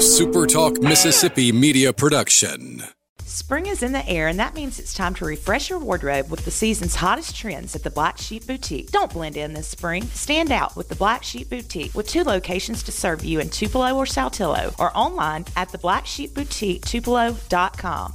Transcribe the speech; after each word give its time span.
a 0.00 0.02
SuperTalk 0.02 0.82
Mississippi 0.82 1.52
media 1.52 1.92
production. 1.92 2.82
Spring 3.22 3.66
is 3.66 3.82
in 3.82 3.92
the 3.92 4.08
air, 4.08 4.28
and 4.28 4.38
that 4.38 4.54
means 4.54 4.78
it's 4.78 4.94
time 4.94 5.12
to 5.12 5.26
refresh 5.26 5.68
your 5.68 5.78
wardrobe 5.78 6.30
with 6.30 6.42
the 6.46 6.50
season's 6.50 6.94
hottest 6.94 7.36
trends 7.36 7.76
at 7.76 7.82
the 7.82 7.90
Black 7.90 8.16
Sheep 8.16 8.46
Boutique. 8.46 8.90
Don't 8.92 9.12
blend 9.12 9.36
in 9.36 9.52
this 9.52 9.68
spring. 9.68 10.04
Stand 10.04 10.52
out 10.52 10.74
with 10.74 10.88
the 10.88 10.94
Black 10.94 11.22
Sheep 11.22 11.50
Boutique 11.50 11.94
with 11.94 12.08
two 12.08 12.24
locations 12.24 12.82
to 12.84 12.92
serve 12.92 13.22
you 13.26 13.40
in 13.40 13.50
Tupelo 13.50 13.94
or 13.94 14.06
Saltillo 14.06 14.74
or 14.78 14.90
online 14.96 15.44
at 15.54 15.70
the 15.70 15.76
Black 15.76 16.06
Sheep 16.06 16.32
Boutique 16.32 16.80
theblacksheepboutique.tupelo.com. 16.80 18.14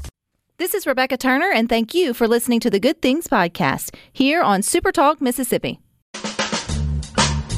This 0.58 0.74
is 0.74 0.88
Rebecca 0.88 1.18
Turner, 1.18 1.52
and 1.52 1.70
thank 1.70 1.94
you 1.94 2.16
for 2.16 2.28
listening 2.28 2.62
to 2.62 2.72
the 2.72 2.80
Good 2.80 3.00
Things 3.00 3.28
Podcast 3.28 3.94
here 4.12 4.42
on 4.42 4.64
Super 4.64 4.92
Talk 4.92 5.22
Mississippi. 5.22 5.80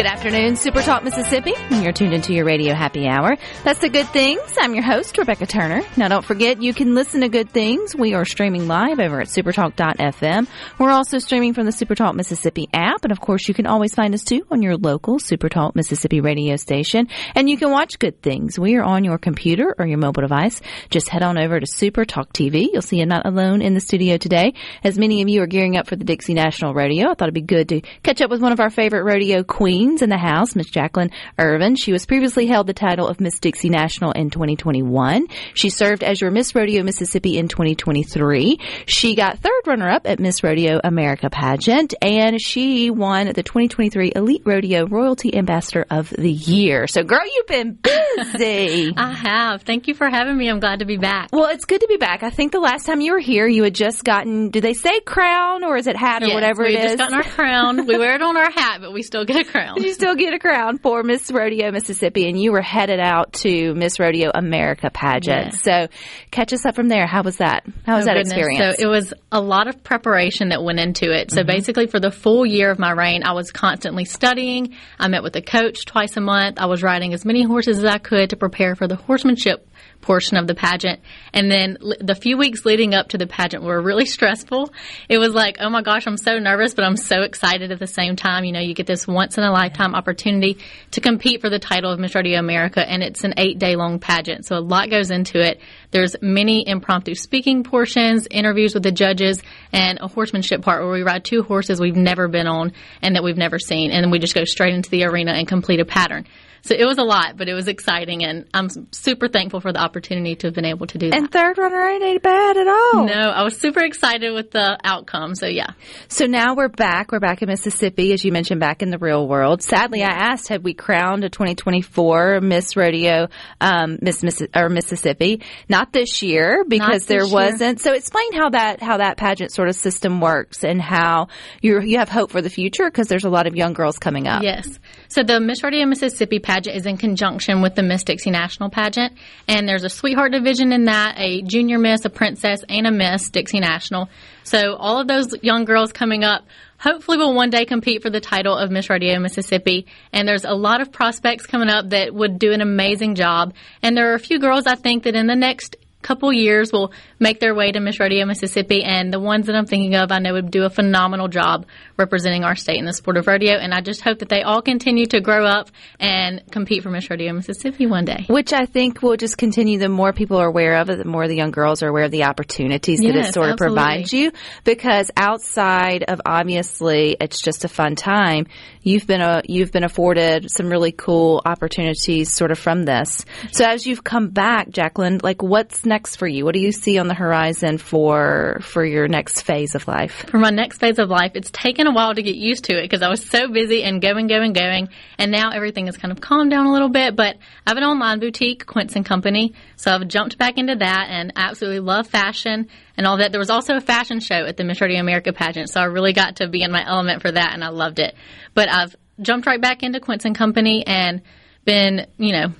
Good 0.00 0.06
afternoon, 0.06 0.56
Super 0.56 0.80
Talk 0.80 1.04
Mississippi. 1.04 1.52
You're 1.70 1.92
tuned 1.92 2.14
into 2.14 2.32
your 2.32 2.46
radio 2.46 2.72
happy 2.72 3.06
hour. 3.06 3.36
That's 3.64 3.80
the 3.80 3.90
good 3.90 4.08
things. 4.08 4.40
I'm 4.58 4.72
your 4.72 4.82
host, 4.82 5.18
Rebecca 5.18 5.44
Turner. 5.44 5.82
Now 5.98 6.08
don't 6.08 6.24
forget 6.24 6.62
you 6.62 6.72
can 6.72 6.94
listen 6.94 7.20
to 7.20 7.28
good 7.28 7.50
things. 7.50 7.94
We 7.94 8.14
are 8.14 8.24
streaming 8.24 8.66
live 8.66 8.98
over 8.98 9.20
at 9.20 9.26
supertalk.fm. 9.26 10.48
We're 10.78 10.90
also 10.90 11.18
streaming 11.18 11.52
from 11.52 11.66
the 11.66 11.72
Supertalk 11.72 12.14
Mississippi 12.14 12.66
app. 12.72 13.04
And 13.04 13.12
of 13.12 13.20
course 13.20 13.46
you 13.46 13.52
can 13.52 13.66
always 13.66 13.94
find 13.94 14.14
us 14.14 14.24
too 14.24 14.46
on 14.50 14.62
your 14.62 14.78
local 14.78 15.18
Supertalk 15.18 15.74
Mississippi 15.74 16.22
radio 16.22 16.56
station. 16.56 17.08
And 17.34 17.50
you 17.50 17.58
can 17.58 17.70
watch 17.70 17.98
good 17.98 18.22
things. 18.22 18.58
We 18.58 18.76
are 18.76 18.82
on 18.82 19.04
your 19.04 19.18
computer 19.18 19.74
or 19.78 19.86
your 19.86 19.98
mobile 19.98 20.22
device. 20.22 20.62
Just 20.88 21.10
head 21.10 21.22
on 21.22 21.38
over 21.38 21.60
to 21.60 21.66
Supertalk 21.66 22.32
TV. 22.32 22.68
You'll 22.72 22.80
see 22.80 23.02
I'm 23.02 23.08
not 23.10 23.26
alone 23.26 23.60
in 23.60 23.74
the 23.74 23.80
studio 23.80 24.16
today. 24.16 24.54
As 24.82 24.98
many 24.98 25.20
of 25.20 25.28
you 25.28 25.42
are 25.42 25.46
gearing 25.46 25.76
up 25.76 25.86
for 25.86 25.96
the 25.96 26.04
Dixie 26.06 26.32
National 26.32 26.72
Rodeo, 26.72 27.10
I 27.10 27.14
thought 27.14 27.24
it'd 27.28 27.34
be 27.34 27.42
good 27.42 27.68
to 27.68 27.82
catch 28.02 28.22
up 28.22 28.30
with 28.30 28.40
one 28.40 28.52
of 28.52 28.60
our 28.60 28.70
favorite 28.70 29.02
rodeo 29.02 29.42
queens 29.42 29.89
in 30.00 30.08
the 30.10 30.16
house, 30.16 30.54
Miss 30.54 30.70
Jacqueline 30.70 31.10
Ervin. 31.38 31.74
She 31.76 31.92
was 31.92 32.06
previously 32.06 32.46
held 32.46 32.66
the 32.66 32.72
title 32.72 33.08
of 33.08 33.20
Miss 33.20 33.38
Dixie 33.40 33.68
National 33.68 34.12
in 34.12 34.30
2021. 34.30 35.26
She 35.54 35.68
served 35.70 36.04
as 36.04 36.20
your 36.20 36.30
Miss 36.30 36.54
Rodeo 36.54 36.82
Mississippi 36.84 37.36
in 37.36 37.48
2023. 37.48 38.58
She 38.86 39.14
got 39.14 39.38
third 39.40 39.50
runner 39.66 39.88
up 39.90 40.06
at 40.06 40.18
Miss 40.20 40.42
Rodeo 40.44 40.80
America 40.84 41.28
pageant 41.28 41.94
and 42.00 42.40
she 42.40 42.90
won 42.90 43.26
the 43.26 43.42
2023 43.42 44.12
Elite 44.14 44.42
Rodeo 44.44 44.86
Royalty 44.86 45.34
Ambassador 45.36 45.84
of 45.90 46.10
the 46.10 46.30
Year. 46.30 46.86
So 46.86 47.02
girl, 47.02 47.20
you've 47.24 47.46
been 47.46 47.72
busy. 47.72 48.94
I 48.96 49.12
have. 49.12 49.62
Thank 49.62 49.88
you 49.88 49.94
for 49.94 50.08
having 50.08 50.36
me. 50.36 50.48
I'm 50.48 50.60
glad 50.60 50.78
to 50.78 50.84
be 50.84 50.96
back. 50.96 51.28
well, 51.32 51.46
it's 51.50 51.64
good 51.64 51.80
to 51.80 51.86
be 51.88 51.96
back. 51.96 52.22
I 52.22 52.30
think 52.30 52.52
the 52.52 52.60
last 52.60 52.86
time 52.86 53.00
you 53.00 53.12
were 53.12 53.18
here, 53.18 53.46
you 53.46 53.64
had 53.64 53.74
just 53.74 54.04
gotten, 54.04 54.50
do 54.50 54.60
they 54.60 54.74
say 54.74 55.00
crown 55.00 55.64
or 55.64 55.76
is 55.76 55.86
it 55.86 55.96
hat 55.96 56.22
or 56.22 56.26
Yes, 56.26 56.34
whatever 56.34 56.64
it 56.64 56.70
is? 56.74 56.76
we 56.76 56.82
just 56.82 56.98
gotten 56.98 57.14
our 57.16 57.22
crown. 57.24 57.86
We 57.86 57.98
wear 57.98 58.14
it 58.14 58.22
on 58.22 58.36
our 58.36 58.50
hat, 58.50 58.78
but 58.80 58.92
we 58.92 59.02
still 59.02 59.24
get 59.24 59.36
a 59.46 59.50
crown. 59.50 59.79
You 59.80 59.94
still 59.94 60.14
get 60.14 60.32
a 60.34 60.38
crown 60.38 60.78
for 60.78 61.02
Miss 61.02 61.30
Rodeo 61.30 61.70
Mississippi, 61.70 62.28
and 62.28 62.40
you 62.40 62.52
were 62.52 62.62
headed 62.62 63.00
out 63.00 63.32
to 63.34 63.74
Miss 63.74 63.98
Rodeo 63.98 64.30
America 64.34 64.90
pageant. 64.90 65.54
Yeah. 65.66 65.86
So, 65.88 65.88
catch 66.30 66.52
us 66.52 66.64
up 66.66 66.74
from 66.74 66.88
there. 66.88 67.06
How 67.06 67.22
was 67.22 67.38
that? 67.38 67.64
How 67.86 67.96
was 67.96 68.04
Oh, 68.04 68.06
that 68.06 68.14
goodness. 68.14 68.32
experience? 68.32 68.76
So 68.78 68.82
it 68.82 68.86
was 68.90 69.14
a 69.32 69.40
lot 69.40 69.68
of 69.68 69.82
preparation 69.82 70.50
that 70.50 70.62
went 70.62 70.78
into 70.80 71.10
it. 71.12 71.28
Mm-hmm. 71.28 71.36
So 71.36 71.44
basically, 71.44 71.86
for 71.86 72.00
the 72.00 72.10
full 72.10 72.44
year 72.44 72.70
of 72.70 72.78
my 72.78 72.92
reign, 72.92 73.22
I 73.24 73.32
was 73.32 73.50
constantly 73.52 74.04
studying. 74.04 74.74
I 74.98 75.08
met 75.08 75.22
with 75.22 75.36
a 75.36 75.42
coach 75.42 75.84
twice 75.84 76.16
a 76.16 76.20
month. 76.20 76.58
I 76.58 76.66
was 76.66 76.82
riding 76.82 77.14
as 77.14 77.24
many 77.24 77.42
horses 77.44 77.78
as 77.78 77.84
I 77.84 77.98
could 77.98 78.30
to 78.30 78.36
prepare 78.36 78.74
for 78.74 78.86
the 78.88 78.96
horsemanship 78.96 79.66
portion 80.00 80.36
of 80.36 80.46
the 80.46 80.54
pageant. 80.54 81.00
And 81.32 81.50
then 81.50 81.78
l- 81.80 81.94
the 82.00 82.14
few 82.14 82.36
weeks 82.36 82.64
leading 82.64 82.94
up 82.94 83.08
to 83.10 83.18
the 83.18 83.26
pageant 83.26 83.62
were 83.62 83.80
really 83.80 84.06
stressful. 84.06 84.72
It 85.08 85.18
was 85.18 85.34
like, 85.34 85.56
oh 85.60 85.70
my 85.70 85.82
gosh, 85.82 86.06
I'm 86.06 86.16
so 86.16 86.38
nervous, 86.38 86.74
but 86.74 86.84
I'm 86.84 86.96
so 86.96 87.22
excited 87.22 87.72
at 87.72 87.78
the 87.78 87.86
same 87.86 88.16
time. 88.16 88.44
You 88.44 88.52
know, 88.52 88.60
you 88.60 88.74
get 88.74 88.86
this 88.86 89.06
once 89.06 89.38
in 89.38 89.44
a 89.44 89.52
lifetime 89.52 89.94
opportunity 89.94 90.58
to 90.92 91.00
compete 91.00 91.40
for 91.40 91.50
the 91.50 91.58
title 91.58 91.92
of 91.92 91.98
Miss 91.98 92.14
Rodeo 92.14 92.38
America, 92.38 92.86
and 92.86 93.02
it's 93.02 93.24
an 93.24 93.34
eight 93.36 93.58
day 93.58 93.76
long 93.76 93.98
pageant. 93.98 94.46
So 94.46 94.56
a 94.56 94.60
lot 94.60 94.90
goes 94.90 95.10
into 95.10 95.40
it. 95.40 95.60
There's 95.90 96.16
many 96.20 96.66
impromptu 96.66 97.14
speaking 97.14 97.64
portions, 97.64 98.26
interviews 98.30 98.74
with 98.74 98.82
the 98.82 98.92
judges, 98.92 99.42
and 99.72 99.98
a 100.00 100.08
horsemanship 100.08 100.62
part 100.62 100.82
where 100.82 100.92
we 100.92 101.02
ride 101.02 101.24
two 101.24 101.42
horses 101.42 101.80
we've 101.80 101.96
never 101.96 102.28
been 102.28 102.46
on 102.46 102.72
and 103.02 103.16
that 103.16 103.22
we've 103.22 103.36
never 103.36 103.58
seen. 103.58 103.90
And 103.90 104.04
then 104.04 104.10
we 104.10 104.18
just 104.18 104.34
go 104.34 104.44
straight 104.44 104.74
into 104.74 104.90
the 104.90 105.04
arena 105.04 105.32
and 105.32 105.46
complete 105.46 105.80
a 105.80 105.84
pattern. 105.84 106.26
So 106.62 106.74
it 106.74 106.84
was 106.84 106.98
a 106.98 107.02
lot, 107.02 107.36
but 107.36 107.48
it 107.48 107.54
was 107.54 107.68
exciting, 107.68 108.22
and 108.22 108.46
I'm 108.52 108.68
super 108.92 109.28
thankful 109.28 109.60
for 109.60 109.72
the 109.72 109.78
opportunity 109.78 109.89
to 109.94 110.46
have 110.46 110.54
been 110.54 110.64
able 110.64 110.86
to 110.86 110.98
do 110.98 111.10
that. 111.10 111.16
and 111.16 111.30
third 111.30 111.58
runner 111.58 111.80
ain't 111.88 112.02
ain't 112.02 112.22
bad 112.22 112.56
at 112.56 112.68
all. 112.68 113.06
no, 113.06 113.12
I 113.30 113.42
was 113.42 113.56
super 113.56 113.80
excited 113.80 114.32
with 114.32 114.50
the 114.52 114.78
outcome. 114.84 115.34
So 115.34 115.46
yeah, 115.46 115.70
So 116.08 116.26
now 116.26 116.54
we're 116.54 116.68
back. 116.68 117.10
We're 117.12 117.18
back 117.20 117.42
in 117.42 117.48
Mississippi, 117.48 118.12
as 118.12 118.24
you 118.24 118.32
mentioned, 118.32 118.60
back 118.60 118.82
in 118.82 118.90
the 118.90 118.98
real 118.98 119.26
world. 119.26 119.62
Sadly, 119.62 120.02
I 120.02 120.10
asked, 120.10 120.48
had 120.48 120.62
we 120.62 120.74
crowned 120.74 121.24
a 121.24 121.28
2024 121.28 122.40
Miss 122.40 122.76
Rodeo, 122.76 123.28
um, 123.60 123.98
Miss 124.00 124.22
Miss 124.22 124.42
or 124.54 124.68
Mississippi? 124.68 125.42
Not 125.68 125.92
this 125.92 126.22
year 126.22 126.64
because 126.66 127.00
this 127.00 127.06
there 127.06 127.24
year. 127.24 127.32
wasn't. 127.34 127.80
So 127.80 127.92
explain 127.92 128.32
how 128.34 128.50
that 128.50 128.80
how 128.82 128.98
that 128.98 129.16
pageant 129.16 129.52
sort 129.52 129.68
of 129.68 129.76
system 129.76 130.20
works 130.20 130.64
and 130.64 130.80
how 130.80 131.28
you 131.62 131.80
you 131.80 131.98
have 131.98 132.08
hope 132.08 132.30
for 132.30 132.42
the 132.42 132.50
future 132.50 132.84
because 132.84 133.08
there's 133.08 133.24
a 133.24 133.30
lot 133.30 133.46
of 133.46 133.56
young 133.56 133.72
girls 133.72 133.98
coming 133.98 134.26
up. 134.26 134.42
Yes. 134.42 134.78
So 135.08 135.22
the 135.22 135.40
Miss 135.40 135.62
Rodeo 135.62 135.86
Mississippi 135.86 136.38
pageant 136.38 136.76
is 136.76 136.86
in 136.86 136.96
conjunction 136.96 137.62
with 137.62 137.74
the 137.74 137.82
Miss 137.82 138.04
Dixie 138.04 138.30
National 138.30 138.70
pageant, 138.70 139.14
and 139.48 139.68
there's 139.68 139.79
a 139.84 139.88
sweetheart 139.88 140.32
division 140.32 140.72
in 140.72 140.84
that, 140.84 141.14
a 141.18 141.42
junior 141.42 141.78
miss, 141.78 142.04
a 142.04 142.10
princess, 142.10 142.64
and 142.68 142.86
a 142.86 142.90
Miss 142.90 143.30
Dixie 143.30 143.60
National. 143.60 144.08
So 144.44 144.76
all 144.76 145.00
of 145.00 145.08
those 145.08 145.34
young 145.42 145.64
girls 145.64 145.92
coming 145.92 146.24
up 146.24 146.44
hopefully 146.78 147.18
will 147.18 147.34
one 147.34 147.50
day 147.50 147.64
compete 147.64 148.02
for 148.02 148.10
the 148.10 148.20
title 148.20 148.56
of 148.56 148.70
Miss 148.70 148.88
Rodeo 148.88 149.18
Mississippi. 149.20 149.86
And 150.12 150.26
there's 150.26 150.44
a 150.44 150.54
lot 150.54 150.80
of 150.80 150.90
prospects 150.90 151.46
coming 151.46 151.68
up 151.68 151.90
that 151.90 152.14
would 152.14 152.38
do 152.38 152.52
an 152.52 152.60
amazing 152.60 153.14
job. 153.14 153.54
And 153.82 153.96
there 153.96 154.10
are 154.12 154.14
a 154.14 154.20
few 154.20 154.38
girls 154.38 154.66
I 154.66 154.74
think 154.74 155.04
that 155.04 155.14
in 155.14 155.26
the 155.26 155.36
next 155.36 155.76
couple 156.02 156.32
years 156.32 156.72
will 156.72 156.92
make 157.18 157.40
their 157.40 157.54
way 157.54 157.72
to 157.72 157.80
Miss 157.80 158.00
Rodeo 158.00 158.24
Mississippi 158.24 158.82
and 158.82 159.12
the 159.12 159.20
ones 159.20 159.46
that 159.46 159.54
I'm 159.56 159.66
thinking 159.66 159.94
of 159.94 160.10
I 160.10 160.18
know 160.18 160.32
would 160.32 160.50
do 160.50 160.64
a 160.64 160.70
phenomenal 160.70 161.28
job 161.28 161.66
representing 161.96 162.44
our 162.44 162.56
state 162.56 162.78
in 162.78 162.86
the 162.86 162.92
sport 162.92 163.16
of 163.16 163.26
rodeo 163.26 163.52
and 163.52 163.74
I 163.74 163.80
just 163.80 164.00
hope 164.00 164.20
that 164.20 164.28
they 164.28 164.42
all 164.42 164.62
continue 164.62 165.06
to 165.06 165.20
grow 165.20 165.44
up 165.44 165.70
and 165.98 166.42
compete 166.50 166.82
for 166.82 166.90
Miss 166.90 167.08
Rodeo 167.10 167.32
Mississippi 167.32 167.86
one 167.86 168.04
day. 168.04 168.24
Which 168.28 168.52
I 168.52 168.66
think 168.66 169.02
will 169.02 169.16
just 169.16 169.36
continue. 169.38 169.78
The 169.78 169.88
more 169.88 170.12
people 170.12 170.38
are 170.38 170.46
aware 170.46 170.76
of 170.76 170.88
it, 170.90 170.98
the 170.98 171.04
more 171.04 171.28
the 171.28 171.36
young 171.36 171.50
girls 171.50 171.82
are 171.82 171.88
aware 171.88 172.04
of 172.04 172.10
the 172.10 172.24
opportunities 172.24 173.00
that 173.00 173.08
it 173.08 173.14
Yes, 173.16 173.34
sort 173.34 173.48
of 173.48 173.52
absolutely. 173.54 173.76
provides 173.76 174.12
you. 174.12 174.32
Because 174.64 175.10
outside 175.16 176.04
of 176.04 176.20
obviously, 176.24 177.16
it's 177.20 177.40
just 177.42 177.64
a 177.64 177.68
fun 177.68 177.96
time. 177.96 178.46
You've 178.82 179.06
been 179.06 179.20
a 179.20 179.42
you've 179.44 179.72
been 179.72 179.84
afforded 179.84 180.50
some 180.50 180.68
really 180.68 180.92
cool 180.92 181.42
opportunities, 181.44 182.32
sort 182.32 182.50
of 182.50 182.58
from 182.58 182.84
this. 182.84 183.24
So 183.52 183.64
as 183.64 183.86
you've 183.86 184.02
come 184.04 184.28
back, 184.28 184.70
Jacqueline, 184.70 185.20
like 185.22 185.42
what's 185.42 185.84
next 185.90 186.16
for 186.16 186.26
you? 186.26 186.46
What 186.46 186.54
do 186.54 186.60
you 186.60 186.72
see 186.72 186.98
on 186.98 187.08
the 187.08 187.14
horizon 187.14 187.76
for 187.76 188.60
for 188.62 188.82
your 188.82 189.08
next 189.08 189.42
phase 189.42 189.74
of 189.74 189.86
life? 189.86 190.24
For 190.28 190.38
my 190.38 190.48
next 190.48 190.78
phase 190.78 190.98
of 190.98 191.10
life, 191.10 191.32
it's 191.34 191.50
taken 191.50 191.86
a 191.86 191.92
while 191.92 192.14
to 192.14 192.22
get 192.22 192.36
used 192.36 192.64
to 192.64 192.78
it 192.78 192.82
because 192.82 193.02
I 193.02 193.10
was 193.10 193.22
so 193.22 193.48
busy 193.48 193.82
and 193.82 194.00
going, 194.00 194.28
going, 194.28 194.54
going. 194.54 194.88
And 195.18 195.30
now 195.30 195.50
everything 195.50 195.86
has 195.86 195.98
kind 195.98 196.12
of 196.12 196.20
calmed 196.20 196.50
down 196.50 196.64
a 196.64 196.72
little 196.72 196.88
bit. 196.88 197.14
But 197.14 197.36
I 197.66 197.70
have 197.70 197.76
an 197.76 197.84
online 197.84 198.20
boutique, 198.20 198.64
Quince 198.64 198.96
and 198.96 199.04
Company. 199.04 199.52
So 199.76 199.92
I've 199.92 200.08
jumped 200.08 200.38
back 200.38 200.56
into 200.56 200.76
that 200.76 201.08
and 201.10 201.32
absolutely 201.36 201.80
love 201.80 202.06
fashion 202.06 202.68
and 202.96 203.06
all 203.06 203.18
that. 203.18 203.32
There 203.32 203.40
was 203.40 203.50
also 203.50 203.76
a 203.76 203.80
fashion 203.82 204.20
show 204.20 204.46
at 204.46 204.56
the 204.56 204.64
Miss 204.64 204.80
Rodeo 204.80 205.00
America 205.00 205.34
pageant. 205.34 205.68
So 205.68 205.80
I 205.80 205.84
really 205.84 206.14
got 206.14 206.36
to 206.36 206.48
be 206.48 206.62
in 206.62 206.72
my 206.72 206.86
element 206.86 207.20
for 207.20 207.30
that 207.30 207.52
and 207.52 207.62
I 207.62 207.68
loved 207.68 207.98
it. 207.98 208.14
But 208.54 208.70
I've 208.70 208.96
jumped 209.20 209.46
right 209.46 209.60
back 209.60 209.82
into 209.82 210.00
Quince 210.00 210.24
and 210.24 210.34
Company 210.34 210.86
and 210.86 211.20
been, 211.64 212.06
you 212.16 212.32
know, 212.32 212.52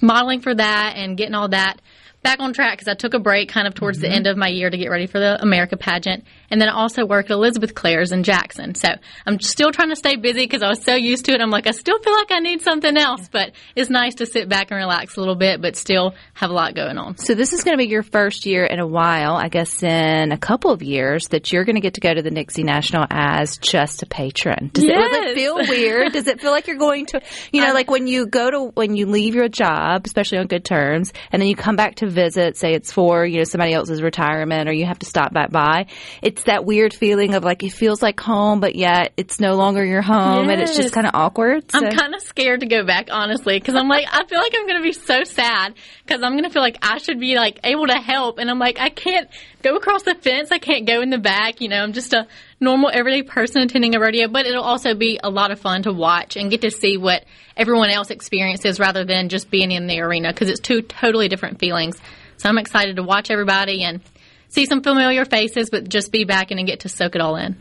modeling 0.00 0.40
for 0.40 0.54
that 0.54 0.94
and 0.96 1.16
getting 1.16 1.34
all 1.34 1.48
that 1.48 1.80
back 2.22 2.40
on 2.40 2.52
track 2.52 2.72
because 2.78 2.88
I 2.88 2.94
took 2.94 3.14
a 3.14 3.18
break 3.18 3.48
kind 3.48 3.66
of 3.66 3.74
towards 3.74 3.98
the 3.98 4.06
mm-hmm. 4.06 4.16
end 4.16 4.26
of 4.26 4.36
my 4.36 4.48
year 4.48 4.68
to 4.68 4.76
get 4.76 4.90
ready 4.90 5.06
for 5.06 5.18
the 5.18 5.40
America 5.40 5.76
pageant. 5.76 6.24
And 6.50 6.60
then 6.60 6.68
I 6.68 6.74
also 6.74 7.06
work 7.06 7.26
at 7.26 7.30
Elizabeth 7.32 7.74
Clare's 7.74 8.12
in 8.12 8.22
Jackson. 8.24 8.74
So 8.74 8.88
I'm 9.26 9.40
still 9.40 9.72
trying 9.72 9.90
to 9.90 9.96
stay 9.96 10.16
busy 10.16 10.44
because 10.44 10.62
I 10.62 10.68
was 10.68 10.82
so 10.82 10.94
used 10.94 11.24
to 11.26 11.32
it. 11.32 11.40
I'm 11.40 11.50
like, 11.50 11.66
I 11.66 11.70
still 11.70 11.98
feel 12.00 12.12
like 12.12 12.30
I 12.30 12.40
need 12.40 12.60
something 12.60 12.96
else, 12.96 13.28
but 13.30 13.52
it's 13.74 13.88
nice 13.88 14.16
to 14.16 14.26
sit 14.26 14.48
back 14.48 14.70
and 14.70 14.78
relax 14.78 15.16
a 15.16 15.20
little 15.20 15.36
bit, 15.36 15.62
but 15.62 15.76
still 15.76 16.14
have 16.34 16.50
a 16.50 16.52
lot 16.52 16.74
going 16.74 16.98
on. 16.98 17.16
So 17.16 17.34
this 17.34 17.52
is 17.52 17.64
going 17.64 17.76
to 17.76 17.82
be 17.82 17.88
your 17.88 18.02
first 18.02 18.44
year 18.44 18.64
in 18.64 18.80
a 18.80 18.86
while, 18.86 19.34
I 19.34 19.48
guess 19.48 19.82
in 19.82 20.32
a 20.32 20.38
couple 20.38 20.72
of 20.72 20.82
years, 20.82 21.28
that 21.28 21.52
you're 21.52 21.64
going 21.64 21.76
to 21.76 21.80
get 21.80 21.94
to 21.94 22.00
go 22.00 22.12
to 22.12 22.22
the 22.22 22.30
Dixie 22.30 22.64
National 22.64 23.06
as 23.10 23.56
just 23.56 24.02
a 24.02 24.06
patron. 24.06 24.70
Does, 24.72 24.84
it, 24.84 24.88
does 24.88 25.26
it 25.26 25.34
feel 25.34 25.56
weird? 25.56 26.12
Does 26.12 26.26
it 26.26 26.40
feel 26.40 26.50
like 26.50 26.66
you're 26.66 26.76
going 26.76 27.06
to, 27.06 27.22
you 27.52 27.62
know, 27.62 27.72
like 27.74 27.90
when 27.90 28.06
you 28.06 28.26
go 28.26 28.50
to, 28.50 28.64
when 28.74 28.96
you 28.96 29.06
leave 29.06 29.34
your 29.34 29.48
job, 29.48 30.04
especially 30.04 30.38
on 30.38 30.48
good 30.48 30.64
terms, 30.64 31.12
and 31.32 31.40
then 31.40 31.48
you 31.48 31.56
come 31.56 31.76
back 31.76 31.96
to 31.96 32.09
visit, 32.10 32.56
say 32.56 32.74
it's 32.74 32.92
for, 32.92 33.24
you 33.24 33.38
know, 33.38 33.44
somebody 33.44 33.72
else's 33.72 34.02
retirement 34.02 34.68
or 34.68 34.72
you 34.72 34.86
have 34.86 34.98
to 34.98 35.06
stop 35.06 35.32
back 35.32 35.50
by, 35.50 35.86
it's 36.22 36.44
that 36.44 36.64
weird 36.64 36.92
feeling 36.92 37.34
of 37.34 37.44
like 37.44 37.62
it 37.62 37.72
feels 37.72 38.02
like 38.02 38.20
home, 38.20 38.60
but 38.60 38.74
yet 38.74 39.12
it's 39.16 39.40
no 39.40 39.54
longer 39.54 39.84
your 39.84 40.02
home 40.02 40.50
and 40.50 40.60
it's 40.60 40.76
just 40.76 40.92
kind 40.92 41.06
of 41.06 41.14
awkward. 41.14 41.64
I'm 41.72 41.90
kind 41.90 42.14
of 42.14 42.20
scared 42.22 42.60
to 42.60 42.66
go 42.66 42.84
back, 42.84 43.08
honestly, 43.10 43.58
because 43.58 43.74
I'm 43.74 43.88
like, 43.88 44.06
I 44.10 44.24
feel 44.26 44.38
like 44.38 44.54
I'm 44.56 44.66
going 44.66 44.78
to 44.78 44.82
be 44.82 44.92
so 44.92 45.24
sad 45.24 45.74
because 46.04 46.22
I'm 46.22 46.32
going 46.32 46.44
to 46.44 46.50
feel 46.50 46.62
like 46.62 46.78
I 46.82 46.98
should 46.98 47.20
be 47.20 47.36
like 47.36 47.60
able 47.64 47.86
to 47.86 47.96
help, 47.96 48.38
and 48.38 48.50
I'm 48.50 48.58
like, 48.58 48.80
I 48.80 48.88
can't 48.90 49.28
go 49.62 49.76
across 49.76 50.02
the 50.02 50.14
fence, 50.14 50.50
I 50.50 50.58
can't 50.58 50.86
go 50.86 51.00
in 51.00 51.10
the 51.10 51.18
back. 51.18 51.60
You 51.60 51.68
know, 51.68 51.82
I'm 51.82 51.92
just 51.92 52.12
a 52.12 52.26
normal, 52.60 52.90
everyday 52.92 53.22
person 53.22 53.62
attending 53.62 53.94
a 53.94 54.00
rodeo, 54.00 54.28
but 54.28 54.46
it'll 54.46 54.62
also 54.62 54.94
be 54.94 55.18
a 55.22 55.30
lot 55.30 55.50
of 55.50 55.58
fun 55.58 55.82
to 55.84 55.92
watch 55.92 56.36
and 56.36 56.50
get 56.50 56.60
to 56.60 56.70
see 56.70 56.98
what 56.98 57.24
everyone 57.56 57.90
else 57.90 58.10
experiences 58.10 58.78
rather 58.78 59.04
than 59.04 59.28
just 59.28 59.50
being 59.50 59.72
in 59.72 59.86
the 59.86 60.00
arena 60.00 60.32
because 60.32 60.48
it's 60.48 60.60
two 60.60 60.82
totally 60.82 61.28
different 61.28 61.58
feelings. 61.58 61.98
So 62.36 62.48
I'm 62.48 62.58
excited 62.58 62.96
to 62.96 63.02
watch 63.02 63.30
everybody 63.30 63.82
and 63.82 64.00
see 64.48 64.66
some 64.66 64.82
familiar 64.82 65.24
faces, 65.24 65.70
but 65.70 65.88
just 65.88 66.12
be 66.12 66.24
back 66.24 66.50
and 66.50 66.66
get 66.66 66.80
to 66.80 66.88
soak 66.88 67.14
it 67.14 67.20
all 67.20 67.36
in. 67.36 67.56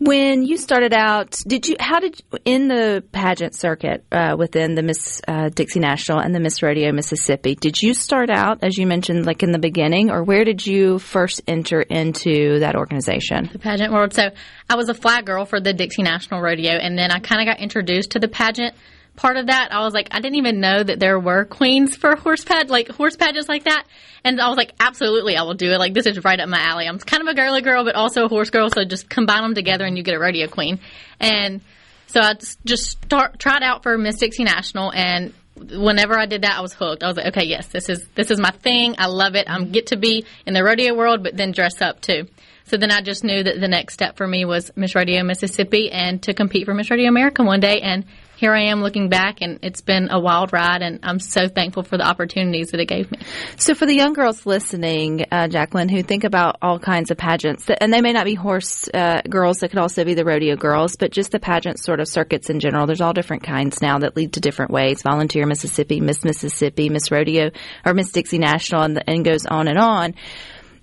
When 0.00 0.44
you 0.44 0.58
started 0.58 0.92
out, 0.92 1.36
did 1.44 1.66
you 1.66 1.74
how 1.80 1.98
did 1.98 2.22
in 2.44 2.68
the 2.68 3.02
pageant 3.10 3.54
circuit 3.56 4.04
uh, 4.12 4.36
within 4.38 4.76
the 4.76 4.82
Miss 4.82 5.20
uh, 5.26 5.48
Dixie 5.48 5.80
National 5.80 6.20
and 6.20 6.32
the 6.32 6.38
Miss 6.38 6.62
Rodeo 6.62 6.92
Mississippi? 6.92 7.56
Did 7.56 7.82
you 7.82 7.94
start 7.94 8.30
out 8.30 8.62
as 8.62 8.78
you 8.78 8.86
mentioned, 8.86 9.26
like 9.26 9.42
in 9.42 9.50
the 9.50 9.58
beginning, 9.58 10.10
or 10.10 10.22
where 10.22 10.44
did 10.44 10.64
you 10.64 11.00
first 11.00 11.42
enter 11.48 11.80
into 11.80 12.60
that 12.60 12.76
organization? 12.76 13.50
the 13.52 13.58
pageant 13.58 13.92
world. 13.92 14.14
So 14.14 14.30
I 14.70 14.76
was 14.76 14.88
a 14.88 14.94
flag 14.94 15.26
girl 15.26 15.44
for 15.44 15.60
the 15.60 15.72
Dixie 15.72 16.02
National 16.02 16.40
Rodeo, 16.40 16.72
and 16.72 16.96
then 16.96 17.10
I 17.10 17.18
kind 17.18 17.40
of 17.40 17.52
got 17.52 17.60
introduced 17.60 18.12
to 18.12 18.20
the 18.20 18.28
pageant 18.28 18.74
part 19.18 19.36
of 19.36 19.46
that. 19.48 19.68
I 19.72 19.80
was 19.80 19.92
like, 19.92 20.08
I 20.12 20.20
didn't 20.20 20.36
even 20.36 20.60
know 20.60 20.82
that 20.82 21.00
there 21.00 21.18
were 21.18 21.44
queens 21.44 21.96
for 21.96 22.16
horse 22.16 22.44
pad, 22.44 22.70
like 22.70 22.88
horse 22.88 23.16
pageants 23.16 23.48
like 23.48 23.64
that. 23.64 23.84
And 24.24 24.40
I 24.40 24.48
was 24.48 24.56
like, 24.56 24.72
absolutely, 24.80 25.36
I 25.36 25.42
will 25.42 25.54
do 25.54 25.72
it. 25.72 25.78
Like 25.78 25.92
this 25.92 26.06
is 26.06 26.24
right 26.24 26.38
up 26.38 26.48
my 26.48 26.60
alley. 26.60 26.86
I'm 26.86 26.98
kind 26.98 27.22
of 27.22 27.28
a 27.28 27.34
girly 27.34 27.60
girl, 27.60 27.84
but 27.84 27.96
also 27.96 28.24
a 28.24 28.28
horse 28.28 28.50
girl, 28.50 28.70
so 28.70 28.84
just 28.84 29.10
combine 29.10 29.42
them 29.42 29.54
together 29.54 29.84
and 29.84 29.96
you 29.98 30.04
get 30.04 30.14
a 30.14 30.18
rodeo 30.18 30.46
queen. 30.46 30.78
And 31.20 31.60
so 32.06 32.20
I 32.20 32.34
just- 32.64 33.02
start, 33.04 33.38
tried 33.38 33.62
out 33.62 33.82
for 33.82 33.98
Miss 33.98 34.16
Dixie 34.18 34.44
National 34.44 34.92
and 34.92 35.34
whenever 35.56 36.16
I 36.16 36.26
did 36.26 36.42
that, 36.42 36.56
I 36.56 36.60
was 36.60 36.72
hooked. 36.72 37.02
I 37.02 37.08
was 37.08 37.16
like, 37.16 37.26
okay, 37.26 37.44
yes, 37.44 37.66
this 37.66 37.88
is 37.88 38.06
this 38.14 38.30
is 38.30 38.38
my 38.38 38.50
thing. 38.50 38.94
I 38.98 39.06
love 39.06 39.34
it. 39.34 39.50
I'm 39.50 39.72
get 39.72 39.88
to 39.88 39.96
be 39.96 40.24
in 40.46 40.54
the 40.54 40.62
rodeo 40.62 40.94
world, 40.94 41.24
but 41.24 41.36
then 41.36 41.50
dress 41.52 41.82
up 41.82 42.00
too. 42.00 42.28
So 42.68 42.76
then 42.76 42.90
I 42.90 43.00
just 43.00 43.24
knew 43.24 43.42
that 43.42 43.60
the 43.60 43.68
next 43.68 43.94
step 43.94 44.18
for 44.18 44.26
me 44.26 44.44
was 44.44 44.70
Miss 44.76 44.94
Rodeo 44.94 45.22
Mississippi 45.22 45.90
and 45.90 46.22
to 46.24 46.34
compete 46.34 46.66
for 46.66 46.74
Miss 46.74 46.90
Rodeo 46.90 47.08
America 47.08 47.42
one 47.42 47.60
day. 47.60 47.80
And 47.80 48.04
here 48.36 48.54
I 48.54 48.66
am 48.66 48.82
looking 48.82 49.08
back, 49.08 49.38
and 49.40 49.58
it's 49.62 49.80
been 49.80 50.10
a 50.12 50.20
wild 50.20 50.52
ride, 50.52 50.80
and 50.80 51.00
I'm 51.02 51.18
so 51.18 51.48
thankful 51.48 51.82
for 51.82 51.96
the 51.96 52.06
opportunities 52.06 52.70
that 52.70 52.78
it 52.78 52.86
gave 52.86 53.10
me. 53.10 53.18
So 53.56 53.74
for 53.74 53.84
the 53.84 53.94
young 53.94 54.12
girls 54.12 54.46
listening, 54.46 55.24
uh, 55.32 55.48
Jacqueline, 55.48 55.88
who 55.88 56.04
think 56.04 56.22
about 56.22 56.56
all 56.62 56.78
kinds 56.78 57.10
of 57.10 57.16
pageants, 57.16 57.68
and 57.68 57.92
they 57.92 58.00
may 58.00 58.12
not 58.12 58.26
be 58.26 58.34
horse 58.34 58.88
uh, 58.94 59.22
girls, 59.28 59.58
that 59.58 59.70
could 59.70 59.80
also 59.80 60.04
be 60.04 60.14
the 60.14 60.24
rodeo 60.24 60.54
girls, 60.54 60.94
but 60.94 61.10
just 61.10 61.32
the 61.32 61.40
pageant 61.40 61.80
sort 61.80 61.98
of 61.98 62.06
circuits 62.06 62.48
in 62.48 62.60
general. 62.60 62.86
There's 62.86 63.00
all 63.00 63.12
different 63.12 63.42
kinds 63.42 63.82
now 63.82 63.98
that 63.98 64.14
lead 64.14 64.34
to 64.34 64.40
different 64.40 64.70
ways. 64.70 65.02
Volunteer 65.02 65.44
Mississippi, 65.44 66.00
Miss 66.00 66.22
Mississippi, 66.22 66.90
Miss 66.90 67.10
Rodeo, 67.10 67.50
or 67.84 67.92
Miss 67.92 68.12
Dixie 68.12 68.38
National, 68.38 68.82
and, 68.82 69.02
and 69.08 69.24
goes 69.24 69.46
on 69.46 69.66
and 69.66 69.78
on. 69.78 70.14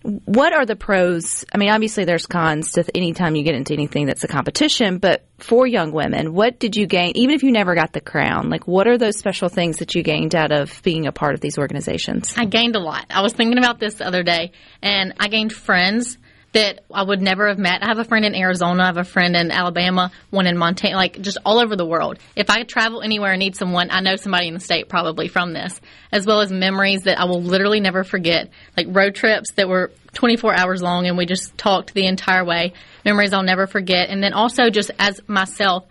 What 0.05 0.53
are 0.53 0.67
the 0.67 0.75
pros? 0.75 1.45
I 1.51 1.57
mean, 1.57 1.69
obviously 1.69 2.05
there's 2.05 2.27
cons 2.27 2.73
to 2.73 2.85
any 2.93 3.13
time 3.13 3.35
you 3.35 3.43
get 3.43 3.55
into 3.55 3.73
anything 3.73 4.05
that's 4.05 4.23
a 4.23 4.27
competition, 4.27 4.99
but 4.99 5.25
for 5.39 5.65
young 5.65 5.91
women, 5.91 6.33
what 6.33 6.59
did 6.59 6.75
you 6.75 6.85
gain, 6.85 7.13
even 7.15 7.33
if 7.33 7.41
you 7.41 7.51
never 7.51 7.73
got 7.73 7.91
the 7.91 8.01
crown? 8.01 8.51
Like, 8.51 8.67
what 8.67 8.87
are 8.87 8.99
those 8.99 9.17
special 9.17 9.49
things 9.49 9.77
that 9.77 9.95
you 9.95 10.03
gained 10.03 10.35
out 10.35 10.51
of 10.51 10.79
being 10.83 11.07
a 11.07 11.11
part 11.11 11.33
of 11.33 11.41
these 11.41 11.57
organizations? 11.57 12.35
I 12.37 12.45
gained 12.45 12.75
a 12.75 12.79
lot. 12.79 13.07
I 13.09 13.21
was 13.21 13.33
thinking 13.33 13.57
about 13.57 13.79
this 13.79 13.95
the 13.95 14.05
other 14.05 14.21
day, 14.21 14.51
and 14.83 15.13
I 15.19 15.27
gained 15.27 15.51
friends 15.51 16.19
that 16.55 16.85
I 16.89 17.03
would 17.03 17.21
never 17.21 17.49
have 17.49 17.59
met. 17.59 17.83
I 17.83 17.87
have 17.87 17.99
a 17.99 18.05
friend 18.05 18.23
in 18.23 18.33
Arizona, 18.33 18.83
I 18.83 18.85
have 18.85 18.97
a 18.97 19.03
friend 19.03 19.35
in 19.35 19.51
Alabama, 19.51 20.09
one 20.29 20.47
in 20.47 20.57
Montana, 20.57 20.95
like 20.95 21.19
just 21.19 21.37
all 21.45 21.59
over 21.59 21.75
the 21.75 21.85
world. 21.85 22.17
If 22.33 22.49
I 22.49 22.63
travel 22.63 23.01
anywhere 23.01 23.33
and 23.33 23.39
need 23.39 23.57
someone, 23.57 23.89
I 23.91 23.99
know 23.99 24.15
somebody 24.15 24.47
in 24.47 24.53
the 24.53 24.61
state 24.61 24.87
probably 24.87 25.27
from 25.27 25.51
this, 25.51 25.79
as 26.13 26.25
well 26.25 26.39
as 26.39 26.53
memories 26.53 27.03
that 27.03 27.19
I 27.19 27.25
will 27.25 27.41
literally 27.41 27.81
never 27.81 28.05
forget, 28.05 28.49
like 28.77 28.87
road 28.89 29.15
trips 29.15 29.51
that 29.55 29.67
were 29.67 29.91
24 30.13 30.57
hours 30.57 30.81
long 30.81 31.07
and 31.07 31.17
we 31.17 31.25
just 31.25 31.57
talked 31.57 31.93
the 31.93 32.07
entire 32.07 32.45
way. 32.45 32.71
Memories 33.03 33.33
I'll 33.33 33.43
never 33.43 33.67
forget. 33.67 34.09
And 34.09 34.23
then 34.23 34.31
also 34.31 34.69
just 34.69 34.91
as 34.97 35.19
myself, 35.27 35.85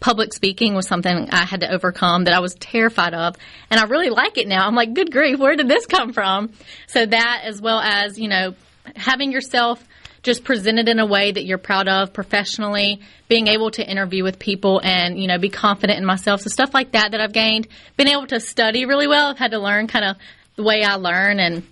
public 0.00 0.32
speaking 0.34 0.74
was 0.74 0.88
something 0.88 1.30
I 1.30 1.44
had 1.44 1.60
to 1.60 1.72
overcome 1.72 2.24
that 2.24 2.34
I 2.34 2.40
was 2.40 2.56
terrified 2.56 3.14
of. 3.14 3.36
And 3.70 3.78
I 3.78 3.84
really 3.84 4.10
like 4.10 4.36
it 4.36 4.48
now. 4.48 4.66
I'm 4.66 4.74
like, 4.74 4.94
good 4.94 5.12
grief, 5.12 5.38
where 5.38 5.54
did 5.54 5.68
this 5.68 5.86
come 5.86 6.12
from? 6.12 6.52
So 6.88 7.06
that 7.06 7.42
as 7.44 7.60
well 7.60 7.78
as, 7.78 8.18
you 8.18 8.26
know, 8.28 8.54
having 8.96 9.30
yourself 9.30 9.82
just 10.22 10.44
presented 10.44 10.88
in 10.88 10.98
a 10.98 11.06
way 11.06 11.32
that 11.32 11.44
you're 11.44 11.58
proud 11.58 11.88
of 11.88 12.12
professionally, 12.12 13.00
being 13.28 13.48
able 13.48 13.70
to 13.72 13.88
interview 13.88 14.22
with 14.22 14.38
people 14.38 14.80
and, 14.82 15.20
you 15.20 15.26
know, 15.26 15.38
be 15.38 15.48
confident 15.48 15.98
in 15.98 16.04
myself. 16.04 16.40
So 16.42 16.48
stuff 16.48 16.72
like 16.72 16.92
that 16.92 17.10
that 17.10 17.20
I've 17.20 17.32
gained. 17.32 17.68
Been 17.96 18.08
able 18.08 18.26
to 18.28 18.40
study 18.40 18.86
really 18.86 19.08
well. 19.08 19.30
I've 19.30 19.38
had 19.38 19.50
to 19.50 19.58
learn 19.58 19.88
kind 19.88 20.04
of 20.04 20.16
the 20.56 20.62
way 20.62 20.84
I 20.84 20.94
learn 20.94 21.40
and 21.40 21.64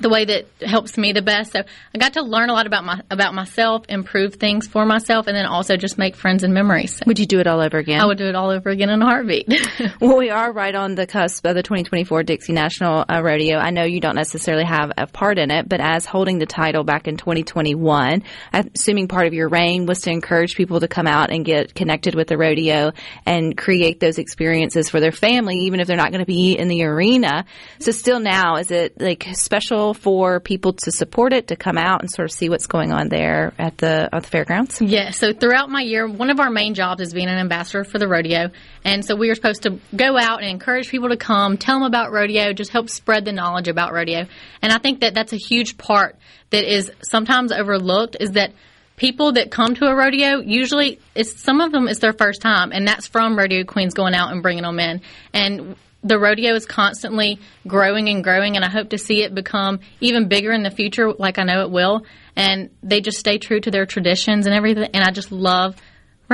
the 0.00 0.08
way 0.08 0.24
that 0.24 0.46
helps 0.60 0.98
me 0.98 1.12
the 1.12 1.22
best. 1.22 1.52
So 1.52 1.60
I 1.94 1.98
got 1.98 2.14
to 2.14 2.22
learn 2.22 2.50
a 2.50 2.52
lot 2.52 2.66
about 2.66 2.84
my 2.84 3.00
about 3.10 3.34
myself, 3.34 3.84
improve 3.88 4.34
things 4.34 4.66
for 4.66 4.84
myself, 4.84 5.26
and 5.26 5.36
then 5.36 5.46
also 5.46 5.76
just 5.76 5.98
make 5.98 6.16
friends 6.16 6.42
and 6.42 6.52
memories. 6.52 7.00
Would 7.06 7.18
you 7.18 7.26
do 7.26 7.40
it 7.40 7.46
all 7.46 7.60
over 7.60 7.78
again? 7.78 8.00
I 8.00 8.06
would 8.06 8.18
do 8.18 8.26
it 8.26 8.34
all 8.34 8.50
over 8.50 8.70
again 8.70 8.90
in 8.90 9.00
a 9.02 9.04
heartbeat. 9.04 9.52
Well, 10.00 10.18
we 10.18 10.30
are 10.30 10.52
right 10.52 10.74
on 10.74 10.94
the 10.96 11.06
cusp 11.06 11.46
of 11.46 11.54
the 11.54 11.62
2024 11.62 12.24
Dixie 12.24 12.52
National 12.52 13.04
uh, 13.08 13.22
Rodeo. 13.22 13.58
I 13.58 13.70
know 13.70 13.84
you 13.84 14.00
don't 14.00 14.16
necessarily 14.16 14.64
have 14.64 14.92
a 14.98 15.06
part 15.06 15.38
in 15.38 15.50
it, 15.50 15.68
but 15.68 15.80
as 15.80 16.04
holding 16.04 16.38
the 16.38 16.46
title 16.46 16.84
back 16.84 17.06
in 17.06 17.16
2021, 17.16 18.22
I'm 18.52 18.70
assuming 18.74 19.08
part 19.08 19.26
of 19.26 19.34
your 19.34 19.48
reign 19.48 19.86
was 19.86 20.00
to 20.02 20.10
encourage 20.10 20.56
people 20.56 20.80
to 20.80 20.88
come 20.88 21.06
out 21.06 21.30
and 21.30 21.44
get 21.44 21.74
connected 21.74 22.14
with 22.14 22.28
the 22.28 22.36
rodeo 22.36 22.92
and 23.24 23.56
create 23.56 24.00
those 24.00 24.18
experiences 24.18 24.90
for 24.90 25.00
their 25.00 25.12
family, 25.12 25.56
even 25.60 25.80
if 25.80 25.86
they're 25.86 25.96
not 25.96 26.10
going 26.10 26.24
to 26.24 26.26
be 26.26 26.52
in 26.58 26.68
the 26.68 26.82
arena. 26.84 27.44
So 27.78 27.92
still 27.92 28.20
now, 28.20 28.56
is 28.56 28.70
it 28.70 29.00
like 29.00 29.26
special 29.34 29.83
for 29.92 30.40
people 30.40 30.72
to 30.72 30.90
support 30.90 31.32
it, 31.32 31.48
to 31.48 31.56
come 31.56 31.76
out 31.76 32.00
and 32.00 32.10
sort 32.10 32.30
of 32.30 32.32
see 32.32 32.48
what's 32.48 32.66
going 32.66 32.92
on 32.92 33.08
there 33.08 33.52
at 33.58 33.76
the, 33.76 34.08
at 34.12 34.22
the 34.22 34.28
fairgrounds? 34.28 34.80
Yeah, 34.80 35.10
so 35.10 35.32
throughout 35.32 35.68
my 35.68 35.82
year, 35.82 36.08
one 36.08 36.30
of 36.30 36.40
our 36.40 36.50
main 36.50 36.74
jobs 36.74 37.02
is 37.02 37.12
being 37.12 37.28
an 37.28 37.38
ambassador 37.38 37.84
for 37.84 37.98
the 37.98 38.08
rodeo. 38.08 38.50
And 38.84 39.04
so 39.04 39.16
we 39.16 39.30
are 39.30 39.34
supposed 39.34 39.64
to 39.64 39.78
go 39.94 40.16
out 40.16 40.40
and 40.40 40.48
encourage 40.48 40.88
people 40.88 41.10
to 41.10 41.16
come, 41.16 41.58
tell 41.58 41.74
them 41.74 41.82
about 41.86 42.12
rodeo, 42.12 42.52
just 42.52 42.70
help 42.70 42.88
spread 42.88 43.24
the 43.24 43.32
knowledge 43.32 43.68
about 43.68 43.92
rodeo. 43.92 44.26
And 44.62 44.72
I 44.72 44.78
think 44.78 45.00
that 45.00 45.12
that's 45.12 45.32
a 45.32 45.38
huge 45.38 45.76
part 45.76 46.16
that 46.50 46.64
is 46.64 46.90
sometimes 47.02 47.52
overlooked 47.52 48.16
is 48.20 48.32
that 48.32 48.52
people 48.96 49.32
that 49.32 49.50
come 49.50 49.74
to 49.74 49.86
a 49.86 49.94
rodeo 49.94 50.38
usually 50.38 51.00
it's 51.16 51.40
some 51.40 51.60
of 51.60 51.72
them 51.72 51.88
it's 51.88 51.98
their 51.98 52.12
first 52.12 52.40
time 52.40 52.70
and 52.70 52.86
that's 52.86 53.08
from 53.08 53.36
rodeo 53.36 53.64
queens 53.64 53.92
going 53.92 54.14
out 54.14 54.30
and 54.30 54.40
bringing 54.40 54.62
them 54.62 54.78
in 54.78 55.00
and 55.32 55.74
the 56.04 56.18
rodeo 56.18 56.54
is 56.54 56.66
constantly 56.66 57.40
growing 57.66 58.08
and 58.08 58.22
growing 58.22 58.56
and 58.56 58.64
i 58.64 58.68
hope 58.68 58.90
to 58.90 58.98
see 58.98 59.22
it 59.22 59.34
become 59.34 59.80
even 60.00 60.28
bigger 60.28 60.52
in 60.52 60.62
the 60.62 60.70
future 60.70 61.12
like 61.12 61.38
i 61.38 61.42
know 61.42 61.62
it 61.62 61.70
will. 61.70 62.04
And 62.36 62.70
they 62.82 63.00
just 63.00 63.18
stay 63.18 63.38
true 63.38 63.60
to 63.60 63.70
their 63.70 63.86
traditions 63.86 64.46
and 64.46 64.54
everything 64.54 64.90
and 64.92 65.04
i 65.04 65.10
just 65.10 65.32
love 65.32 65.76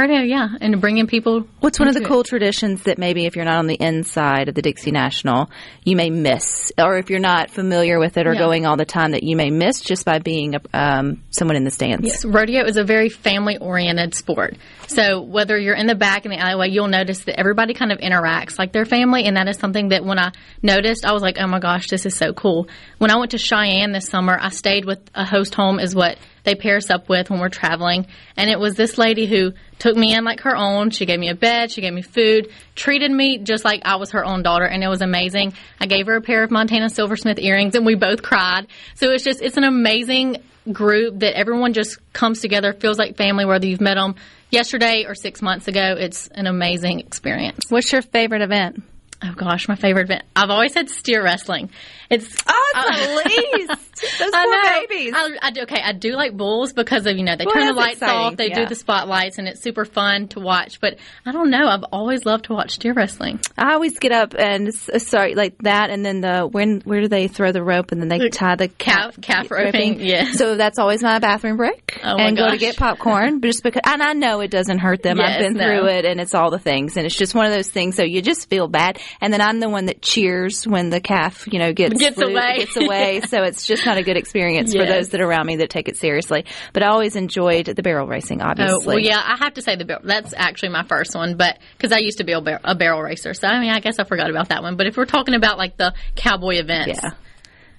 rodeo 0.01 0.21
yeah 0.23 0.49
and 0.61 0.81
bringing 0.81 1.07
people 1.07 1.47
What's 1.61 1.79
one 1.79 1.89
of 1.89 1.95
the 1.95 2.01
it. 2.03 2.07
cool 2.07 2.25
traditions 2.25 2.83
that 2.85 2.99
maybe 2.99 3.27
if 3.27 3.37
you're 3.37 3.45
not 3.45 3.59
on 3.59 3.67
the 3.67 3.75
inside 3.81 4.49
of 4.49 4.55
the 4.55 4.63
Dixie 4.63 4.91
National, 4.91 5.51
you 5.85 5.95
may 5.97 6.09
miss, 6.11 6.73
or 6.79 6.97
if 6.97 7.11
you're 7.11 7.19
not 7.21 7.51
familiar 7.51 7.99
with 7.99 8.17
it 8.17 8.27
or 8.27 8.33
Yeah. 8.33 8.39
going 8.41 8.67
all 8.67 8.77
the 8.77 8.85
time, 8.85 9.11
that 9.13 9.23
you 9.23 9.37
may 9.37 9.51
miss 9.51 9.81
just 9.81 10.05
by 10.07 10.19
being 10.19 10.55
a, 10.55 10.61
um, 10.73 11.23
someone 11.31 11.57
in 11.57 11.65
the 11.65 11.71
stands? 11.71 12.07
Yes, 12.07 12.25
rodeo 12.25 12.65
is 12.65 12.77
a 12.77 12.85
very 12.85 13.09
family 13.11 13.59
oriented 13.59 14.15
sport. 14.15 14.57
So 14.89 15.21
whether 15.21 15.59
you're 15.59 15.75
in 15.77 15.87
the 15.87 15.95
back 15.95 16.25
in 16.25 16.31
the 16.31 16.39
alleyway, 16.39 16.71
you'll 16.71 16.89
notice 16.89 17.21
that 17.25 17.39
everybody 17.39 17.75
kind 17.75 17.93
of 17.93 17.99
interacts 17.99 18.59
like 18.59 18.73
their 18.73 18.85
family, 18.87 19.25
and 19.27 19.37
that 19.37 19.49
is 19.49 19.59
something 19.59 19.89
that 19.91 20.05
when 20.05 20.19
I 20.19 20.33
noticed, 20.63 21.05
I 21.05 21.13
was 21.13 21.23
like, 21.23 21.37
oh 21.39 21.47
my 21.47 21.61
gosh, 21.61 21.89
this 21.89 22.07
is 22.07 22.17
so 22.17 22.33
cool. 22.33 22.69
When 22.99 23.11
I 23.11 23.17
went 23.17 23.33
to 23.33 23.39
Cheyenne 23.39 23.93
this 23.93 24.07
summer, 24.09 24.37
I 24.41 24.49
stayed 24.49 24.85
with 24.85 24.99
a 25.15 25.25
host 25.25 25.55
home, 25.55 25.79
is 25.79 25.95
what 25.95 26.17
they 26.51 26.57
pair 26.57 26.77
us 26.77 26.91
up 26.91 27.09
with 27.09 27.31
when 27.31 27.39
we're 27.39 27.49
traveling. 27.49 28.07
And 28.37 28.51
it 28.51 28.59
was 28.59 28.75
this 28.75 28.99
lady 28.99 29.27
who 29.27 29.53
took 29.79 29.97
me 29.97 30.15
in 30.15 30.25
like 30.25 30.41
her 30.41 30.57
own. 30.57 30.91
She 30.91 31.07
gave 31.07 31.21
me 31.21 31.29
a 31.29 31.35
bed, 31.35 31.71
she 31.71 31.81
gave 31.81 31.93
me 31.93 32.03
food, 32.03 32.51
treated 32.75 33.11
me 33.11 33.39
just 33.39 33.65
like 33.65 33.83
I 33.85 33.97
was 33.97 34.11
her 34.11 34.25
own 34.25 34.43
daughter, 34.43 34.65
and 34.65 34.83
it 34.83 34.89
was 34.89 35.01
amazing. 35.01 35.55
I 35.81 35.87
gave 35.87 36.07
her 36.07 36.17
a 36.17 36.21
pair 36.21 36.43
of 36.43 36.51
Montana 36.51 36.91
Silversmith 36.91 37.39
earrings, 37.39 37.77
and 37.77 37.87
we 37.87 37.95
both 37.95 38.23
cried. 38.23 38.67
So 38.97 39.13
it's 39.13 39.23
just, 39.23 39.41
it's 39.41 39.57
an 39.57 39.65
amazing 39.65 40.39
group 40.73 41.21
that 41.21 41.37
everyone 41.37 41.73
just 41.73 41.99
comes 42.13 42.41
together, 42.41 42.73
feels 42.73 42.99
like 42.99 43.17
family, 43.17 43.45
whether 43.45 43.67
you've 43.67 43.81
met 43.81 43.95
them 43.95 44.17
yesterday 44.51 45.05
or 45.07 45.15
six 45.15 45.41
months 45.41 45.69
ago. 45.69 45.95
It's 45.99 46.27
an 46.29 46.47
amazing 46.47 47.01
experience. 47.01 47.67
What's 47.69 47.93
your 47.93 48.03
favorite 48.03 48.43
event? 48.43 48.83
Oh 49.23 49.35
gosh, 49.37 49.69
my 49.69 49.75
favorite 49.77 50.05
event. 50.05 50.25
I've 50.35 50.51
always 50.51 50.73
said 50.73 50.89
steer 50.89 51.23
wrestling. 51.23 51.71
It's 52.11 52.37
Oh, 52.49 52.73
it's 52.75 53.67
Elise. 53.69 53.79
Those 54.19 54.31
I 54.33 54.45
poor 54.45 54.53
know. 54.63 54.87
babies. 54.89 55.13
I, 55.15 55.37
I 55.43 55.51
do, 55.51 55.61
okay, 55.63 55.81
I 55.85 55.93
do 55.93 56.13
like 56.13 56.35
bulls 56.35 56.73
because 56.73 57.07
of 57.07 57.17
you 57.19 57.23
know 57.23 57.37
they 57.37 57.45
Well, 57.45 57.55
turn 57.55 57.67
the 57.67 57.73
lights 57.75 57.97
exciting, 57.99 58.17
off, 58.17 58.37
they 58.37 58.49
yeah. 58.49 58.61
do 58.61 58.67
the 58.67 58.75
spotlights, 58.75 59.37
and 59.39 59.47
it's 59.47 59.61
super 59.61 59.85
fun 59.85 60.29
to 60.29 60.41
watch. 60.41 60.81
But 60.81 60.97
I 61.27 61.33
don't 61.33 61.51
know. 61.51 61.67
I've 61.69 61.85
always 61.93 62.25
loved 62.25 62.47
to 62.47 62.55
watch 62.55 62.73
steer 62.73 62.95
wrestling. 62.95 63.41
I 63.59 63.75
always 63.75 63.99
get 63.99 64.13
up 64.13 64.35
and 64.39 64.69
uh, 64.69 64.99
sorry, 64.99 65.35
like 65.35 65.59
that, 65.59 65.91
and 65.91 66.05
then 66.05 66.23
the 66.23 66.49
when 66.51 66.81
where 66.85 67.03
do 67.03 67.09
they 67.09 67.29
throw 67.29 67.53
the 67.53 67.63
rope 67.63 67.93
and 67.93 68.01
then 68.01 68.09
they 68.09 68.31
tie 68.31 68.57
the 68.57 68.69
calf- 68.69 69.21
calf 69.21 69.51
roping, 69.51 70.01
yeah. 70.01 70.33
So 70.33 70.57
that's 70.57 70.79
always 70.79 71.03
my 71.03 71.19
bathroom 71.19 71.59
break, 71.59 72.01
Oh 72.03 72.17
my 72.17 72.25
and 72.29 72.37
go 72.37 72.51
to 72.51 72.57
get 72.57 72.77
popcorn, 72.77 73.43
just 73.43 73.63
because. 73.63 73.83
And 73.85 74.03
I 74.03 74.15
know 74.15 74.41
it 74.41 74.51
doesn't 74.51 74.79
hurt 74.79 75.03
them. 75.03 75.21
I've 75.21 75.39
been 75.41 75.55
no. 75.55 75.65
through 75.65 75.89
it, 75.89 76.05
and 76.07 76.21
it's 76.21 76.35
all 76.35 76.51
the 76.51 76.59
things, 76.59 76.97
and 76.97 77.05
it's 77.05 77.17
just 77.17 77.35
one 77.35 77.45
of 77.47 77.53
those 77.53 77.69
things. 77.69 77.97
So 77.97 78.03
you 78.03 78.23
just 78.23 78.49
feel 78.49 78.67
bad, 78.67 78.99
and 79.21 79.31
then 79.33 79.43
I'm 79.43 79.61
the 79.61 79.69
one 79.69 79.87
that 79.87 80.01
cheers 80.01 80.67
when 80.67 80.89
the 80.89 81.01
calf, 81.01 81.47
you 81.53 81.59
know, 81.59 81.75
gets 81.75 82.00
Gets 82.01 82.17
flu- 82.17 82.27
away. 82.33 82.59
Gets 82.59 82.77
away. 82.77 83.21
so 83.29 83.43
it's 83.45 83.67
just 83.67 83.87
not 83.87 83.97
a 83.99 84.03
good 84.03 84.17
experience 84.17 84.73
for 84.75 84.85
those 84.87 85.11
that 85.11 85.21
are 85.21 85.27
around 85.29 85.47
me 85.47 85.57
that 85.57 85.71
take 85.71 85.89
it 85.89 85.97
seriously. 85.97 86.45
But 86.73 86.83
I 86.83 86.89
always 86.89 87.17
enjoyed 87.17 87.67
the 87.67 87.83
barrel 87.83 88.07
racing, 88.07 88.43
obviously. 88.43 88.75
Oh 88.85 88.87
well, 88.87 88.99
yeah. 88.99 89.23
I 89.25 89.37
have 89.37 89.55
to 89.55 89.63
say 89.63 89.77
the 89.77 89.85
barrel. 89.85 90.03
That's 90.05 90.35
actually 90.37 90.71
my 90.71 90.85
first 90.85 91.15
one, 91.15 91.37
but 91.37 91.59
because 91.77 91.93
I 91.93 91.99
used 91.99 92.19
to 92.19 92.25
be 92.25 92.33
a, 92.33 92.41
bar- 92.41 92.61
a 92.65 92.75
barrel 92.75 93.01
racer, 93.01 93.35
so 93.35 93.47
I 93.49 93.61
mean, 93.61 93.71
I 93.71 93.81
guess 93.81 93.99
I 93.99 94.05
forgot 94.05 94.31
about 94.31 94.49
that 94.49 94.63
one. 94.63 94.77
But 94.77 94.87
if 94.87 94.97
we're 94.97 95.05
talking 95.07 95.35
about 95.35 95.59
like 95.59 95.77
the 95.77 95.95
cowboy 96.17 96.57
events, 96.57 97.01
Yeah. 97.03 97.11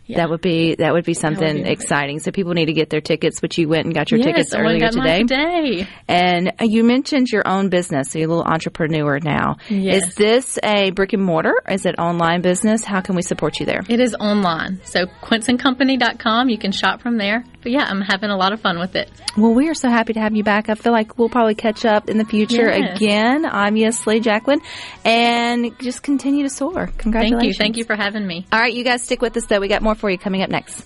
That 0.09 0.29
would 0.29 0.41
be 0.41 0.75
that 0.75 0.93
would 0.93 1.05
be 1.05 1.13
something 1.13 1.63
be 1.63 1.69
exciting. 1.69 2.19
So 2.19 2.31
people 2.31 2.53
need 2.53 2.65
to 2.65 2.73
get 2.73 2.89
their 2.89 3.01
tickets, 3.01 3.41
which 3.41 3.57
you 3.57 3.69
went 3.69 3.85
and 3.85 3.95
got 3.95 4.11
your 4.11 4.19
yes, 4.19 4.27
tickets 4.27 4.53
earlier 4.53 4.89
today. 4.89 5.19
today. 5.19 5.87
And 6.07 6.53
uh, 6.59 6.65
you 6.65 6.83
mentioned 6.83 7.29
your 7.29 7.47
own 7.47 7.69
business, 7.69 8.09
so 8.09 8.19
you're 8.19 8.27
a 8.27 8.33
little 8.33 8.51
entrepreneur 8.51 9.19
now. 9.19 9.57
Yes. 9.69 10.07
Is 10.07 10.15
this 10.15 10.59
a 10.63 10.91
brick 10.91 11.13
and 11.13 11.23
mortar? 11.23 11.55
Is 11.69 11.85
it 11.85 11.95
online 11.97 12.41
business? 12.41 12.83
How 12.83 13.01
can 13.01 13.15
we 13.15 13.21
support 13.21 13.59
you 13.59 13.65
there? 13.65 13.81
It 13.87 13.99
is 13.99 14.15
online, 14.15 14.81
so 14.83 15.05
quinceandcompany.com. 15.05 16.49
You 16.49 16.57
can 16.57 16.71
shop 16.71 17.01
from 17.01 17.17
there. 17.17 17.43
But 17.61 17.71
yeah, 17.71 17.85
I'm 17.87 18.01
having 18.01 18.29
a 18.29 18.37
lot 18.37 18.53
of 18.53 18.61
fun 18.61 18.79
with 18.79 18.95
it. 18.95 19.09
Well, 19.37 19.53
we 19.53 19.69
are 19.69 19.73
so 19.73 19.89
happy 19.89 20.13
to 20.13 20.19
have 20.19 20.35
you 20.35 20.43
back. 20.43 20.69
I 20.69 20.75
feel 20.75 20.91
like 20.91 21.17
we'll 21.17 21.29
probably 21.29 21.55
catch 21.55 21.85
up 21.85 22.09
in 22.09 22.17
the 22.17 22.25
future 22.25 22.69
Yes. 22.69 22.97
again, 22.97 23.45
obviously, 23.45 24.19
Jacqueline, 24.19 24.61
and 25.05 25.71
just 25.79 26.03
continue 26.03 26.43
to 26.43 26.49
soar. 26.49 26.89
Congratulations. 26.97 27.39
Thank 27.39 27.43
you. 27.43 27.53
Thank 27.53 27.77
you 27.77 27.85
for 27.85 27.95
having 27.95 28.25
me. 28.25 28.45
All 28.51 28.59
right, 28.59 28.73
you 28.73 28.83
guys 28.83 29.03
stick 29.03 29.21
with 29.21 29.37
us 29.37 29.45
though. 29.45 29.59
We 29.59 29.67
got 29.67 29.81
more 29.81 29.95
for 29.95 30.09
you 30.09 30.17
coming 30.17 30.41
up 30.41 30.49
next. 30.49 30.85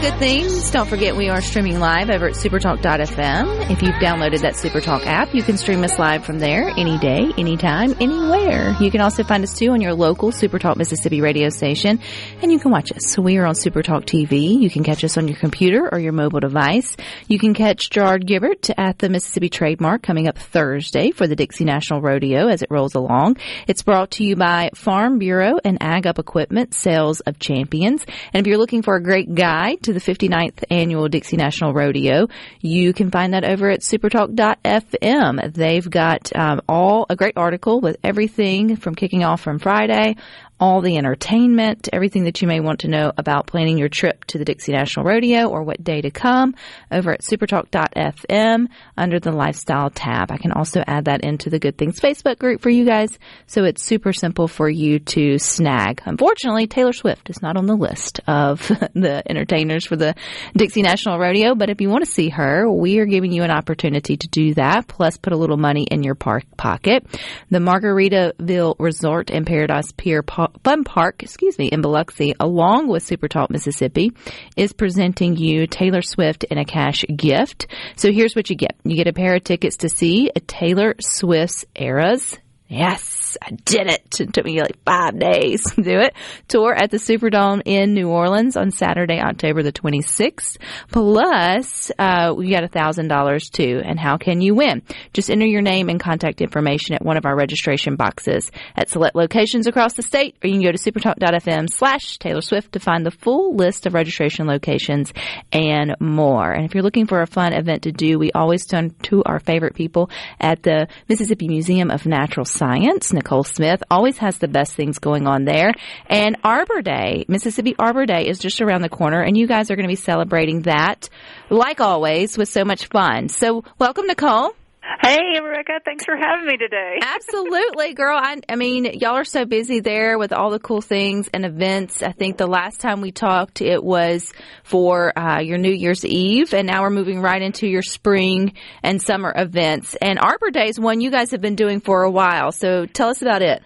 Good 0.00 0.16
Things. 0.20 0.70
Don't 0.70 0.88
forget 0.88 1.16
we 1.16 1.28
are 1.28 1.40
streaming 1.40 1.80
live 1.80 2.08
over 2.08 2.28
at 2.28 2.34
supertalk.fm. 2.34 3.68
If 3.68 3.82
you've 3.82 3.96
downloaded 3.96 4.42
that 4.42 4.54
Supertalk 4.54 5.04
app, 5.04 5.34
you 5.34 5.42
can 5.42 5.56
stream 5.56 5.82
us 5.82 5.98
live 5.98 6.24
from 6.24 6.38
there 6.38 6.68
any 6.76 6.98
day, 6.98 7.32
anytime, 7.36 7.96
anywhere. 8.00 8.76
You 8.80 8.92
can 8.92 9.00
also 9.00 9.24
find 9.24 9.42
us 9.42 9.58
too 9.58 9.70
on 9.70 9.80
your 9.80 9.94
local 9.94 10.30
Supertalk 10.30 10.76
Mississippi 10.76 11.20
radio 11.20 11.48
station 11.48 11.98
and 12.40 12.52
you 12.52 12.60
can 12.60 12.70
watch 12.70 12.92
us. 12.92 13.18
We 13.18 13.38
are 13.38 13.46
on 13.46 13.54
Supertalk 13.54 14.04
TV. 14.04 14.60
You 14.60 14.70
can 14.70 14.84
catch 14.84 15.02
us 15.02 15.18
on 15.18 15.26
your 15.26 15.36
computer 15.36 15.88
or 15.90 15.98
your 15.98 16.12
mobile 16.12 16.40
device. 16.40 16.96
You 17.26 17.40
can 17.40 17.52
catch 17.52 17.90
Gerard 17.90 18.24
Gibbert 18.24 18.70
at 18.78 19.00
the 19.00 19.08
Mississippi 19.08 19.48
Trade 19.48 19.80
Mart 19.80 20.04
coming 20.04 20.28
up 20.28 20.38
Thursday 20.38 21.10
for 21.10 21.26
the 21.26 21.34
Dixie 21.34 21.64
National 21.64 22.00
Rodeo 22.00 22.46
as 22.46 22.62
it 22.62 22.70
rolls 22.70 22.94
along. 22.94 23.38
It's 23.66 23.82
brought 23.82 24.12
to 24.12 24.24
you 24.24 24.36
by 24.36 24.70
Farm 24.76 25.18
Bureau 25.18 25.58
and 25.64 25.78
Ag 25.80 26.06
Up 26.06 26.20
Equipment, 26.20 26.72
Sales 26.72 27.18
of 27.20 27.40
Champions. 27.40 28.06
And 28.32 28.40
if 28.40 28.46
you're 28.46 28.58
looking 28.58 28.82
for 28.82 28.94
a 28.94 29.02
great 29.02 29.34
guide 29.34 29.82
to 29.88 29.94
the 29.94 30.00
59th 30.00 30.64
annual 30.68 31.08
Dixie 31.08 31.38
National 31.38 31.72
Rodeo, 31.72 32.28
you 32.60 32.92
can 32.92 33.10
find 33.10 33.32
that 33.32 33.42
over 33.42 33.70
at 33.70 33.80
supertalk.fm. 33.80 35.54
They've 35.54 35.88
got 35.88 36.30
um, 36.36 36.60
all 36.68 37.06
a 37.08 37.16
great 37.16 37.38
article 37.38 37.80
with 37.80 37.96
everything 38.04 38.76
from 38.76 38.94
kicking 38.94 39.24
off 39.24 39.40
from 39.40 39.58
Friday, 39.58 40.16
all 40.60 40.80
the 40.80 40.96
entertainment, 40.96 41.88
everything 41.92 42.24
that 42.24 42.42
you 42.42 42.48
may 42.48 42.60
want 42.60 42.80
to 42.80 42.88
know 42.88 43.12
about 43.16 43.46
planning 43.46 43.78
your 43.78 43.88
trip 43.88 44.24
to 44.26 44.38
the 44.38 44.44
Dixie 44.44 44.72
National 44.72 45.04
Rodeo 45.04 45.48
or 45.48 45.62
what 45.62 45.82
day 45.82 46.00
to 46.00 46.10
come 46.10 46.54
over 46.90 47.12
at 47.12 47.22
supertalk.fm 47.22 48.66
under 48.96 49.20
the 49.20 49.32
lifestyle 49.32 49.90
tab. 49.90 50.32
I 50.32 50.38
can 50.38 50.52
also 50.52 50.82
add 50.86 51.04
that 51.04 51.22
into 51.22 51.50
the 51.50 51.58
Good 51.58 51.78
Things 51.78 52.00
Facebook 52.00 52.38
group 52.38 52.60
for 52.60 52.70
you 52.70 52.84
guys. 52.84 53.18
So 53.46 53.64
it's 53.64 53.82
super 53.82 54.12
simple 54.12 54.48
for 54.48 54.68
you 54.68 54.98
to 55.00 55.38
snag. 55.38 56.02
Unfortunately, 56.04 56.66
Taylor 56.66 56.92
Swift 56.92 57.30
is 57.30 57.40
not 57.40 57.56
on 57.56 57.66
the 57.66 57.76
list 57.76 58.20
of 58.26 58.66
the 58.94 59.22
entertainers 59.28 59.86
for 59.86 59.96
the 59.96 60.14
Dixie 60.56 60.82
National 60.82 61.18
Rodeo, 61.18 61.54
but 61.54 61.70
if 61.70 61.80
you 61.80 61.88
want 61.88 62.04
to 62.04 62.10
see 62.10 62.30
her, 62.30 62.70
we 62.70 62.98
are 62.98 63.06
giving 63.06 63.32
you 63.32 63.42
an 63.44 63.50
opportunity 63.50 64.16
to 64.16 64.28
do 64.28 64.54
that, 64.54 64.88
plus 64.88 65.16
put 65.16 65.32
a 65.32 65.36
little 65.36 65.56
money 65.56 65.84
in 65.84 66.02
your 66.02 66.14
park 66.14 66.44
pocket. 66.56 67.06
The 67.50 67.58
Margaritaville 67.58 68.76
Resort 68.78 69.30
and 69.30 69.46
Paradise 69.46 69.92
Pier 69.92 70.22
Fun 70.64 70.84
Park, 70.84 71.22
excuse 71.22 71.58
me, 71.58 71.66
in 71.66 71.82
Biloxi, 71.82 72.34
along 72.38 72.88
with 72.88 73.02
Super 73.02 73.28
Talk 73.28 73.50
Mississippi, 73.50 74.12
is 74.56 74.72
presenting 74.72 75.36
you 75.36 75.66
Taylor 75.66 76.02
Swift 76.02 76.44
in 76.44 76.58
a 76.58 76.64
cash 76.64 77.04
gift. 77.14 77.66
So 77.96 78.12
here's 78.12 78.34
what 78.34 78.50
you 78.50 78.56
get. 78.56 78.76
You 78.84 78.96
get 78.96 79.08
a 79.08 79.12
pair 79.12 79.34
of 79.34 79.44
tickets 79.44 79.78
to 79.78 79.88
see 79.88 80.30
Taylor 80.46 80.94
Swift's 81.00 81.64
Eras 81.74 82.38
Yes, 82.70 83.02
I 83.42 83.50
did 83.50 83.86
it. 83.88 84.20
It 84.28 84.32
took 84.32 84.44
me 84.44 84.60
like 84.60 84.76
five 84.84 85.18
days 85.18 85.62
to 85.74 85.82
do 85.82 86.00
it. 86.00 86.14
Tour 86.48 86.74
at 86.74 86.90
the 86.90 86.96
Superdome 86.96 87.62
in 87.64 87.94
New 87.94 88.08
Orleans 88.08 88.56
on 88.56 88.70
Saturday, 88.72 89.20
October 89.20 89.62
the 89.62 89.72
26th. 89.72 90.56
Plus, 90.90 91.92
uh, 91.98 92.34
we 92.36 92.50
got 92.50 92.64
a 92.64 92.68
thousand 92.68 93.08
dollars 93.08 93.48
too. 93.48 93.80
And 93.84 93.98
how 93.98 94.16
can 94.16 94.40
you 94.40 94.54
win? 94.54 94.82
Just 95.12 95.30
enter 95.30 95.46
your 95.46 95.62
name 95.62 95.88
and 95.88 96.00
contact 96.00 96.40
information 96.40 96.94
at 96.94 97.04
one 97.04 97.16
of 97.16 97.26
our 97.26 97.36
registration 97.36 97.96
boxes 97.96 98.50
at 98.76 98.90
select 98.90 99.14
locations 99.14 99.66
across 99.66 99.94
the 99.94 100.02
state, 100.02 100.36
or 100.42 100.48
you 100.48 100.54
can 100.54 100.62
go 100.62 100.72
to 100.72 100.78
supertalk.fm 100.78 101.70
slash 101.70 102.18
Taylor 102.18 102.40
Swift 102.40 102.72
to 102.72 102.80
find 102.80 103.06
the 103.06 103.10
full 103.10 103.54
list 103.54 103.86
of 103.86 103.94
registration 103.94 104.46
locations 104.46 105.12
and 105.52 105.94
more. 106.00 106.50
And 106.50 106.64
if 106.64 106.74
you're 106.74 106.82
looking 106.82 107.06
for 107.06 107.22
a 107.22 107.26
fun 107.26 107.52
event 107.52 107.82
to 107.82 107.92
do, 107.92 108.18
we 108.18 108.32
always 108.32 108.66
turn 108.66 108.90
to 109.04 109.22
our 109.24 109.38
favorite 109.38 109.74
people 109.74 110.10
at 110.40 110.62
the 110.62 110.88
Mississippi 111.08 111.48
Museum 111.48 111.90
of 111.90 112.06
Natural 112.06 112.44
Science. 112.44 113.12
Nicole 113.18 113.42
Smith 113.42 113.82
always 113.90 114.18
has 114.18 114.38
the 114.38 114.46
best 114.46 114.74
things 114.74 115.00
going 115.00 115.26
on 115.26 115.44
there. 115.44 115.72
And 116.06 116.36
Arbor 116.44 116.82
Day, 116.82 117.24
Mississippi 117.26 117.74
Arbor 117.78 118.06
Day 118.06 118.28
is 118.28 118.38
just 118.38 118.60
around 118.60 118.82
the 118.82 118.88
corner 118.88 119.20
and 119.20 119.36
you 119.36 119.48
guys 119.48 119.70
are 119.70 119.76
going 119.76 119.88
to 119.88 119.92
be 119.92 119.96
celebrating 119.96 120.62
that 120.62 121.08
like 121.50 121.80
always 121.80 122.38
with 122.38 122.48
so 122.48 122.64
much 122.64 122.86
fun. 122.86 123.28
So 123.28 123.64
welcome 123.78 124.06
Nicole. 124.06 124.52
Hey, 125.00 125.38
Rebecca. 125.40 125.80
Thanks 125.84 126.04
for 126.04 126.16
having 126.16 126.46
me 126.46 126.56
today. 126.56 126.98
Absolutely, 127.02 127.92
girl. 127.94 128.18
I, 128.20 128.40
I 128.48 128.56
mean, 128.56 128.84
y'all 128.84 129.16
are 129.16 129.24
so 129.24 129.44
busy 129.44 129.80
there 129.80 130.18
with 130.18 130.32
all 130.32 130.50
the 130.50 130.58
cool 130.58 130.80
things 130.80 131.28
and 131.32 131.44
events. 131.44 132.02
I 132.02 132.12
think 132.12 132.38
the 132.38 132.46
last 132.46 132.80
time 132.80 133.00
we 133.00 133.12
talked, 133.12 133.60
it 133.60 133.84
was 133.84 134.32
for 134.64 135.16
uh, 135.18 135.40
your 135.40 135.58
New 135.58 135.72
Year's 135.72 136.04
Eve, 136.04 136.54
and 136.54 136.66
now 136.66 136.82
we're 136.82 136.90
moving 136.90 137.20
right 137.20 137.40
into 137.40 137.66
your 137.66 137.82
spring 137.82 138.54
and 138.82 139.00
summer 139.00 139.32
events. 139.36 139.94
And 140.00 140.18
Arbor 140.18 140.50
Day 140.50 140.68
is 140.68 140.80
one 140.80 141.00
you 141.00 141.10
guys 141.10 141.32
have 141.32 141.42
been 141.42 141.56
doing 141.56 141.80
for 141.80 142.02
a 142.02 142.10
while. 142.10 142.50
So 142.52 142.86
tell 142.86 143.10
us 143.10 143.20
about 143.20 143.42
it. 143.42 143.62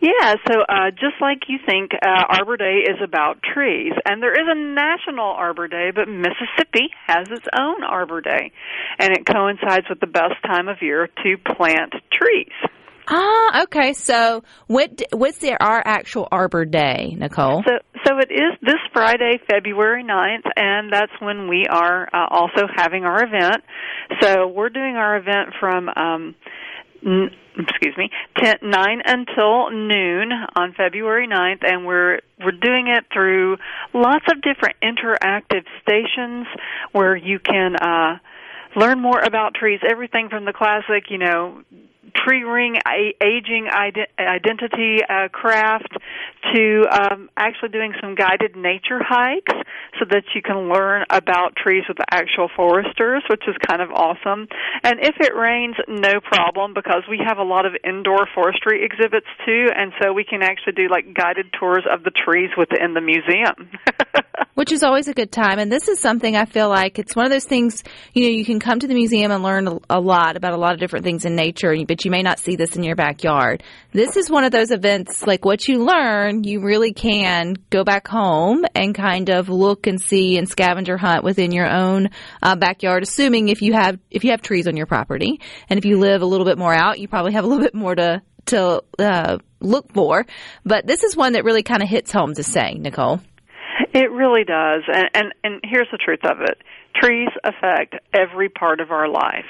Yeah, 0.00 0.34
so 0.46 0.60
uh, 0.68 0.90
just 0.92 1.20
like 1.20 1.42
you 1.48 1.58
think, 1.66 1.90
uh, 1.94 2.24
Arbor 2.28 2.56
Day 2.56 2.84
is 2.88 2.98
about 3.02 3.42
trees, 3.42 3.92
and 4.06 4.22
there 4.22 4.32
is 4.32 4.46
a 4.46 4.54
national 4.54 5.26
Arbor 5.26 5.66
Day, 5.66 5.90
but 5.92 6.08
Mississippi 6.08 6.90
has 7.06 7.28
its 7.30 7.46
own 7.58 7.82
Arbor 7.82 8.20
Day, 8.20 8.52
and 9.00 9.10
it 9.10 9.26
coincides 9.26 9.86
with 9.88 9.98
the 9.98 10.06
best 10.06 10.34
time 10.46 10.68
of 10.68 10.76
year 10.82 11.08
to 11.24 11.36
plant 11.56 11.94
trees. 12.12 12.52
Ah, 13.08 13.62
okay. 13.62 13.94
So 13.94 14.44
what 14.66 15.02
what's 15.12 15.38
the, 15.38 15.56
our 15.62 15.82
actual 15.84 16.28
Arbor 16.30 16.64
Day, 16.64 17.16
Nicole? 17.18 17.62
So, 17.66 17.78
so 18.06 18.18
it 18.18 18.30
is 18.30 18.52
this 18.60 18.80
Friday, 18.92 19.40
February 19.50 20.04
9th, 20.04 20.46
and 20.56 20.92
that's 20.92 21.12
when 21.20 21.48
we 21.48 21.66
are 21.68 22.08
uh, 22.12 22.26
also 22.30 22.66
having 22.76 23.04
our 23.04 23.24
event. 23.24 23.64
So 24.20 24.48
we're 24.48 24.68
doing 24.68 24.96
our 24.96 25.16
event 25.16 25.54
from 25.58 25.88
um, 25.88 26.34
n- 27.04 27.30
excuse 27.68 27.96
me, 27.96 28.10
10, 28.36 28.58
9 28.62 29.02
until 29.04 29.70
noon 29.70 30.30
on 30.54 30.72
February 30.74 31.26
9th, 31.26 31.64
and 31.64 31.86
we're 31.86 32.20
we're 32.38 32.52
doing 32.52 32.86
it 32.88 33.04
through 33.12 33.56
lots 33.92 34.24
of 34.30 34.40
different 34.42 34.76
interactive 34.80 35.64
stations 35.82 36.46
where 36.92 37.16
you 37.16 37.40
can 37.40 37.74
uh, 37.74 38.18
learn 38.76 39.00
more 39.00 39.18
about 39.18 39.54
trees. 39.54 39.80
Everything 39.88 40.28
from 40.28 40.44
the 40.44 40.52
classic, 40.52 41.10
you 41.10 41.18
know, 41.18 41.62
tree 42.14 42.42
ring 42.42 42.76
aging 43.20 43.68
ide- 43.70 44.08
identity 44.18 44.98
uh, 45.08 45.28
craft 45.28 45.96
to 46.54 46.84
um, 46.90 47.28
actually 47.36 47.68
doing 47.70 47.92
some 48.00 48.14
guided 48.14 48.56
nature 48.56 49.00
hikes 49.02 49.54
so 49.98 50.04
that 50.10 50.24
you 50.34 50.42
can 50.42 50.68
learn 50.68 51.04
about 51.10 51.56
trees 51.56 51.84
with 51.88 51.98
actual 52.10 52.48
foresters, 52.54 53.22
which 53.28 53.42
is 53.48 53.54
kind 53.66 53.82
of 53.82 53.90
awesome. 53.92 54.48
And 54.82 55.00
if 55.00 55.16
it 55.20 55.34
rains, 55.34 55.76
no 55.88 56.20
problem 56.20 56.74
because 56.74 57.02
we 57.08 57.20
have 57.26 57.38
a 57.38 57.42
lot 57.42 57.66
of 57.66 57.72
indoor 57.84 58.28
forestry 58.34 58.84
exhibits 58.84 59.26
too, 59.44 59.68
and 59.74 59.92
so 60.00 60.12
we 60.12 60.24
can 60.24 60.42
actually 60.42 60.72
do 60.72 60.88
like 60.88 61.14
guided 61.14 61.52
tours 61.58 61.84
of 61.90 62.04
the 62.04 62.10
trees 62.10 62.50
within 62.56 62.94
the 62.94 63.00
museum. 63.00 63.70
Which 64.58 64.72
is 64.72 64.82
always 64.82 65.06
a 65.06 65.14
good 65.14 65.30
time. 65.30 65.60
And 65.60 65.70
this 65.70 65.86
is 65.86 66.00
something 66.00 66.34
I 66.34 66.44
feel 66.44 66.68
like 66.68 66.98
it's 66.98 67.14
one 67.14 67.24
of 67.24 67.30
those 67.30 67.44
things, 67.44 67.84
you 68.12 68.24
know, 68.24 68.30
you 68.30 68.44
can 68.44 68.58
come 68.58 68.80
to 68.80 68.88
the 68.88 68.94
museum 68.94 69.30
and 69.30 69.40
learn 69.40 69.68
a, 69.88 70.00
lot 70.00 70.36
about 70.36 70.52
a 70.52 70.56
lot 70.56 70.74
of 70.74 70.80
different 70.80 71.04
things 71.04 71.24
in 71.24 71.36
nature, 71.36 71.76
but 71.86 72.04
you 72.04 72.10
may 72.10 72.22
not 72.22 72.40
see 72.40 72.56
this 72.56 72.74
in 72.74 72.82
your 72.82 72.96
backyard. 72.96 73.62
This 73.92 74.16
is 74.16 74.28
one 74.28 74.42
of 74.42 74.50
those 74.50 74.72
events, 74.72 75.24
like 75.24 75.44
what 75.44 75.68
you 75.68 75.84
learn, 75.84 76.42
you 76.42 76.58
really 76.58 76.92
can 76.92 77.54
go 77.70 77.84
back 77.84 78.08
home 78.08 78.64
and 78.74 78.96
kind 78.96 79.30
of 79.30 79.48
look 79.48 79.86
and 79.86 80.00
see 80.00 80.36
and 80.36 80.48
scavenger 80.48 80.96
hunt 80.96 81.22
within 81.22 81.52
your 81.52 81.72
own 81.72 82.08
uh, 82.42 82.56
backyard, 82.56 83.04
assuming 83.04 83.50
if 83.50 83.62
you 83.62 83.74
have, 83.74 84.00
if 84.10 84.24
you 84.24 84.32
have 84.32 84.42
trees 84.42 84.66
on 84.66 84.76
your 84.76 84.86
property. 84.86 85.40
And 85.70 85.78
if 85.78 85.84
you 85.84 86.00
live 86.00 86.20
a 86.20 86.26
little 86.26 86.44
bit 86.46 86.58
more 86.58 86.74
out, 86.74 86.98
you 86.98 87.06
probably 87.06 87.34
have 87.34 87.44
a 87.44 87.46
little 87.46 87.62
bit 87.62 87.76
more 87.76 87.94
to, 87.94 88.22
to, 88.46 88.82
uh, 88.98 89.38
look 89.60 89.92
for. 89.92 90.26
But 90.64 90.84
this 90.84 91.04
is 91.04 91.16
one 91.16 91.34
that 91.34 91.44
really 91.44 91.62
kind 91.62 91.80
of 91.80 91.88
hits 91.88 92.10
home 92.10 92.34
to 92.34 92.42
say, 92.42 92.74
Nicole. 92.74 93.20
It 93.94 94.10
really 94.10 94.44
does. 94.44 94.82
And, 94.86 95.10
and 95.14 95.34
and 95.44 95.60
here's 95.64 95.88
the 95.90 95.98
truth 95.98 96.24
of 96.24 96.40
it. 96.40 96.58
Trees 96.94 97.28
affect 97.44 97.94
every 98.12 98.48
part 98.48 98.80
of 98.80 98.90
our 98.90 99.08
life. 99.08 99.46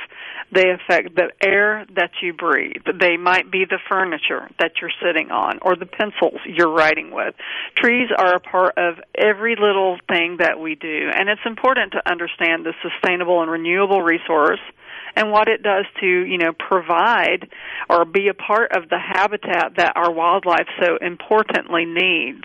They 0.53 0.71
affect 0.71 1.15
the 1.15 1.31
air 1.43 1.87
that 1.95 2.11
you 2.23 2.33
breathe. 2.33 2.83
They 2.99 3.17
might 3.17 3.51
be 3.51 3.65
the 3.65 3.79
furniture 3.89 4.51
that 4.59 4.73
you're 4.81 4.93
sitting 5.03 5.31
on 5.31 5.59
or 5.63 5.77
the 5.77 5.87
pencils 5.87 6.41
you're 6.47 6.73
writing 6.73 7.11
with. 7.11 7.35
Trees 7.77 8.09
are 8.17 8.35
a 8.35 8.41
part 8.41 8.77
of 8.77 8.97
every 9.15 9.57
little 9.57 9.99
thing 10.09 10.39
that 10.41 10.59
we 10.59 10.75
do. 10.75 11.11
And 11.15 11.29
it's 11.29 11.41
important 11.47 11.93
to 11.93 12.11
understand 12.11 12.67
the 12.67 12.75
sustainable 12.83 13.43
and 13.43 13.51
renewable 13.51 14.03
resource 14.03 14.61
and 15.17 15.31
what 15.31 15.49
it 15.49 15.63
does 15.63 15.85
to, 16.01 16.07
you 16.07 16.39
know, 16.39 16.53
provide 16.53 17.49
or 17.89 18.05
be 18.05 18.29
a 18.29 18.35
part 18.35 18.73
of 18.77 18.89
the 18.89 18.99
habitat 18.99 19.77
that 19.77 19.93
our 19.97 20.11
wildlife 20.11 20.69
so 20.81 20.97
importantly 21.01 21.85
needs. 21.85 22.45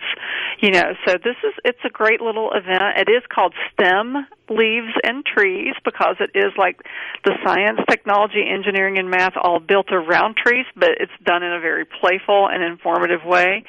You 0.60 0.70
know, 0.70 0.94
so 1.06 1.14
this 1.14 1.36
is 1.44 1.54
it's 1.64 1.84
a 1.84 1.90
great 1.90 2.20
little 2.20 2.50
event. 2.52 2.82
It 2.96 3.10
is 3.10 3.22
called 3.32 3.54
STEM 3.72 4.26
Leaves 4.48 4.92
and 5.02 5.24
Trees 5.24 5.74
because 5.84 6.16
it 6.20 6.30
is 6.34 6.52
like 6.56 6.80
the 7.24 7.32
science, 7.44 7.80
technology, 7.88 8.44
engineering 8.48 8.98
and 8.98 9.10
math 9.10 9.34
all 9.40 9.58
built 9.58 9.90
around 9.90 10.36
trees, 10.36 10.66
but 10.76 10.90
it's 11.00 11.12
done 11.24 11.42
in 11.42 11.52
a 11.52 11.60
very 11.60 11.84
playful 11.84 12.48
and 12.48 12.62
informative 12.62 13.24
way. 13.24 13.64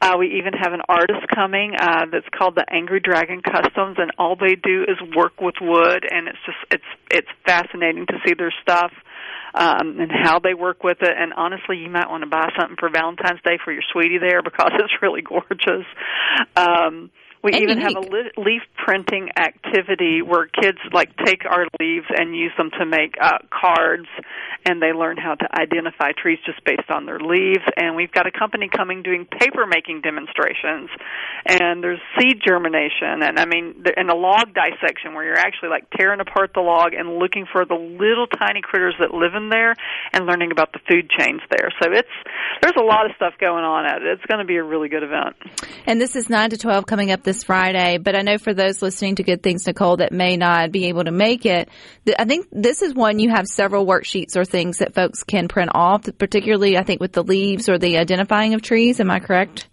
Uh, 0.00 0.14
we 0.18 0.38
even 0.38 0.52
have 0.52 0.72
an 0.72 0.82
artist 0.88 1.26
coming 1.34 1.74
uh, 1.74 2.06
that's 2.12 2.28
called 2.36 2.54
the 2.54 2.64
Angry 2.72 3.00
Dragon 3.00 3.42
Customs, 3.42 3.96
and 3.98 4.12
all 4.16 4.36
they 4.36 4.54
do 4.54 4.84
is 4.84 4.96
work 5.16 5.40
with 5.40 5.56
wood, 5.60 6.06
and 6.08 6.28
it's 6.28 6.38
just 6.46 6.58
it's 6.70 6.84
it's 7.10 7.28
fascinating 7.46 8.06
to 8.06 8.14
see 8.26 8.34
their 8.34 8.52
stuff 8.62 8.92
um, 9.54 9.98
and 10.00 10.10
how 10.12 10.38
they 10.38 10.54
work 10.54 10.84
with 10.84 10.98
it. 11.00 11.14
And 11.16 11.32
honestly, 11.32 11.78
you 11.78 11.90
might 11.90 12.08
want 12.08 12.22
to 12.22 12.30
buy 12.30 12.50
something 12.58 12.76
for 12.78 12.90
Valentine's 12.90 13.40
Day 13.42 13.58
for 13.64 13.72
your 13.72 13.82
sweetie 13.92 14.18
there 14.18 14.42
because 14.44 14.72
it's 14.74 15.02
really 15.02 15.22
gorgeous. 15.22 15.86
Um, 16.56 17.10
we 17.42 17.52
And 17.52 17.62
even 17.62 17.78
have 17.78 17.94
a 17.94 18.00
li- 18.00 18.32
leaf 18.36 18.62
printing 18.84 19.30
activity 19.38 20.22
where 20.22 20.46
kids 20.46 20.78
like 20.92 21.14
take 21.24 21.44
our 21.44 21.66
leaves 21.78 22.06
and 22.10 22.34
use 22.34 22.52
them 22.56 22.70
to 22.78 22.86
make 22.86 23.14
uh, 23.20 23.38
cards, 23.50 24.08
and 24.66 24.82
they 24.82 24.92
learn 24.92 25.16
how 25.16 25.34
to 25.34 25.46
identify 25.54 26.10
trees 26.12 26.38
just 26.44 26.64
based 26.64 26.90
on 26.90 27.06
their 27.06 27.20
leaves. 27.20 27.62
And 27.76 27.94
we've 27.94 28.10
got 28.10 28.26
a 28.26 28.32
company 28.32 28.68
coming 28.68 29.02
doing 29.02 29.24
paper 29.24 29.66
making 29.66 30.00
demonstrations, 30.02 30.90
and 31.46 31.82
there's 31.82 32.00
seed 32.18 32.42
germination, 32.44 33.22
and 33.22 33.38
I 33.38 33.46
mean, 33.46 33.84
and 33.96 34.10
a 34.10 34.16
log 34.16 34.54
dissection 34.54 35.14
where 35.14 35.24
you're 35.24 35.38
actually 35.38 35.70
like 35.70 35.86
tearing 35.96 36.20
apart 36.20 36.52
the 36.54 36.60
log 36.60 36.92
and 36.92 37.18
looking 37.18 37.46
for 37.50 37.64
the 37.64 37.74
little 37.74 38.26
tiny 38.26 38.62
critters 38.62 38.94
that 38.98 39.14
live 39.14 39.34
in 39.34 39.48
there, 39.48 39.74
and 40.12 40.26
learning 40.26 40.50
about 40.50 40.72
the 40.72 40.80
food 40.90 41.08
chains 41.10 41.40
there. 41.50 41.70
So 41.80 41.92
it's 41.92 42.08
there's 42.62 42.76
a 42.76 42.84
lot 42.84 43.06
of 43.06 43.12
stuff 43.14 43.34
going 43.38 43.64
on 43.64 43.86
at 43.86 44.02
it. 44.02 44.18
It's 44.18 44.26
going 44.26 44.40
to 44.40 44.44
be 44.44 44.56
a 44.56 44.64
really 44.64 44.88
good 44.88 45.02
event. 45.02 45.36
And 45.86 46.00
this 46.00 46.16
is 46.16 46.28
9 46.28 46.50
to 46.50 46.58
12 46.58 46.86
coming 46.86 47.10
up 47.10 47.22
this 47.28 47.44
Friday. 47.44 47.98
But 47.98 48.16
I 48.16 48.22
know 48.22 48.38
for 48.38 48.54
those 48.54 48.80
listening 48.80 49.16
to 49.16 49.22
Good 49.22 49.42
Things, 49.42 49.66
Nicole, 49.66 49.98
that 49.98 50.12
may 50.12 50.38
not 50.38 50.72
be 50.72 50.86
able 50.86 51.04
to 51.04 51.10
make 51.10 51.44
it, 51.44 51.68
th- 52.06 52.16
I 52.18 52.24
think 52.24 52.48
this 52.50 52.80
is 52.80 52.94
one 52.94 53.18
you 53.18 53.28
have 53.28 53.46
several 53.46 53.84
worksheets 53.84 54.34
or 54.34 54.46
things 54.46 54.78
that 54.78 54.94
folks 54.94 55.24
can 55.24 55.46
print 55.46 55.70
off, 55.74 56.08
particularly, 56.16 56.78
I 56.78 56.84
think, 56.84 57.02
with 57.02 57.12
the 57.12 57.22
leaves 57.22 57.68
or 57.68 57.76
the 57.76 57.98
identifying 57.98 58.54
of 58.54 58.62
trees. 58.62 58.98
Am 58.98 59.10
I 59.10 59.20
correct? 59.20 59.68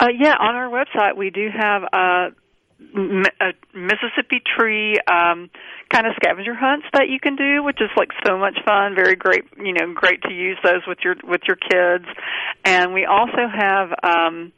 Uh, 0.00 0.08
yeah, 0.18 0.34
on 0.40 0.54
our 0.54 0.70
website 0.70 1.18
we 1.18 1.28
do 1.28 1.48
have 1.54 1.82
uh, 1.92 2.30
a 2.96 3.52
Mississippi 3.74 4.40
tree 4.56 4.94
um, 5.06 5.50
kind 5.92 6.06
of 6.06 6.14
scavenger 6.16 6.54
hunts 6.54 6.86
that 6.94 7.10
you 7.10 7.20
can 7.20 7.36
do, 7.36 7.62
which 7.62 7.82
is 7.82 7.90
like 7.98 8.08
so 8.26 8.38
much 8.38 8.56
fun. 8.64 8.94
Very 8.94 9.14
great, 9.14 9.44
you 9.58 9.74
know, 9.74 9.92
great 9.94 10.22
to 10.22 10.32
use 10.32 10.56
those 10.64 10.80
with 10.88 10.98
your 11.04 11.16
with 11.22 11.42
your 11.46 11.56
kids. 11.56 12.06
And 12.64 12.94
we 12.94 13.04
also 13.04 13.44
have. 13.54 13.90
Um, 14.02 14.52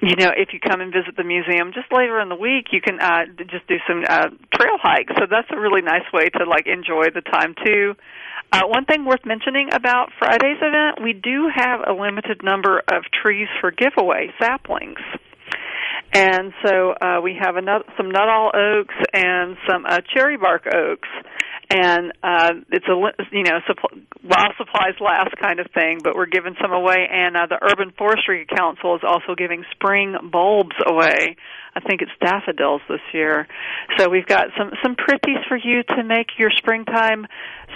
you 0.02 0.16
know, 0.16 0.30
if 0.34 0.52
you 0.52 0.60
come 0.60 0.80
and 0.80 0.92
visit 0.92 1.16
the 1.16 1.24
museum 1.24 1.72
just 1.74 1.92
later 1.92 2.20
in 2.20 2.28
the 2.28 2.36
week, 2.36 2.68
you 2.72 2.80
can 2.80 3.00
uh, 3.00 3.26
just 3.50 3.66
do 3.68 3.76
some 3.86 4.04
uh, 4.08 4.28
trail 4.54 4.78
hikes. 4.80 5.12
So 5.18 5.26
that's 5.30 5.48
a 5.50 5.60
really 5.60 5.82
nice 5.82 6.08
way 6.12 6.28
to 6.40 6.44
like 6.44 6.66
enjoy 6.66 7.10
the 7.14 7.20
time 7.20 7.54
too. 7.64 7.94
Uh, 8.52 8.62
one 8.66 8.84
thing 8.84 9.04
worth 9.04 9.24
mentioning 9.24 9.68
about 9.72 10.10
Friday's 10.18 10.58
event, 10.60 11.02
we 11.02 11.12
do 11.12 11.48
have 11.54 11.80
a 11.86 11.92
limited 11.92 12.42
number 12.42 12.82
of 12.92 13.04
trees 13.22 13.46
for 13.60 13.70
giveaway 13.70 14.32
saplings. 14.40 14.98
And 16.12 16.52
so 16.64 16.92
uh, 17.00 17.20
we 17.22 17.36
have 17.40 17.56
another, 17.56 17.84
some 17.96 18.10
Nuttall 18.10 18.50
oaks 18.54 18.94
and 19.12 19.56
some 19.68 19.86
uh, 19.86 19.98
cherry 20.14 20.36
bark 20.36 20.66
oaks, 20.66 21.08
and 21.70 22.12
uh, 22.22 22.52
it's 22.72 22.86
a 22.86 22.96
you 23.30 23.44
know 23.44 23.60
supp- 23.68 24.02
while 24.22 24.50
supplies 24.58 24.94
last 25.00 25.36
kind 25.40 25.60
of 25.60 25.66
thing. 25.72 26.00
But 26.02 26.16
we're 26.16 26.26
giving 26.26 26.56
some 26.60 26.72
away, 26.72 27.06
and 27.10 27.36
uh, 27.36 27.46
the 27.48 27.58
Urban 27.62 27.92
Forestry 27.96 28.44
Council 28.46 28.96
is 28.96 29.02
also 29.06 29.36
giving 29.36 29.64
spring 29.70 30.16
bulbs 30.32 30.74
away. 30.84 31.36
I 31.76 31.80
think 31.80 32.02
it's 32.02 32.10
daffodils 32.20 32.82
this 32.88 33.00
year. 33.14 33.46
So 33.96 34.08
we've 34.08 34.26
got 34.26 34.48
some 34.58 34.72
some 34.82 34.96
pretties 34.96 35.38
for 35.48 35.56
you 35.56 35.84
to 35.96 36.02
make 36.02 36.38
your 36.38 36.50
springtime 36.56 37.26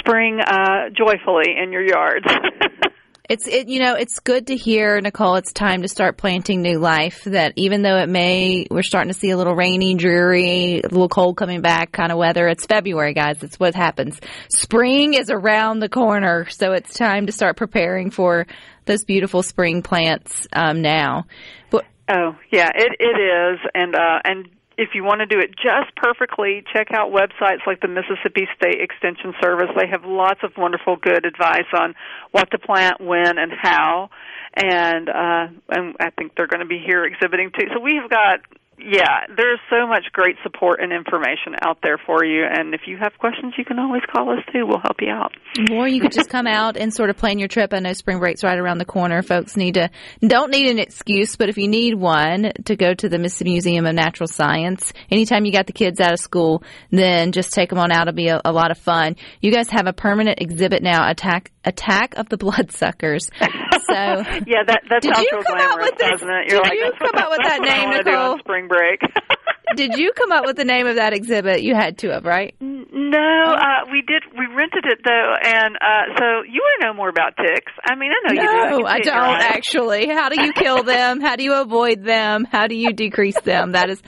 spring 0.01 0.41
uh, 0.41 0.91
joyfully 0.91 1.55
in 1.63 1.71
your 1.71 1.87
yards. 1.87 2.27
It's 3.29 3.47
it 3.49 3.69
you 3.69 3.81
know 3.81 3.95
it's 3.95 4.21
good 4.21 4.49
to 4.49 4.57
hear 4.57 5.01
Nicole. 5.01 5.37
It's 5.37 5.53
time 5.53 5.81
to 5.83 5.89
start 5.89 6.19
planting 6.19 6.61
new 6.61 6.79
life. 6.79 7.25
That 7.25 7.55
even 7.57 7.83
though 7.83 7.97
it 7.97 8.09
may 8.09 8.67
we're 8.71 8.83
starting 8.83 9.13
to 9.13 9.19
see 9.19 9.31
a 9.31 9.37
little 9.37 9.55
rainy, 9.55 9.95
dreary, 9.95 10.81
a 10.81 10.89
little 10.89 11.09
cold 11.09 11.37
coming 11.37 11.63
back 11.63 11.91
kind 11.91 12.13
of 12.13 12.19
weather. 12.19 12.47
It's 12.49 12.67
February, 12.67 13.15
guys. 13.15 13.39
That's 13.39 13.59
what 13.59 13.75
happens. 13.75 14.21
Spring 14.49 15.15
is 15.15 15.31
around 15.31 15.79
the 15.79 15.89
corner, 15.89 16.47
so 16.51 16.73
it's 16.73 16.93
time 16.93 17.27
to 17.27 17.33
start 17.33 17.57
preparing 17.57 18.11
for 18.11 18.47
those 18.85 19.05
beautiful 19.05 19.43
spring 19.43 19.83
plants 19.83 20.47
um, 20.53 20.83
now. 20.83 21.25
But 21.71 21.87
Oh 22.09 22.37
yeah, 22.51 22.71
it 22.75 22.97
it 23.01 23.19
is, 23.19 23.61
and 23.75 23.95
uh, 23.95 24.21
and 24.25 24.49
if 24.77 24.91
you 24.95 25.05
want 25.05 25.21
to 25.21 25.27
do 25.27 25.39
it 25.39 25.51
just 25.57 25.95
perfectly, 25.97 26.65
check 26.73 26.89
out 26.93 27.13
websites 27.13 27.67
like 27.67 27.81
the 27.81 27.89
Mississippi 27.89 28.49
State 28.57 28.81
Extension 28.81 29.35
Service. 29.41 29.71
They 29.79 29.87
have 29.89 30.05
lots 30.05 30.41
of 30.43 30.53
wonderful, 30.57 30.97
good 30.97 31.25
advice 31.25 31.71
on 31.73 31.95
what 32.33 32.51
to 32.51 32.59
plant, 32.59 33.01
when, 33.01 33.39
and 33.39 33.53
how. 33.53 34.11
And 34.57 35.09
uh, 35.09 35.47
and 35.71 35.97
I 35.99 36.11
think 36.11 36.33
they're 36.37 36.47
going 36.47 36.61
to 36.61 36.67
be 36.67 36.83
here 36.85 37.05
exhibiting 37.05 37.51
too. 37.59 37.67
So 37.75 37.81
we've 37.81 38.09
got 38.09 38.41
yeah, 38.79 39.27
there's 39.37 39.61
so 39.71 39.87
much 39.87 40.05
great 40.13 40.37
support 40.43 40.81
and 40.81 40.93
information 40.93 41.55
out 41.63 41.79
there 41.83 41.99
for 41.99 42.25
you. 42.25 42.45
And 42.45 42.75
if 42.75 42.83
you 42.87 42.97
have 43.01 43.13
questions, 43.19 43.55
you 43.57 43.65
can 43.65 43.79
always 43.79 44.03
call 44.13 44.31
us 44.31 44.45
too. 44.53 44.67
We'll 44.67 44.81
help 44.83 44.97
you 45.01 45.11
out. 45.11 45.33
Or 45.73 45.89
you 45.89 46.01
could 46.01 46.13
just 46.13 46.29
come 46.29 46.47
out 46.47 46.77
and 46.77 46.93
sort 46.93 47.11
of 47.11 47.17
plan 47.17 47.39
your 47.39 47.49
trip. 47.49 47.73
I 47.73 47.79
know 47.79 47.93
spring 47.93 48.19
break's 48.19 48.43
right 48.43 48.59
around 48.59 48.79
the 48.79 48.85
corner. 48.85 49.23
Folks 49.23 49.57
need 49.57 49.75
to 49.75 49.91
don't 50.21 50.51
need 50.51 50.71
an 50.71 50.79
excuse, 50.79 51.37
but 51.37 51.49
if 51.49 51.57
you 51.57 51.69
need 51.69 51.95
one 51.95 52.53
to 52.65 52.77
go 52.77 52.95
to 52.95 53.09
the 53.09 53.19
Mississippi 53.19 53.53
Museum 53.53 53.87
of 53.87 53.95
Natural 53.95 54.27
Science, 54.27 54.93
anytime 55.11 55.45
you 55.45 55.53
got 55.53 55.67
the 55.67 55.73
kids 55.73 56.01
out 56.01 56.13
of 56.13 56.19
school, 56.19 56.63
then 56.91 57.33
just 57.33 57.53
take 57.53 57.71
them 57.71 57.79
on 57.79 57.93
out. 57.93 58.09
It'll 58.09 58.17
be 58.17 58.29
a, 58.29 58.41
a 58.45 58.53
lot 58.53 58.71
of 58.71 58.79
fun. 58.79 59.17
You 59.41 59.53
guys 59.53 59.71
have 59.71 59.87
a 59.87 59.93
permanent 59.93 60.41
exhibit 60.41 60.83
now, 60.83 61.09
attack 61.09 61.53
attack 61.65 62.15
of 62.17 62.29
the 62.29 62.37
bloodsuckers. 62.37 63.31
So 63.83 63.95
Yeah, 64.47 64.63
that 64.67 64.83
that 64.89 65.03
Did 65.03 65.17
you 65.17 65.29
come 65.31 65.43
glamorous, 65.57 65.91
with 65.91 66.01
it? 66.01 66.49
did 66.49 66.59
like, 66.61 66.73
you 66.73 66.93
come 66.99 67.17
up 67.17 67.31
with 67.31 67.41
that 67.45 67.61
name, 67.63 67.91
wanna 67.91 68.05
do 68.05 68.11
on 68.11 68.37
Nicole? 68.37 68.39
spring 68.39 68.69
break. 68.69 69.01
did 69.77 69.97
you 69.97 70.13
come 70.13 70.33
up 70.33 70.45
with 70.47 70.57
the 70.57 70.65
name 70.65 70.87
of 70.87 70.97
that 70.97 71.13
exhibit? 71.13 71.63
You 71.63 71.75
had 71.75 71.99
to 71.99 72.11
have, 72.11 72.25
right? 72.25 72.55
No, 72.61 73.55
uh, 73.55 73.91
we 73.91 74.03
did. 74.07 74.23
We 74.39 74.47
rented 74.55 74.85
it 74.87 75.01
though, 75.05 75.33
and 75.43 75.77
uh, 75.77 76.15
so 76.19 76.25
you 76.47 76.61
want 76.63 76.81
to 76.81 76.87
know 76.87 76.95
more 76.95 77.09
about 77.09 77.37
ticks? 77.37 77.73
I 77.85 77.95
mean, 77.97 78.11
I 78.13 78.29
know 78.29 78.43
you 78.43 78.49
do. 78.49 78.81
No, 78.81 78.87
I 78.87 78.97
see 78.97 79.09
it 79.09 79.13
in 79.13 79.15
your 79.15 79.25
don't 79.25 79.41
actually. 79.43 80.07
How 80.09 80.29
do 80.29 80.41
you 80.41 80.53
kill 80.53 80.83
them? 80.85 81.21
How 81.21 81.37
do 81.37 81.45
you 81.45 81.55
avoid 81.55 82.05
them? 82.05 82.45
How 82.45 82.67
do 82.67 82.77
you 82.77 82.93
decrease 82.93 83.41
them? 83.41 83.73
That 83.73 83.91
is, 83.91 84.03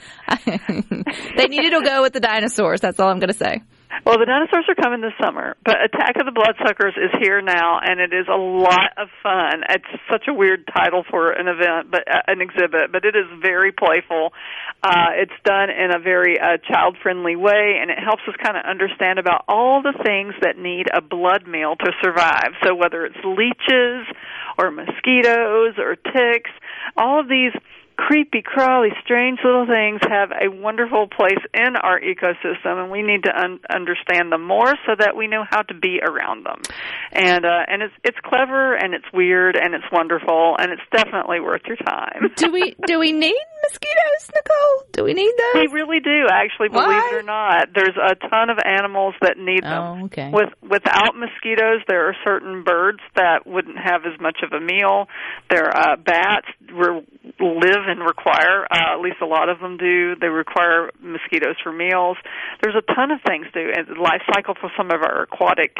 they 0.45 1.47
needed 1.47 1.71
to 1.71 1.81
go 1.83 2.01
with 2.01 2.13
the 2.13 2.19
dinosaurs. 2.19 2.81
That's 2.81 2.99
all 2.99 3.09
I'm 3.09 3.19
going 3.19 3.29
to 3.29 3.37
say. 3.37 3.61
Well, 4.05 4.19
the 4.19 4.25
dinosaurs 4.25 4.65
are 4.69 4.75
coming 4.75 5.01
this 5.01 5.15
summer, 5.19 5.57
but 5.65 5.83
Attack 5.83 6.15
of 6.19 6.25
the 6.25 6.31
Bloodsuckers 6.31 6.93
is 6.95 7.11
here 7.19 7.41
now, 7.41 7.79
and 7.81 7.99
it 7.99 8.13
is 8.13 8.27
a 8.31 8.35
lot 8.37 8.95
of 8.95 9.09
fun. 9.23 9.63
It's 9.67 10.01
such 10.11 10.27
a 10.29 10.33
weird 10.33 10.67
title 10.67 11.03
for 11.09 11.31
an 11.31 11.47
event, 11.47 11.91
but 11.91 12.07
uh, 12.07 12.21
an 12.27 12.39
exhibit, 12.39 12.91
but 12.91 13.03
it 13.03 13.15
is 13.15 13.25
very 13.41 13.71
playful. 13.71 14.31
Uh, 14.83 15.11
it's 15.15 15.35
done 15.43 15.69
in 15.69 15.95
a 15.95 15.99
very 15.99 16.39
uh, 16.39 16.57
child-friendly 16.71 17.35
way, 17.35 17.79
and 17.81 17.91
it 17.91 17.99
helps 17.99 18.23
us 18.27 18.35
kind 18.43 18.55
of 18.55 18.63
understand 18.63 19.19
about 19.19 19.43
all 19.47 19.81
the 19.81 19.95
things 20.03 20.35
that 20.41 20.57
need 20.57 20.87
a 20.93 21.01
blood 21.01 21.47
meal 21.47 21.75
to 21.75 21.91
survive. 22.03 22.55
So 22.63 22.75
whether 22.75 23.05
it's 23.05 23.19
leeches 23.23 24.07
or 24.57 24.71
mosquitoes 24.71 25.75
or 25.79 25.95
ticks, 25.95 26.51
all 26.95 27.19
of 27.19 27.27
these 27.27 27.51
creepy, 27.97 28.41
crawly, 28.41 28.89
strange 29.03 29.39
little 29.43 29.65
things 29.65 29.99
have 30.09 30.31
a 30.31 30.49
wonderful 30.49 31.07
place 31.07 31.39
in 31.53 31.75
our 31.75 31.99
ecosystem, 31.99 32.81
and 32.81 32.91
we 32.91 33.01
need 33.01 33.23
to 33.23 33.35
un- 33.35 33.59
understand 33.69 34.31
them 34.31 34.43
more 34.43 34.73
so 34.85 34.95
that 34.97 35.15
we 35.17 35.27
know 35.27 35.43
how 35.49 35.63
to 35.63 35.73
be 35.73 35.99
around 35.99 36.45
them. 36.45 36.61
And 37.11 37.45
uh, 37.45 37.65
and 37.67 37.81
it's 37.81 37.93
it's 38.03 38.17
clever 38.23 38.75
and 38.75 38.93
it's 38.93 39.05
weird 39.13 39.55
and 39.55 39.73
it's 39.73 39.85
wonderful 39.91 40.55
and 40.59 40.71
it's 40.71 40.81
definitely 40.91 41.39
worth 41.39 41.61
your 41.67 41.77
time. 41.77 42.31
Do 42.35 42.51
we 42.51 42.75
do 42.85 42.99
we 42.99 43.11
need 43.11 43.35
mosquitoes, 43.63 44.21
Nicole? 44.33 44.75
Do 44.93 45.03
we 45.03 45.13
need 45.13 45.33
them? 45.37 45.61
We 45.61 45.67
really 45.73 45.99
do, 45.99 46.27
actually, 46.31 46.69
believe 46.69 46.87
Why? 46.87 47.09
it 47.11 47.15
or 47.15 47.23
not. 47.23 47.69
There's 47.73 47.97
a 47.97 48.15
ton 48.29 48.49
of 48.49 48.57
animals 48.63 49.15
that 49.21 49.37
need 49.37 49.63
them. 49.63 49.83
Oh, 50.01 50.05
okay. 50.05 50.29
With 50.31 50.49
without 50.61 51.15
mosquitoes, 51.15 51.81
there 51.87 52.07
are 52.07 52.15
certain 52.23 52.63
birds 52.63 52.99
that 53.15 53.45
wouldn't 53.45 53.77
have 53.77 54.05
as 54.05 54.19
much 54.19 54.39
of 54.43 54.53
a 54.53 54.61
meal. 54.63 55.07
There 55.49 55.65
are 55.65 55.93
uh, 55.93 55.95
bats 55.97 56.47
re- 56.71 57.05
live 57.39 57.83
and 57.87 57.99
require, 58.01 58.65
uh, 58.69 58.95
at 58.95 59.01
least 59.01 59.17
a 59.21 59.25
lot 59.25 59.49
of 59.49 59.59
them 59.59 59.77
do. 59.77 60.15
They 60.15 60.27
require 60.27 60.89
mosquitoes 60.99 61.55
for 61.63 61.71
meals. 61.71 62.17
There's 62.61 62.75
a 62.75 62.85
ton 62.93 63.11
of 63.11 63.19
things 63.25 63.47
do. 63.53 63.71
And 63.75 63.87
the 63.87 64.01
life 64.01 64.21
cycle 64.33 64.55
for 64.59 64.71
some 64.77 64.91
of 64.91 65.01
our 65.01 65.23
aquatic, 65.23 65.77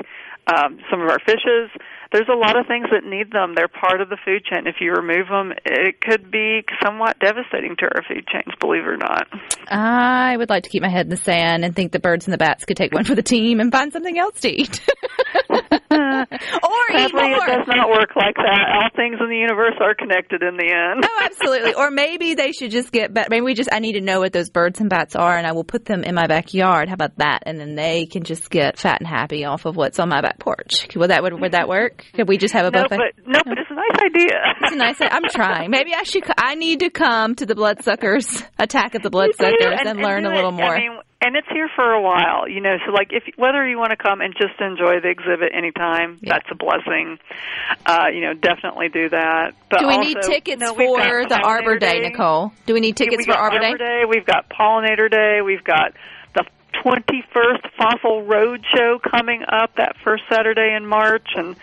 um, 0.48 0.80
some 0.90 1.02
of 1.02 1.10
our 1.10 1.20
fishes. 1.26 1.70
There's 2.12 2.30
a 2.32 2.38
lot 2.38 2.58
of 2.58 2.67
things 2.67 2.88
that 2.91 3.04
need 3.04 3.32
them. 3.32 3.54
They're 3.56 3.67
part 3.67 4.02
of 4.02 4.10
the 4.10 4.17
food 4.24 4.46
chain. 4.46 4.67
If 4.67 4.76
you 4.80 4.91
remove 4.91 5.28
them, 5.28 5.54
it 5.65 6.02
could 6.02 6.32
be 6.32 6.63
somewhat 6.84 7.20
devastating 7.20 7.76
to 7.80 7.86
our 7.86 8.04
food 8.08 8.26
chains. 8.28 8.54
Believe 8.60 8.84
it 8.84 8.88
or 8.88 8.98
not. 8.98 9.28
I 9.67 10.38
would 10.38 10.50
like 10.50 10.63
to 10.63 10.70
keep 10.70 10.82
my 10.82 10.89
head 10.89 11.08
in 11.08 11.10
the 11.10 11.17
sand 11.17 11.65
and 11.65 11.76
think 11.76 11.91
the 11.91 12.00
birds 12.00 12.26
and 12.26 12.34
the 12.34 12.38
bats 12.38 12.65
could 12.65 12.78
take 12.78 12.93
one 12.93 13.04
for 13.04 13.15
the 13.15 13.24
team 13.24 13.60
and 13.60 13.72
find 13.72 13.91
something 13.91 14.17
else 14.17 14.39
to 14.41 14.50
eat. 14.50 14.82
or 15.50 16.26
eat 16.91 17.12
Sadly, 17.12 17.32
it 17.32 17.48
does 17.48 17.67
not 17.67 17.89
work 17.89 18.15
like 18.15 18.36
that. 18.36 18.65
All 18.74 18.89
things 18.96 19.17
in 19.20 19.30
the 19.30 19.38
universe 19.38 19.76
are 19.80 19.96
connected 19.96 20.43
in 20.43 20.58
the 20.58 20.72
end. 20.72 21.04
Oh, 21.06 21.20
absolutely. 21.24 21.74
Or 21.74 21.91
maybe 21.91 22.36
they 22.36 22.52
should 22.52 22.72
just 22.72 22.91
get. 22.91 23.13
But 23.13 23.30
maybe 23.30 23.41
we 23.41 23.54
just. 23.54 23.70
I 23.72 23.80
need 23.80 23.93
to 23.93 24.02
know 24.02 24.20
what 24.20 24.34
those 24.34 24.50
birds 24.50 24.80
and 24.80 24.89
bats 24.89 25.15
are, 25.15 25.38
and 25.38 25.46
I 25.46 25.52
will 25.52 25.63
put 25.63 25.86
them 25.86 26.04
in 26.04 26.15
my 26.15 26.28
backyard. 26.28 26.88
How 26.88 26.93
about 26.93 27.17
that? 27.17 27.43
And 27.46 27.60
then 27.60 27.76
they 27.76 28.06
can 28.06 28.24
just 28.24 28.50
get 28.50 28.78
fat 28.78 29.00
and 29.00 29.08
happy 29.08 29.46
off 29.46 29.65
of 29.65 29.76
what's 29.76 30.00
on 30.00 30.10
my 30.10 30.22
back 30.22 30.39
porch. 30.39 30.88
Would 30.96 31.10
that 31.10 31.24
would, 31.24 31.39
would 31.39 31.52
that 31.52 31.67
work? 31.67 31.97
Could 32.14 32.28
we 32.28 32.38
just 32.38 32.54
have 32.54 32.66
a 32.66 32.72
No, 32.72 32.84
buffet? 32.84 32.98
but 32.98 33.28
no, 33.28 33.40
but 33.46 33.58
it's 33.58 33.70
a 33.70 33.74
nice 33.76 34.00
idea. 34.06 34.38
It's 34.62 34.74
a 34.74 34.78
nice. 34.78 34.96
I'm 35.02 35.24
trying. 35.30 35.72
Maybe 35.72 35.94
I 35.94 36.04
should. 36.04 36.24
I 36.38 36.56
need 36.56 36.80
to 36.82 36.90
come 36.90 37.36
to 37.36 37.46
the 37.46 37.56
bloodsuckers 37.56 38.44
attack 38.60 38.96
of 38.96 39.02
the 39.04 39.10
bloodsuckers 39.10 39.58
do, 39.60 39.68
and, 39.90 40.00
learn 40.00 40.24
do 40.24 40.30
a 40.30 40.34
little 40.34 40.50
it. 40.52 40.54
more. 40.54 40.76
I 40.76 40.80
mean, 40.80 41.00
and 41.20 41.36
it's 41.36 41.48
here 41.52 41.68
for 41.76 41.92
a 41.94 42.02
while, 42.02 42.48
you 42.48 42.62
know. 42.62 42.76
So, 42.86 42.92
like, 42.92 43.08
if 43.12 43.24
whether 43.38 43.68
you 43.68 43.78
want 43.78 43.90
to 43.92 43.98
come 43.98 44.22
and 44.22 44.34
just 44.40 44.60
enjoy 44.62 45.00
the 45.02 45.10
exhibit 45.10 45.52
anytime, 45.54 46.20
Yeah. 46.22 46.34
that's 46.34 46.46
a 46.52 46.56
blessing. 46.56 47.18
Uh, 47.86 48.06
you 48.14 48.22
know, 48.22 48.34
definitely 48.34 48.90
do 48.90 49.10
that. 49.10 49.54
But 49.70 49.80
Do 49.80 49.88
we 49.88 49.94
also, 49.96 50.08
need 50.10 50.18
tickets 50.22 50.62
no, 50.62 50.74
for 50.76 51.26
the 51.28 51.40
Arbor 51.44 51.78
Pollinator 51.78 51.80
Day, 51.80 52.00
Nicole? 52.02 52.52
Do 52.66 52.74
we 52.74 52.80
need 52.82 52.96
tickets 52.98 53.26
for 53.26 53.34
got 53.34 53.54
Arbor 53.54 53.78
Day? 53.78 54.02
We've 54.08 54.26
got 54.26 54.50
Pollinator 54.50 55.10
Day. 55.10 55.40
We've 55.44 55.64
got 55.64 55.94
21st 56.84 57.70
Fossil 57.78 58.24
Road 58.24 58.63
Show 58.76 59.00
coming 59.00 59.44
up 59.48 59.76
that 59.78 59.96
first 60.04 60.24
Saturday 60.30 60.76
in 60.76 60.86
March, 60.86 61.28
and 61.36 61.56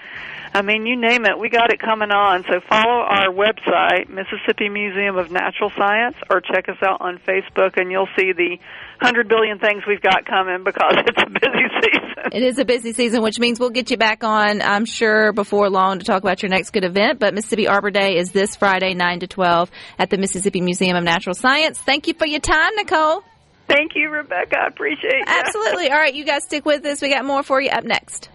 I 0.54 0.62
mean, 0.62 0.86
you 0.86 0.94
name 0.94 1.24
it, 1.26 1.36
we 1.36 1.48
got 1.48 1.72
it 1.72 1.80
coming 1.80 2.12
on. 2.12 2.44
So 2.44 2.60
follow 2.68 3.02
our 3.02 3.28
website, 3.28 4.08
Mississippi 4.08 4.68
Museum 4.68 5.16
of 5.16 5.32
Natural 5.32 5.70
Science, 5.76 6.14
or 6.30 6.40
check 6.40 6.68
us 6.68 6.76
out 6.80 7.00
on 7.00 7.18
Facebook, 7.18 7.76
and 7.76 7.90
you'll 7.90 8.08
see 8.16 8.32
the 8.32 8.58
hundred 9.00 9.28
billion 9.28 9.58
things 9.58 9.82
we've 9.86 10.00
got 10.00 10.24
coming 10.24 10.62
because 10.64 10.94
it's 10.96 11.20
a 11.20 11.26
busy 11.26 11.66
season. 11.82 12.32
It 12.32 12.42
is 12.42 12.58
a 12.58 12.64
busy 12.64 12.92
season, 12.92 13.20
which 13.22 13.40
means 13.40 13.58
we'll 13.58 13.70
get 13.70 13.90
you 13.90 13.96
back 13.96 14.22
on, 14.22 14.62
I'm 14.62 14.84
sure, 14.84 15.32
before 15.32 15.68
long 15.68 15.98
to 15.98 16.04
talk 16.04 16.22
about 16.22 16.42
your 16.42 16.50
next 16.50 16.70
good 16.70 16.84
event. 16.84 17.18
But 17.18 17.34
Mississippi 17.34 17.66
Arbor 17.66 17.90
Day 17.90 18.16
is 18.16 18.30
this 18.30 18.54
Friday, 18.54 18.94
9 18.94 19.20
to 19.20 19.26
12 19.26 19.70
at 19.98 20.10
the 20.10 20.18
Mississippi 20.18 20.60
Museum 20.60 20.96
of 20.96 21.02
Natural 21.02 21.34
Science. 21.34 21.78
Thank 21.80 22.06
you 22.06 22.14
for 22.14 22.26
your 22.26 22.40
time, 22.40 22.76
Nicole. 22.76 23.24
Thank 23.68 23.92
you, 23.94 24.10
Rebecca. 24.10 24.56
I 24.58 24.66
appreciate 24.66 25.18
you. 25.18 25.24
Absolutely. 25.26 25.90
All 25.90 25.96
right, 25.96 26.14
you 26.14 26.24
guys 26.24 26.44
stick 26.44 26.64
with 26.64 26.84
us. 26.84 27.00
We 27.00 27.08
got 27.10 27.24
more 27.24 27.42
for 27.42 27.60
you 27.60 27.70
up 27.70 27.84
next. 27.84 28.28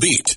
Beat, 0.00 0.36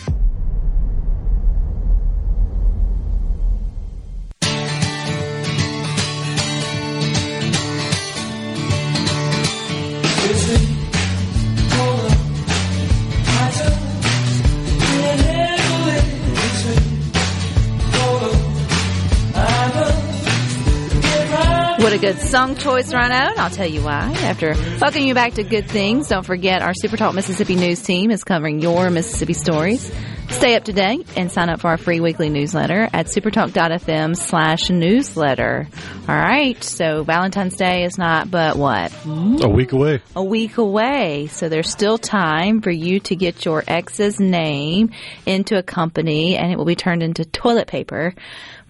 good 22.01 22.17
song 22.17 22.55
choice, 22.55 22.91
Rhino. 22.91 23.13
And 23.13 23.37
I'll 23.39 23.51
tell 23.51 23.69
you 23.69 23.83
why. 23.83 24.11
After 24.23 24.55
welcoming 24.81 25.07
you 25.07 25.13
back 25.13 25.35
to 25.35 25.43
Good 25.43 25.67
Things, 25.67 26.07
don't 26.07 26.25
forget 26.25 26.63
our 26.63 26.73
Super 26.73 26.97
Talk 26.97 27.13
Mississippi 27.13 27.55
News 27.55 27.83
team 27.83 28.09
is 28.09 28.23
covering 28.23 28.59
your 28.59 28.89
Mississippi 28.89 29.33
stories. 29.33 29.91
Stay 30.29 30.55
up 30.55 30.63
to 30.63 30.73
date 30.73 31.05
and 31.15 31.31
sign 31.31 31.49
up 31.49 31.59
for 31.59 31.67
our 31.67 31.77
free 31.77 31.99
weekly 31.99 32.29
newsletter 32.29 32.89
at 32.91 33.05
supertalk.fm 33.05 34.15
slash 34.15 34.69
newsletter. 34.71 35.67
All 36.07 36.15
right. 36.15 36.63
So 36.63 37.03
Valentine's 37.03 37.55
Day 37.55 37.83
is 37.83 37.99
not 37.99 38.31
but 38.31 38.55
what? 38.55 38.91
A 39.05 39.49
week 39.49 39.73
away. 39.73 40.01
a 40.15 40.23
week 40.23 40.57
away. 40.57 41.27
So 41.27 41.49
there's 41.49 41.69
still 41.69 41.97
time 41.99 42.61
for 42.61 42.71
you 42.71 42.99
to 43.01 43.15
get 43.15 43.45
your 43.45 43.63
ex's 43.67 44.19
name 44.19 44.91
into 45.27 45.57
a 45.57 45.63
company 45.63 46.37
and 46.37 46.51
it 46.51 46.57
will 46.57 46.65
be 46.65 46.75
turned 46.75 47.03
into 47.03 47.25
toilet 47.25 47.67
paper 47.67 48.15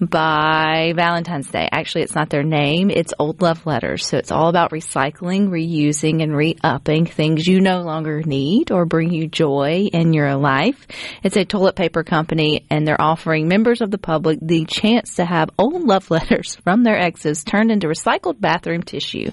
by 0.01 0.93
Valentine's 0.95 1.49
Day. 1.49 1.69
Actually, 1.71 2.01
it's 2.01 2.15
not 2.15 2.31
their 2.31 2.41
name. 2.43 2.89
It's 2.89 3.13
old 3.19 3.41
love 3.41 3.65
letters. 3.67 4.07
So 4.07 4.17
it's 4.17 4.31
all 4.31 4.49
about 4.49 4.71
recycling, 4.71 5.49
reusing, 5.49 6.23
and 6.23 6.35
re-upping 6.35 7.05
things 7.05 7.47
you 7.47 7.61
no 7.61 7.81
longer 7.81 8.23
need 8.23 8.71
or 8.71 8.85
bring 8.85 9.13
you 9.13 9.27
joy 9.27 9.89
in 9.93 10.13
your 10.13 10.35
life. 10.35 10.87
It's 11.23 11.37
a 11.37 11.45
toilet 11.45 11.75
paper 11.75 12.03
company 12.03 12.65
and 12.69 12.87
they're 12.87 12.99
offering 12.99 13.47
members 13.47 13.81
of 13.81 13.91
the 13.91 13.99
public 13.99 14.39
the 14.41 14.65
chance 14.65 15.15
to 15.15 15.25
have 15.25 15.51
old 15.59 15.83
love 15.83 16.09
letters 16.11 16.55
from 16.63 16.83
their 16.83 16.99
exes 16.99 17.43
turned 17.43 17.71
into 17.71 17.87
recycled 17.87 18.41
bathroom 18.41 18.81
tissue 18.81 19.29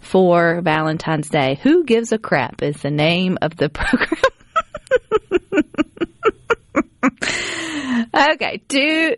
for 0.00 0.60
Valentine's 0.60 1.30
Day. 1.30 1.58
Who 1.62 1.84
gives 1.84 2.12
a 2.12 2.18
crap 2.18 2.62
is 2.62 2.76
the 2.82 2.90
name 2.90 3.38
of 3.40 3.56
the 3.56 3.68
program. 3.70 4.20
okay, 8.34 8.62
two 8.68 9.16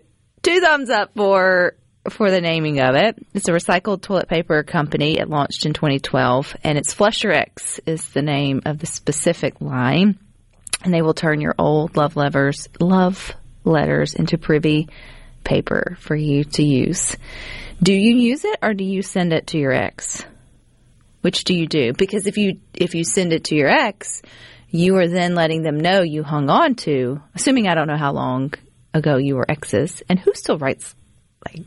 thumbs 0.62 0.90
up 0.90 1.12
for 1.14 1.74
for 2.10 2.30
the 2.30 2.40
naming 2.40 2.80
of 2.80 2.94
it. 2.94 3.16
It's 3.34 3.48
a 3.48 3.52
recycled 3.52 4.02
toilet 4.02 4.28
paper 4.28 4.62
company. 4.62 5.18
It 5.18 5.28
launched 5.28 5.66
in 5.66 5.72
2012, 5.72 6.56
and 6.64 6.76
it's 6.76 6.92
Flush 6.92 7.22
Your 7.22 7.32
Ex 7.32 7.80
is 7.86 8.08
the 8.10 8.22
name 8.22 8.62
of 8.64 8.78
the 8.78 8.86
specific 8.86 9.60
line. 9.60 10.18
And 10.82 10.92
they 10.92 11.02
will 11.02 11.14
turn 11.14 11.40
your 11.40 11.54
old 11.58 11.96
love 11.96 12.16
letters 12.16 12.68
love 12.80 13.34
letters 13.64 14.14
into 14.14 14.36
privy 14.36 14.88
paper 15.44 15.96
for 16.00 16.16
you 16.16 16.44
to 16.44 16.64
use. 16.64 17.16
Do 17.80 17.92
you 17.92 18.16
use 18.16 18.44
it 18.44 18.58
or 18.62 18.74
do 18.74 18.84
you 18.84 19.02
send 19.02 19.32
it 19.32 19.48
to 19.48 19.58
your 19.58 19.72
ex? 19.72 20.24
Which 21.20 21.44
do 21.44 21.54
you 21.54 21.68
do? 21.68 21.92
Because 21.92 22.26
if 22.26 22.36
you 22.36 22.58
if 22.74 22.96
you 22.96 23.04
send 23.04 23.32
it 23.32 23.44
to 23.44 23.54
your 23.54 23.68
ex, 23.68 24.22
you 24.70 24.96
are 24.96 25.06
then 25.06 25.36
letting 25.36 25.62
them 25.62 25.78
know 25.78 26.02
you 26.02 26.24
hung 26.24 26.50
on 26.50 26.74
to, 26.76 27.20
assuming 27.34 27.68
I 27.68 27.74
don't 27.74 27.86
know 27.86 27.96
how 27.96 28.12
long 28.12 28.54
ago 28.94 29.16
you 29.16 29.36
were 29.36 29.50
exes, 29.50 30.02
and 30.08 30.18
who 30.18 30.32
still 30.34 30.58
writes 30.58 30.94
like 31.46 31.64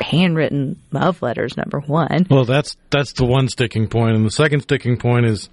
handwritten 0.00 0.80
love 0.92 1.22
letters, 1.22 1.56
number 1.56 1.80
one. 1.80 2.26
Well, 2.30 2.44
that's 2.44 2.76
that's 2.90 3.12
the 3.12 3.26
one 3.26 3.48
sticking 3.48 3.88
point, 3.88 4.16
and 4.16 4.24
the 4.24 4.30
second 4.30 4.60
sticking 4.62 4.98
point 4.98 5.26
is, 5.26 5.48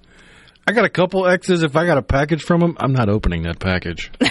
I 0.68 0.72
got 0.72 0.86
a 0.86 0.90
couple 0.90 1.28
X's. 1.28 1.64
If 1.64 1.76
I 1.76 1.86
got 1.86 1.98
a 1.98 2.02
package 2.02 2.44
from 2.44 2.62
them, 2.62 2.78
I'm 2.80 2.94
not 2.94 3.10
opening 3.10 3.44
that 3.44 3.60
package. 3.60 4.12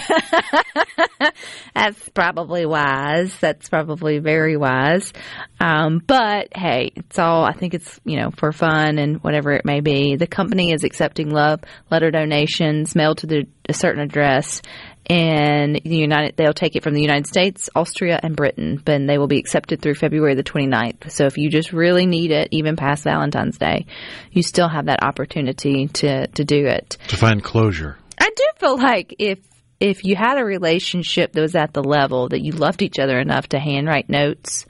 That's 1.75 2.09
probably 2.09 2.65
wise. 2.65 3.37
That's 3.39 3.69
probably 3.69 4.19
very 4.19 4.57
wise. 4.57 5.13
Um, 5.59 6.01
but 6.05 6.49
hey, 6.55 6.91
it's 6.95 7.19
all, 7.19 7.43
I 7.45 7.53
think 7.53 7.73
it's, 7.73 7.99
you 8.05 8.17
know, 8.17 8.31
for 8.31 8.51
fun 8.51 8.97
and 8.97 9.23
whatever 9.23 9.51
it 9.51 9.65
may 9.65 9.81
be. 9.81 10.15
The 10.15 10.27
company 10.27 10.71
is 10.71 10.83
accepting 10.83 11.29
love 11.29 11.61
letter 11.91 12.11
donations 12.11 12.95
mailed 12.95 13.19
to 13.19 13.27
the, 13.27 13.47
a 13.67 13.73
certain 13.73 14.01
address 14.01 14.61
and 15.07 15.75
the 15.83 15.97
United, 15.97 16.35
they'll 16.35 16.53
take 16.53 16.75
it 16.75 16.83
from 16.83 16.93
the 16.93 17.01
United 17.01 17.27
States, 17.27 17.69
Austria, 17.75 18.19
and 18.21 18.35
Britain, 18.35 18.81
but 18.83 19.05
they 19.05 19.17
will 19.17 19.27
be 19.27 19.39
accepted 19.39 19.81
through 19.81 19.95
February 19.95 20.33
the 20.33 20.43
29th. 20.43 21.11
So 21.11 21.25
if 21.25 21.37
you 21.37 21.49
just 21.49 21.73
really 21.73 22.05
need 22.05 22.31
it, 22.31 22.49
even 22.51 22.75
past 22.75 23.03
Valentine's 23.03 23.57
Day, 23.57 23.85
you 24.31 24.41
still 24.41 24.67
have 24.67 24.85
that 24.85 25.03
opportunity 25.03 25.87
to, 25.87 26.27
to 26.27 26.43
do 26.43 26.65
it. 26.65 26.97
to 27.09 27.17
find 27.17 27.43
closure. 27.43 27.97
I 28.19 28.29
do 28.35 28.45
feel 28.57 28.77
like 28.77 29.15
if 29.19 29.39
if 29.77 30.05
you 30.05 30.15
had 30.15 30.37
a 30.37 30.45
relationship 30.45 31.33
that 31.33 31.41
was 31.41 31.53
at 31.53 31.73
the 31.73 31.83
level 31.83 32.29
that 32.29 32.41
you 32.41 32.53
loved 32.53 32.81
each 32.81 32.97
other 32.97 33.19
enough 33.19 33.49
to 33.49 33.59
handwrite 33.59 34.09
notes, 34.09 34.65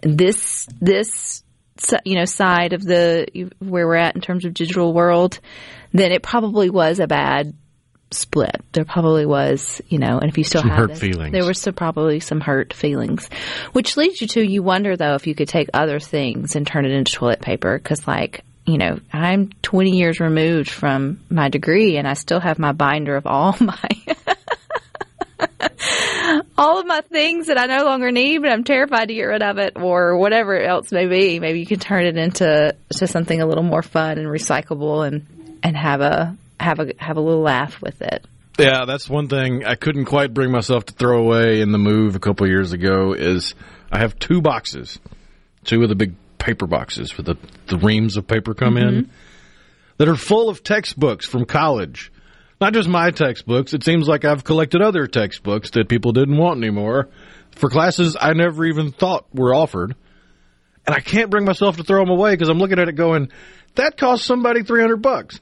this 0.00 0.66
this 0.80 1.42
you 2.04 2.16
know 2.16 2.24
side 2.24 2.72
of 2.72 2.82
the 2.82 3.50
where 3.58 3.86
we're 3.86 3.96
at 3.96 4.14
in 4.14 4.20
terms 4.20 4.44
of 4.44 4.54
digital 4.54 4.94
world, 4.94 5.40
then 5.92 6.12
it 6.12 6.22
probably 6.22 6.70
was 6.70 7.00
a 7.00 7.06
bad 7.06 7.52
split. 8.14 8.62
There 8.72 8.84
probably 8.84 9.26
was, 9.26 9.80
you 9.88 9.98
know, 9.98 10.18
and 10.18 10.28
if 10.28 10.38
you 10.38 10.44
still 10.44 10.62
Some 10.62 10.70
have 10.70 10.90
hurt 10.90 10.98
feelings. 10.98 11.32
there 11.32 11.44
were 11.44 11.72
probably 11.72 12.20
some 12.20 12.40
hurt 12.40 12.72
feelings, 12.72 13.28
which 13.72 13.96
leads 13.96 14.20
you 14.20 14.26
to 14.28 14.42
you 14.42 14.62
wonder 14.62 14.96
though 14.96 15.14
if 15.14 15.26
you 15.26 15.34
could 15.34 15.48
take 15.48 15.68
other 15.74 16.00
things 16.00 16.56
and 16.56 16.66
turn 16.66 16.84
it 16.84 16.92
into 16.92 17.12
toilet 17.12 17.40
paper 17.40 17.78
because 17.78 18.06
like. 18.06 18.44
You 18.66 18.78
know, 18.78 18.98
I'm 19.12 19.50
20 19.60 19.90
years 19.90 20.20
removed 20.20 20.70
from 20.70 21.20
my 21.28 21.50
degree 21.50 21.98
and 21.98 22.08
I 22.08 22.14
still 22.14 22.40
have 22.40 22.58
my 22.58 22.72
binder 22.72 23.14
of 23.14 23.26
all 23.26 23.54
my 23.60 23.88
all 26.56 26.80
of 26.80 26.86
my 26.86 27.00
things 27.02 27.48
that 27.48 27.58
I 27.58 27.66
no 27.66 27.84
longer 27.84 28.10
need, 28.10 28.38
but 28.38 28.50
I'm 28.50 28.64
terrified 28.64 29.08
to 29.08 29.14
get 29.14 29.24
rid 29.24 29.42
of 29.42 29.58
it 29.58 29.74
or 29.76 30.16
whatever 30.16 30.58
else 30.58 30.92
may 30.92 31.06
be. 31.06 31.40
Maybe 31.40 31.60
you 31.60 31.66
can 31.66 31.78
turn 31.78 32.06
it 32.06 32.16
into 32.16 32.74
to 32.96 33.06
something 33.06 33.40
a 33.40 33.46
little 33.46 33.62
more 33.62 33.82
fun 33.82 34.18
and 34.18 34.28
recyclable 34.28 35.06
and 35.06 35.26
and 35.62 35.76
have 35.76 36.00
a 36.00 36.36
have 36.64 36.80
a 36.80 36.92
have 36.98 37.16
a 37.16 37.20
little 37.20 37.42
laugh 37.42 37.80
with 37.80 38.02
it. 38.02 38.26
Yeah, 38.58 38.84
that's 38.86 39.08
one 39.08 39.28
thing 39.28 39.64
I 39.64 39.74
couldn't 39.74 40.04
quite 40.04 40.32
bring 40.32 40.50
myself 40.50 40.86
to 40.86 40.94
throw 40.94 41.18
away 41.18 41.60
in 41.60 41.72
the 41.72 41.78
move 41.78 42.14
a 42.14 42.20
couple 42.20 42.46
years 42.48 42.72
ago. 42.72 43.12
Is 43.12 43.54
I 43.90 43.98
have 43.98 44.18
two 44.18 44.40
boxes, 44.40 44.98
two 45.64 45.82
of 45.82 45.88
the 45.88 45.94
big 45.94 46.14
paper 46.38 46.66
boxes 46.66 47.16
with 47.16 47.26
the 47.26 47.36
the 47.66 47.78
reams 47.78 48.16
of 48.16 48.26
paper 48.26 48.54
come 48.54 48.76
in 48.76 48.94
mm-hmm. 48.94 49.10
that 49.98 50.08
are 50.08 50.16
full 50.16 50.48
of 50.48 50.62
textbooks 50.62 51.26
from 51.26 51.44
college. 51.44 52.10
Not 52.60 52.72
just 52.72 52.88
my 52.88 53.10
textbooks. 53.10 53.74
It 53.74 53.82
seems 53.84 54.08
like 54.08 54.24
I've 54.24 54.44
collected 54.44 54.80
other 54.80 55.06
textbooks 55.06 55.70
that 55.70 55.88
people 55.88 56.12
didn't 56.12 56.36
want 56.36 56.58
anymore 56.58 57.08
for 57.56 57.68
classes 57.68 58.16
I 58.18 58.32
never 58.32 58.64
even 58.64 58.92
thought 58.92 59.26
were 59.34 59.54
offered. 59.54 59.94
And 60.86 60.94
I 60.94 61.00
can't 61.00 61.30
bring 61.30 61.44
myself 61.44 61.76
to 61.78 61.84
throw 61.84 62.00
them 62.00 62.10
away 62.10 62.32
because 62.32 62.48
I'm 62.48 62.58
looking 62.58 62.78
at 62.78 62.88
it 62.88 62.92
going, 62.92 63.30
that 63.74 63.96
cost 63.96 64.24
somebody 64.24 64.62
300 64.62 64.96
bucks. 64.98 65.40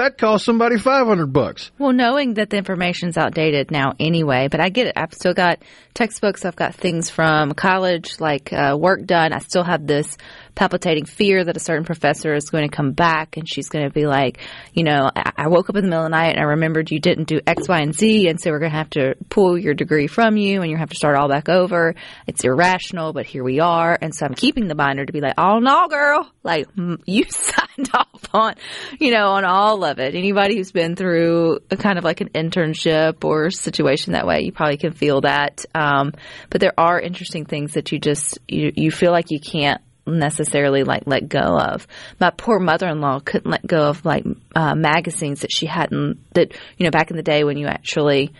That 0.00 0.16
cost 0.16 0.46
somebody 0.46 0.78
500 0.78 1.26
bucks. 1.26 1.70
Well, 1.78 1.92
knowing 1.92 2.32
that 2.34 2.48
the 2.48 2.56
information's 2.56 3.18
outdated 3.18 3.70
now 3.70 3.92
anyway, 4.00 4.48
but 4.48 4.58
I 4.58 4.70
get 4.70 4.86
it. 4.86 4.94
I've 4.96 5.12
still 5.12 5.34
got 5.34 5.58
textbooks. 5.92 6.46
I've 6.46 6.56
got 6.56 6.74
things 6.74 7.10
from 7.10 7.52
college, 7.52 8.18
like 8.18 8.50
uh, 8.50 8.78
work 8.80 9.04
done. 9.04 9.34
I 9.34 9.40
still 9.40 9.62
have 9.62 9.86
this 9.86 10.16
palpitating 10.54 11.04
fear 11.04 11.44
that 11.44 11.56
a 11.56 11.60
certain 11.60 11.84
professor 11.84 12.34
is 12.34 12.50
going 12.50 12.68
to 12.68 12.74
come 12.74 12.92
back 12.92 13.36
and 13.36 13.48
she's 13.48 13.68
going 13.68 13.84
to 13.84 13.90
be 13.90 14.06
like, 14.06 14.38
you 14.72 14.84
know, 14.84 15.10
I, 15.14 15.32
I 15.36 15.48
woke 15.48 15.70
up 15.70 15.76
in 15.76 15.84
the 15.84 15.90
middle 15.90 16.04
of 16.04 16.10
the 16.10 16.16
night 16.16 16.36
and 16.36 16.40
I 16.40 16.44
remembered 16.44 16.90
you 16.90 16.98
didn't 16.98 17.28
do 17.28 17.40
X, 17.46 17.68
Y, 17.68 17.78
and 17.78 17.94
Z, 17.94 18.28
and 18.28 18.40
so 18.40 18.50
we're 18.50 18.58
going 18.58 18.72
to 18.72 18.78
have 18.78 18.90
to 18.90 19.14
pull 19.28 19.58
your 19.58 19.74
degree 19.74 20.06
from 20.06 20.36
you 20.36 20.62
and 20.62 20.70
you 20.70 20.76
have 20.76 20.90
to 20.90 20.96
start 20.96 21.16
all 21.16 21.28
back 21.28 21.48
over. 21.48 21.94
It's 22.26 22.44
irrational, 22.44 23.12
but 23.12 23.26
here 23.26 23.44
we 23.44 23.60
are. 23.60 23.96
And 24.00 24.14
so 24.14 24.26
I'm 24.26 24.34
keeping 24.34 24.68
the 24.68 24.74
binder 24.74 25.04
to 25.04 25.12
be 25.12 25.20
like, 25.20 25.34
oh 25.38 25.58
no, 25.58 25.88
girl, 25.88 26.30
like 26.42 26.68
you 27.04 27.24
signed 27.28 27.90
off 27.94 28.28
on, 28.34 28.54
you 28.98 29.10
know, 29.12 29.28
on 29.28 29.44
all 29.44 29.84
of 29.84 29.89
it. 29.98 30.14
Anybody 30.14 30.56
who's 30.56 30.72
been 30.72 30.96
through 30.96 31.60
a 31.70 31.76
kind 31.76 31.98
of 31.98 32.04
like 32.04 32.20
an 32.20 32.28
internship 32.30 33.24
or 33.24 33.50
situation 33.50 34.12
that 34.12 34.26
way, 34.26 34.42
you 34.42 34.52
probably 34.52 34.76
can 34.76 34.92
feel 34.92 35.22
that. 35.22 35.64
Um, 35.74 36.12
but 36.48 36.60
there 36.60 36.78
are 36.78 37.00
interesting 37.00 37.44
things 37.44 37.74
that 37.74 37.92
you 37.92 37.98
just 37.98 38.38
you 38.48 38.72
you 38.74 38.90
feel 38.90 39.12
like 39.12 39.30
you 39.30 39.40
can't 39.40 39.80
necessarily 40.06 40.82
like 40.82 41.02
let 41.06 41.28
go 41.28 41.58
of. 41.58 41.86
My 42.18 42.30
poor 42.30 42.58
mother-in-law 42.58 43.20
couldn't 43.20 43.50
let 43.50 43.66
go 43.66 43.88
of 43.88 44.04
like 44.04 44.24
uh, 44.54 44.74
magazines 44.74 45.40
that 45.40 45.52
she 45.52 45.66
hadn't 45.66 46.18
that 46.34 46.52
you 46.76 46.84
know 46.84 46.90
back 46.90 47.10
in 47.10 47.16
the 47.16 47.22
day 47.22 47.44
when 47.44 47.56
you 47.56 47.66
actually 47.66 48.32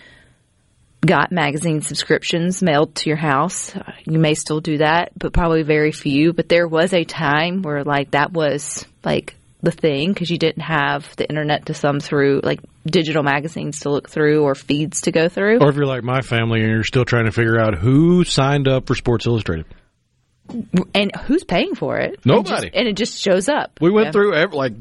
got 1.05 1.33
magazine 1.33 1.81
subscriptions 1.81 2.63
mailed 2.63 2.95
to 2.95 3.09
your 3.09 3.17
house. 3.17 3.75
You 4.05 4.19
may 4.19 4.35
still 4.35 4.61
do 4.61 4.79
that, 4.79 5.13
but 5.19 5.33
probably 5.33 5.63
very 5.63 5.93
few. 5.93 6.33
But 6.33 6.49
there 6.49 6.69
was 6.69 6.93
a 6.93 7.05
time 7.05 7.63
where 7.63 7.85
like 7.85 8.13
that 8.13 8.33
was 8.33 8.85
like 9.05 9.37
the 9.63 9.71
thing 9.71 10.13
because 10.13 10.31
you 10.31 10.39
didn't 10.39 10.63
have 10.63 11.15
the 11.17 11.29
internet 11.29 11.67
to 11.67 11.75
thumb 11.75 12.01
through, 12.01 12.41
like 12.43 12.61
digital 12.87 13.23
magazines 13.23 13.81
to 13.81 13.91
look 13.91 14.09
through 14.09 14.43
or 14.45 14.55
feeds 14.55 15.03
to 15.03 15.13
go 15.13 15.29
through. 15.29 15.59
Or 15.61 15.69
if 15.69 15.77
you're 15.77 15.87
like 15.87 16.03
my 16.03 16.23
family 16.23 16.61
and 16.63 16.71
you're 16.71 16.85
still 16.85 17.05
trying 17.05 17.27
to 17.27 17.33
figure 17.33 17.59
out 17.61 17.75
who 17.77 18.25
signed 18.25 18.69
up 18.69 18.87
for 18.87 18.95
Sports 18.95 19.27
Illustrated. 19.27 19.67
and 20.95 21.15
who's 21.27 21.45
paying 21.45 21.75
for 21.75 21.99
it? 21.99 22.25
Nobody. 22.25 22.51
And, 22.55 22.63
just- 22.63 22.75
and 22.75 22.89
it 22.89 22.97
just 22.97 23.19
shows 23.21 23.49
up. 23.49 23.79
We 23.81 23.91
went 23.91 24.07
Yeah. 24.07 24.13
through 24.13 24.35
every, 24.35 24.57
like 24.57 24.73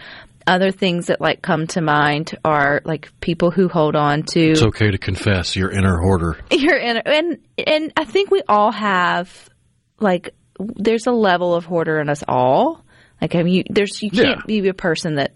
Other 0.46 0.72
things 0.72 1.08
that 1.08 1.20
like 1.20 1.41
come 1.41 1.65
to 1.67 1.82
mind 1.82 2.38
are 2.46 2.82
like 2.86 3.12
people 3.20 3.52
who 3.52 3.67
hold 3.67 3.98
on 3.98 4.24
to 4.24 4.52
It's 4.52 4.62
okay 4.62 4.91
to 4.91 4.98
confess 4.98 5.58
your 5.58 5.70
inner 5.70 5.98
hoarder. 5.98 6.39
you're 6.52 6.78
in 6.78 6.96
and 6.98 7.39
and 7.58 7.91
I 7.98 8.06
think 8.06 8.32
we 8.32 8.41
all 8.48 8.72
have 8.72 9.50
like 10.00 10.34
there's 10.60 11.08
a 11.08 11.12
level 11.12 11.54
of 11.56 11.65
hoarder 11.65 12.00
in 12.00 12.10
us 12.10 12.24
all. 12.28 12.84
Like 13.22 13.36
I 13.36 13.43
mean, 13.43 13.54
you, 13.56 13.63
there's 13.70 14.02
you 14.02 14.12
can't 14.12 14.39
Yeah. 14.39 14.62
be 14.62 14.67
a 14.67 14.74
person 14.74 15.15
that 15.15 15.34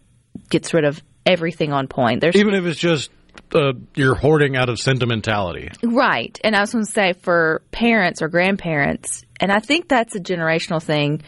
gets 0.50 0.74
rid 0.74 0.86
of 0.86 1.02
everything 1.26 1.72
on 1.74 1.88
point. 1.88 2.22
There's 2.22 2.36
Even 2.36 2.54
if 2.54 2.66
it's 2.66 2.80
just 2.80 3.10
uh, 3.54 3.74
you're 3.96 4.16
hoarding 4.16 4.56
out 4.58 4.70
of 4.70 4.80
sentimentality. 4.80 5.70
right, 5.84 6.38
and 6.44 6.56
I 6.56 6.62
was 6.62 6.72
going 6.74 6.86
to 6.86 6.92
say 6.92 7.14
for 7.14 7.62
parents 7.72 8.22
or 8.22 8.28
grandparents, 8.28 9.24
and 9.40 9.52
I 9.52 9.60
think 9.60 9.88
that's 9.88 10.16
a 10.16 10.20
generational 10.20 10.82
thing 10.82 11.22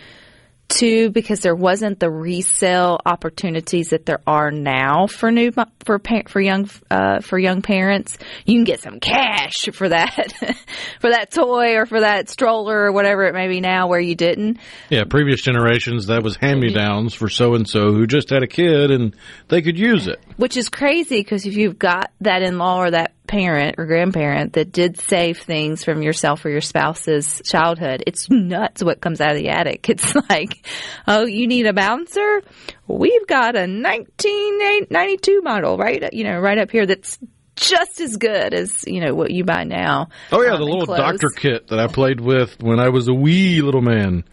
too, 0.70 1.10
because 1.10 1.42
there 1.42 1.56
wasn't 1.56 2.00
the 2.00 2.10
resale 2.10 3.00
opportunities 3.06 3.90
that 3.90 4.06
there 4.06 4.22
are 4.26 4.52
now 4.52 5.08
for 5.08 5.32
new 5.32 5.52
for 5.52 6.02
for 6.28 6.42
young 6.42 6.70
uh, 6.90 7.20
for 7.20 7.38
young 7.38 7.62
parents. 7.62 8.18
You 8.46 8.56
can 8.58 8.64
get 8.64 8.82
some 8.82 9.00
cash 9.00 9.70
for 9.74 9.90
that 9.90 10.34
for 11.00 11.10
that 11.12 11.32
toy 11.32 11.76
or 11.76 11.86
for 11.86 12.02
that 12.02 12.30
stroller 12.30 12.86
or 12.86 12.92
whatever 12.92 13.24
it 13.26 13.34
may 13.34 13.48
be 13.48 13.62
now, 13.62 13.88
where 13.88 14.00
you 14.00 14.16
didn't. 14.16 14.60
Yeah, 14.90 15.04
previous 15.04 15.42
generations 15.42 16.08
that 16.08 16.24
was 16.24 16.36
hand 16.38 16.60
me 16.60 16.72
downs 16.74 17.14
for 17.14 17.30
so 17.30 17.54
and 17.56 17.68
so 17.68 17.92
who 17.92 18.08
just 18.08 18.30
had 18.30 18.44
a 18.44 18.48
kid 18.48 18.92
and 18.92 19.16
they 19.50 19.62
could 19.62 19.78
use 19.78 20.08
it. 20.08 20.20
Which 20.38 20.58
is 20.58 20.70
crazy 20.70 21.20
because 21.20 21.46
if 21.46 21.56
you've 21.56 21.80
got 21.80 22.12
that 22.22 22.42
in 22.42 22.58
law 22.58 22.78
or 22.78 22.92
that 22.92 23.14
parent 23.34 23.76
or 23.80 23.88
grandparent 23.88 24.54
that 24.54 24.72
did 24.72 25.00
save 25.02 25.40
things 25.40 25.84
from 25.84 26.04
yourself 26.04 26.46
or 26.46 26.52
your 26.52 26.62
spouse's 26.62 27.42
childhood, 27.44 28.04
it's 28.06 28.30
nuts 28.30 28.84
what 28.84 29.02
comes 29.02 29.20
out 29.20 29.32
of 29.32 29.38
the 29.38 29.50
attic. 29.50 29.90
It's 29.94 30.16
like, 30.30 30.66
oh, 31.08 31.26
you 31.26 31.48
need 31.48 31.66
a 31.66 31.74
bouncer? 31.74 32.42
We've 32.88 33.28
got 33.28 33.56
a 33.56 33.62
1992 33.62 35.42
model, 35.42 35.78
right? 35.78 36.14
You 36.14 36.24
know, 36.26 36.40
right 36.40 36.58
up 36.58 36.72
here 36.72 36.86
that's 36.86 37.18
just 37.56 38.02
as 38.02 38.18
good 38.18 38.54
as, 38.54 38.86
you 38.88 39.02
know, 39.02 39.14
what 39.16 39.32
you 39.32 39.44
buy 39.44 39.64
now. 39.64 40.10
Oh 40.32 40.42
yeah, 40.42 40.54
um, 40.54 40.60
the 40.60 40.66
little 40.66 40.86
clothes. 40.86 41.00
doctor 41.00 41.30
kit 41.36 41.68
that 41.70 41.80
I 41.80 41.88
played 41.88 42.20
with 42.20 42.62
when 42.62 42.80
I 42.80 42.90
was 42.90 43.08
a 43.08 43.14
wee 43.14 43.62
little 43.62 43.82
man. 43.82 44.24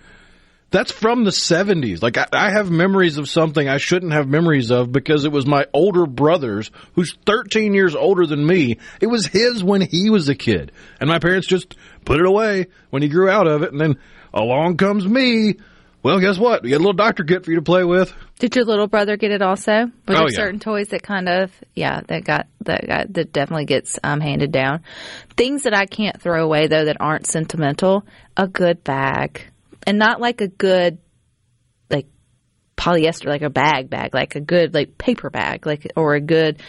That's 0.71 0.93
from 0.93 1.25
the 1.25 1.31
70s. 1.33 2.01
Like 2.03 2.17
I, 2.17 2.27
I 2.33 2.51
have 2.51 2.71
memories 2.71 3.19
of 3.19 3.29
something 3.29 3.69
I 3.69 3.79
shouldn't 3.79 4.13
have 4.13 4.29
memories 4.29 4.71
of 4.71 4.93
because 4.93 5.25
it 5.25 5.33
was 5.33 5.45
my 5.47 5.67
older 5.73 6.07
brother's 6.07 6.71
who's 6.95 7.17
13 7.27 7.75
years 7.75 7.97
older 7.97 8.25
than 8.27 8.47
me. 8.47 8.79
It 9.01 9.09
was 9.09 9.27
his 9.27 9.65
when 9.65 9.81
he 9.81 10.11
was 10.11 10.29
a 10.29 10.35
kid. 10.37 10.71
And 11.01 11.09
my 11.11 11.19
parents 11.19 11.49
just 11.49 11.75
put 12.05 12.21
it 12.21 12.27
away 12.27 12.67
when 12.91 13.03
he 13.03 13.09
grew 13.09 13.29
out 13.29 13.49
of 13.49 13.63
it 13.63 13.73
and 13.73 13.81
then 13.81 13.99
along 14.33 14.77
comes 14.77 15.07
me. 15.07 15.57
Well, 16.03 16.19
guess 16.21 16.39
what? 16.39 16.63
We 16.63 16.71
got 16.71 16.77
a 16.77 16.79
little 16.79 16.93
doctor 16.95 17.25
kit 17.25 17.45
for 17.45 17.51
you 17.51 17.57
to 17.59 17.63
play 17.63 17.85
with. 17.85 18.15
Did 18.39 18.57
your 18.57 18.65
little 18.65 18.87
brother 18.87 19.19
get 19.19 19.33
it 19.33 19.43
also? 19.43 19.73
Were 19.73 19.91
there 20.07 20.17
Oh, 20.19 20.29
yeah. 20.31 20.37
certain 20.37 20.59
toys 20.61 20.89
that 20.89 21.03
kind 21.03 21.29
of 21.29 21.51
yeah 21.75 22.01
that 22.07 22.25
got 22.25 22.47
that 22.65 22.87
got 22.87 23.13
that 23.13 23.33
definitely 23.35 23.67
gets 23.67 23.99
um, 24.03 24.21
handed 24.21 24.51
down? 24.51 24.83
Things 25.37 25.65
that 25.65 25.75
I 25.75 25.85
can't 25.85 26.19
throw 26.23 26.43
away 26.43 26.69
though 26.69 26.85
that 26.87 26.97
aren't 27.01 27.27
sentimental. 27.27 28.07
A 28.37 28.49
good 28.49 28.83
bag, 28.83 29.43
and 29.87 29.99
not 29.99 30.21
like 30.21 30.41
a 30.41 30.49
good 30.49 30.99
like 31.91 32.07
polyester 32.77 33.27
like 33.27 33.43
a 33.43 33.51
bag 33.51 33.91
bag, 33.91 34.15
like 34.15 34.37
a 34.37 34.41
good 34.41 34.75
like 34.75 34.99
paper 34.99 35.31
bag, 35.31 35.67
like 35.67 35.93
or 35.97 36.15
a 36.15 36.21
good 36.21 36.61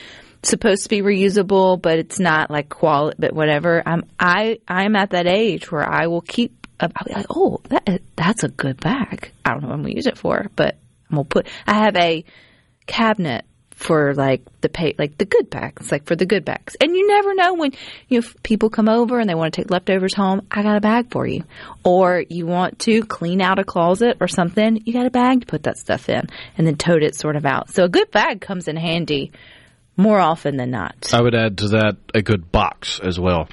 supposed 0.43 0.83
to 0.83 0.89
be 0.89 1.01
reusable, 1.01 1.81
but 1.81 1.99
it's 1.99 2.19
not 2.19 2.49
like 2.49 2.69
quality, 2.69 3.17
but 3.19 3.33
whatever. 3.33 3.83
I'm 3.85 4.03
I 4.19 4.59
I'm 4.67 4.95
at 4.95 5.11
that 5.11 5.27
age 5.27 5.71
where 5.71 5.87
I 5.87 6.07
will 6.07 6.21
keep. 6.21 6.67
A, 6.79 6.89
I'll 6.95 7.05
be 7.05 7.13
like, 7.13 7.27
oh, 7.29 7.61
that 7.69 8.01
that's 8.15 8.43
a 8.43 8.49
good 8.49 8.79
bag. 8.79 9.31
I 9.45 9.51
don't 9.51 9.61
know 9.61 9.67
what 9.67 9.75
I'm 9.75 9.81
gonna 9.83 9.93
use 9.93 10.07
it 10.07 10.17
for, 10.17 10.49
but 10.55 10.77
I'm 11.09 11.17
gonna 11.17 11.25
put. 11.25 11.47
I 11.67 11.75
have 11.85 11.95
a 11.95 12.25
cabinet 12.87 13.45
for 13.81 14.13
like 14.13 14.41
the 14.61 14.69
pay, 14.69 14.95
like 14.97 15.17
the 15.17 15.25
good 15.25 15.49
bags, 15.49 15.91
like 15.91 16.05
for 16.05 16.15
the 16.15 16.25
good 16.25 16.45
bags. 16.45 16.75
And 16.79 16.95
you 16.95 17.07
never 17.07 17.33
know 17.33 17.55
when 17.55 17.71
you 18.07 18.21
know, 18.21 18.27
people 18.43 18.69
come 18.69 18.87
over 18.87 19.19
and 19.19 19.29
they 19.29 19.35
want 19.35 19.53
to 19.53 19.61
take 19.61 19.71
leftovers 19.71 20.13
home. 20.13 20.47
I 20.51 20.63
got 20.63 20.77
a 20.77 20.81
bag 20.81 21.11
for 21.11 21.25
you, 21.25 21.43
or 21.83 22.23
you 22.29 22.45
want 22.45 22.79
to 22.79 23.03
clean 23.03 23.41
out 23.41 23.59
a 23.59 23.63
closet 23.63 24.17
or 24.21 24.27
something. 24.27 24.83
You 24.85 24.93
got 24.93 25.05
a 25.05 25.11
bag 25.11 25.41
to 25.41 25.47
put 25.47 25.63
that 25.63 25.77
stuff 25.77 26.09
in, 26.09 26.27
and 26.57 26.67
then 26.67 26.77
tote 26.77 27.03
it 27.03 27.15
sort 27.15 27.35
of 27.35 27.45
out. 27.45 27.71
So 27.71 27.83
a 27.83 27.89
good 27.89 28.11
bag 28.11 28.39
comes 28.39 28.67
in 28.67 28.77
handy 28.77 29.31
more 29.97 30.19
often 30.19 30.57
than 30.57 30.71
not. 30.71 31.13
I 31.13 31.21
would 31.21 31.35
add 31.35 31.57
to 31.59 31.67
that 31.69 31.97
a 32.13 32.21
good 32.21 32.51
box 32.51 32.99
as 32.99 33.19
well. 33.19 33.49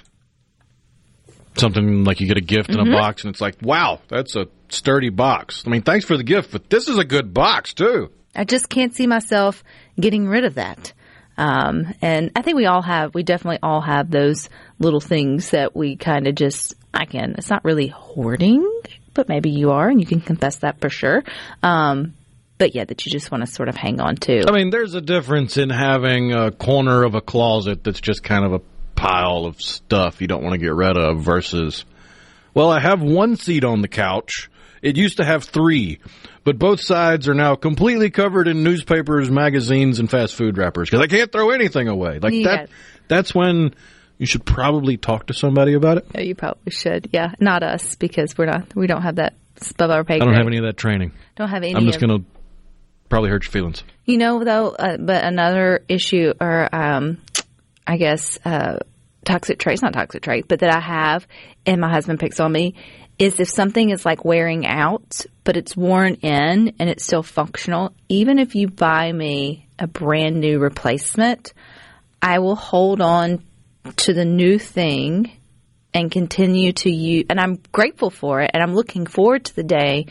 Something 1.57 2.05
like 2.05 2.21
you 2.21 2.29
get 2.29 2.37
a 2.37 2.43
gift 2.43 2.71
in 2.71 2.79
a 2.79 2.85
mm-hmm. 2.85 2.93
box 2.93 3.25
and 3.25 3.33
it's 3.33 3.41
like, 3.41 3.57
wow, 3.61 4.01
that's 4.09 4.37
a 4.37 4.47
sturdy 4.69 5.11
box. 5.11 5.65
I 5.67 5.71
mean, 5.71 5.83
thanks 5.83 6.05
for 6.05 6.17
the 6.17 6.23
gift, 6.23 6.53
but 6.53 6.71
this 6.71 6.89
is 6.89 6.99
a 6.99 7.05
good 7.05 7.35
box 7.35 7.75
too. 7.75 8.11
I 8.35 8.45
just 8.45 8.69
can't 8.69 8.95
see 8.95 9.09
myself 9.09 9.65
getting 10.01 10.27
rid 10.27 10.45
of 10.45 10.55
that. 10.55 10.93
Um, 11.37 11.95
and 12.03 12.33
I 12.35 12.43
think 12.43 12.57
we 12.57 12.67
all 12.67 12.83
have, 12.83 13.15
we 13.15 13.23
definitely 13.23 13.61
all 13.63 13.81
have 13.81 14.11
those 14.11 14.49
little 14.79 15.01
things 15.01 15.51
that 15.51 15.77
we 15.77 15.97
kind 15.97 16.27
of 16.27 16.35
just, 16.35 16.75
I 16.93 17.05
can, 17.05 17.37
it's 17.39 17.49
not 17.49 17.65
really 17.65 17.87
hoarding, 17.87 18.69
but 19.15 19.29
maybe 19.29 19.51
you 19.51 19.71
are 19.71 19.89
and 19.89 20.01
you 20.01 20.07
can 20.07 20.21
confess 20.21 20.57
that 20.57 20.81
for 20.81 20.89
sure. 20.89 21.23
Um, 21.63 22.15
but 22.59 22.75
yeah, 22.75 22.85
that 22.85 23.07
you 23.07 23.13
just 23.13 23.31
want 23.31 23.47
to 23.47 23.51
sort 23.53 23.69
of 23.69 23.77
hang 23.77 24.01
on 24.01 24.17
to. 24.17 24.45
I 24.49 24.53
mean, 24.53 24.71
there's 24.71 24.95
a 24.95 25.01
difference 25.01 25.57
in 25.57 25.71
having 25.71 26.33
a 26.33 26.51
corner 26.51 27.05
of 27.05 27.15
a 27.15 27.21
closet 27.21 27.85
that's 27.85 28.01
just 28.01 28.25
kind 28.25 28.45
of 28.45 28.55
a 28.55 28.61
pile 28.97 29.45
of 29.45 29.63
stuff 29.63 30.21
you 30.21 30.27
don't 30.27 30.43
want 30.43 30.55
to 30.55 30.59
get 30.59 30.75
rid 30.75 30.99
of 30.99 31.21
versus, 31.21 31.85
well, 32.53 32.69
I 32.69 32.81
have 32.81 33.01
one 33.01 33.37
seat 33.37 33.65
on 33.65 33.81
the 33.81 33.87
couch. 33.87 34.51
It 34.83 34.97
used 34.97 35.17
to 35.19 35.25
have 35.25 35.45
three, 35.45 35.99
but 36.45 36.59
both 36.59 36.81
sides 36.81 37.29
are 37.29 37.35
now 37.35 37.55
completely 37.57 38.11
covered 38.11 38.49
in 38.49 38.63
newspapers, 38.63 39.31
magazines, 39.31 39.99
and 39.99 40.11
fast 40.11 40.35
food 40.35 40.57
wrappers 40.59 40.89
because 40.91 41.03
I 41.03 41.07
can't 41.09 41.31
throw 41.33 41.51
anything 41.51 41.89
away. 41.89 42.19
Like 42.21 42.33
Yeah. 42.35 42.49
that. 42.49 42.71
That's 43.09 43.35
when 43.35 43.75
you 44.19 44.27
should 44.27 44.45
probably 44.45 44.97
talk 44.97 45.27
to 45.29 45.35
somebody 45.35 45.75
about 45.75 45.99
it. 45.99 46.07
Yeah, 46.15 46.21
you 46.23 46.35
probably 46.35 46.71
should. 46.71 47.09
Yeah, 47.13 47.33
not 47.41 47.63
us 47.63 47.95
because 47.97 48.37
we're 48.37 48.47
not, 48.47 48.75
we 48.75 48.87
don't 48.87 49.03
have 49.03 49.17
that 49.17 49.35
above 49.71 49.91
our 49.91 50.05
pay 50.05 50.15
I 50.15 50.19
don't 50.19 50.29
grade. 50.29 50.39
have 50.39 50.47
any 50.47 50.59
of 50.59 50.65
that 50.65 50.77
training. 50.77 51.13
Don't 51.37 51.49
have 51.49 51.63
any. 51.63 51.75
I'm 51.75 51.87
just 51.87 52.01
to 52.01 52.25
probably 53.09 53.31
hurt 53.31 53.45
your 53.45 53.51
feelings. 53.51 53.83
You 54.05 54.19
know, 54.19 54.43
though, 54.45 54.69
uh, 54.71 54.97
but 54.99 55.25
another 55.25 55.81
issue, 55.89 56.33
or 56.41 56.69
um, 56.75 57.19
I 57.87 57.97
guess 57.97 58.39
uh, 58.45 58.79
toxic 59.29 59.59
traits, 59.59 59.83
not 59.83 59.93
toxic 59.93 60.23
trait, 60.23 60.49
but 60.49 60.61
that 60.61 60.75
I 60.75 60.81
have, 60.81 61.27
and 61.67 61.81
my 61.81 61.91
husband 61.91 62.19
picks 62.19 62.41
on 62.41 62.51
me, 62.51 62.75
is 63.19 63.39
if 63.39 63.49
something 63.49 63.91
is 63.91 64.05
like 64.05 64.25
wearing 64.25 64.67
out, 64.67 65.21
but 65.45 65.57
it's 65.57 65.77
worn 65.77 66.15
in 66.15 66.75
and 66.79 66.89
it's 66.89 67.05
still 67.05 67.23
functional, 67.23 67.93
even 68.09 68.39
if 68.39 68.55
you 68.55 68.69
buy 68.69 69.13
me 69.13 69.69
a 69.79 69.87
brand 69.87 70.41
new 70.41 70.59
replacement, 70.59 71.53
I 72.23 72.39
will 72.39 72.57
hold 72.57 73.01
on 73.01 73.45
to 73.97 74.13
the 74.13 74.25
new 74.25 74.59
thing 74.59 75.31
and 75.95 76.11
continue 76.11 76.73
to 76.73 76.91
use, 76.91 77.27
and 77.31 77.41
I'm 77.41 77.61
grateful 77.73 78.11
for 78.11 78.41
it, 78.43 78.51
and 78.55 78.63
I'm 78.63 78.75
looking 78.75 79.07
forward 79.07 79.45
to 79.47 79.57
the 79.57 79.63
day 79.63 80.07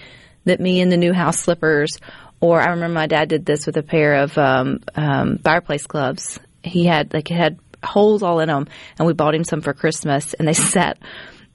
that 0.46 0.60
me 0.60 0.82
and 0.82 0.92
the 0.92 0.98
new 0.98 1.14
house 1.14 1.40
slippers, 1.40 2.00
or 2.40 2.60
I 2.62 2.72
remember 2.72 2.94
my 2.94 3.08
dad 3.08 3.30
did 3.30 3.46
this 3.46 3.66
with 3.66 3.78
a 3.78 3.84
pair 3.84 4.24
of 4.24 4.38
um, 4.38 4.80
um, 4.96 5.38
fireplace 5.40 5.86
gloves. 5.88 6.40
He 6.64 6.86
had 6.86 7.14
like 7.14 7.32
it 7.32 7.36
had 7.36 7.60
holes 7.84 8.24
all 8.24 8.40
in 8.40 8.48
them, 8.48 8.68
and 8.98 9.08
we 9.08 9.14
bought 9.14 9.36
him 9.36 9.44
some 9.44 9.62
for 9.62 9.74
Christmas, 9.74 10.34
and 10.34 10.48
they 10.48 10.54
sat 10.54 10.98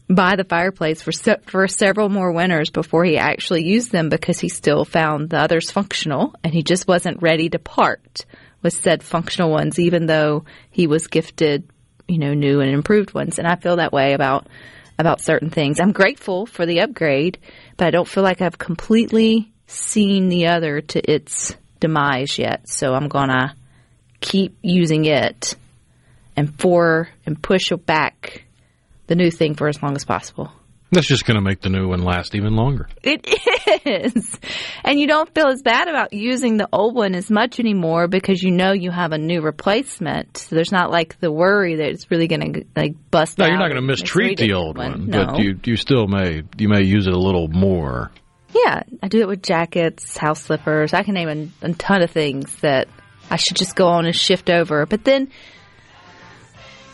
by 0.08 0.36
the 0.36 0.44
fireplace 0.44 1.02
for 1.02 1.12
se- 1.12 1.40
for 1.46 1.66
several 1.68 2.08
more 2.08 2.32
winters 2.32 2.70
before 2.70 3.04
he 3.04 3.16
actually 3.16 3.64
used 3.64 3.92
them 3.92 4.08
because 4.08 4.40
he 4.40 4.48
still 4.48 4.84
found 4.84 5.30
the 5.30 5.38
others 5.38 5.70
functional, 5.70 6.34
and 6.42 6.52
he 6.52 6.62
just 6.62 6.86
wasn't 6.86 7.22
ready 7.22 7.48
to 7.48 7.58
part 7.58 8.24
with 8.62 8.74
said 8.74 9.02
functional 9.02 9.50
ones, 9.50 9.78
even 9.78 10.06
though 10.06 10.44
he 10.70 10.86
was 10.86 11.08
gifted, 11.08 11.68
you 12.06 12.18
know, 12.18 12.34
new 12.34 12.60
and 12.60 12.70
improved 12.70 13.12
ones. 13.12 13.38
And 13.38 13.46
I 13.46 13.56
feel 13.56 13.76
that 13.76 13.92
way 13.92 14.12
about 14.12 14.46
about 14.98 15.20
certain 15.20 15.50
things. 15.50 15.80
I'm 15.80 15.92
grateful 15.92 16.46
for 16.46 16.66
the 16.66 16.80
upgrade, 16.80 17.38
but 17.76 17.86
I 17.86 17.90
don't 17.90 18.06
feel 18.06 18.22
like 18.22 18.40
I've 18.40 18.58
completely 18.58 19.52
seen 19.66 20.28
the 20.28 20.48
other 20.48 20.80
to 20.80 21.10
its 21.10 21.56
demise 21.80 22.38
yet. 22.38 22.68
So 22.68 22.94
I'm 22.94 23.08
gonna 23.08 23.56
keep 24.20 24.56
using 24.62 25.06
it 25.06 25.56
and 26.36 26.58
for 26.60 27.08
and 27.26 27.40
push 27.42 27.70
back 27.86 28.44
the 29.06 29.14
new 29.14 29.30
thing 29.30 29.54
for 29.54 29.68
as 29.68 29.82
long 29.82 29.94
as 29.96 30.04
possible. 30.04 30.52
That's 30.90 31.06
just 31.06 31.24
going 31.24 31.36
to 31.36 31.40
make 31.40 31.62
the 31.62 31.70
new 31.70 31.88
one 31.88 32.02
last 32.02 32.34
even 32.34 32.54
longer. 32.54 32.86
It 33.02 33.26
is. 33.86 34.38
And 34.84 35.00
you 35.00 35.06
don't 35.06 35.34
feel 35.34 35.46
as 35.46 35.62
bad 35.62 35.88
about 35.88 36.12
using 36.12 36.58
the 36.58 36.68
old 36.70 36.94
one 36.94 37.14
as 37.14 37.30
much 37.30 37.58
anymore 37.58 38.08
because 38.08 38.42
you 38.42 38.50
know 38.50 38.72
you 38.72 38.90
have 38.90 39.12
a 39.12 39.18
new 39.18 39.40
replacement. 39.40 40.36
So 40.36 40.54
there's 40.54 40.70
not 40.70 40.90
like 40.90 41.18
the 41.18 41.32
worry 41.32 41.76
that 41.76 41.88
it's 41.88 42.10
really 42.10 42.28
going 42.28 42.52
to 42.52 42.64
like 42.76 42.94
bust 43.10 43.38
No, 43.38 43.46
you're 43.46 43.56
not 43.56 43.70
going 43.70 43.80
to 43.80 43.86
mistreat 43.86 44.36
the 44.36 44.52
old 44.52 44.76
one, 44.76 45.06
No. 45.06 45.24
but 45.26 45.38
you 45.38 45.58
you 45.64 45.76
still 45.76 46.06
may 46.08 46.42
you 46.58 46.68
may 46.68 46.82
use 46.82 47.06
it 47.06 47.14
a 47.14 47.18
little 47.18 47.48
more. 47.48 48.10
Yeah, 48.54 48.82
I 49.02 49.08
do 49.08 49.20
it 49.20 49.28
with 49.28 49.42
jackets, 49.42 50.18
house 50.18 50.42
slippers. 50.42 50.92
I 50.92 51.04
can 51.04 51.14
name 51.14 51.50
a, 51.62 51.66
a 51.68 51.72
ton 51.72 52.02
of 52.02 52.10
things 52.10 52.54
that 52.56 52.86
I 53.30 53.36
should 53.36 53.56
just 53.56 53.74
go 53.76 53.86
on 53.86 54.04
and 54.04 54.14
shift 54.14 54.50
over. 54.50 54.84
But 54.84 55.04
then 55.04 55.30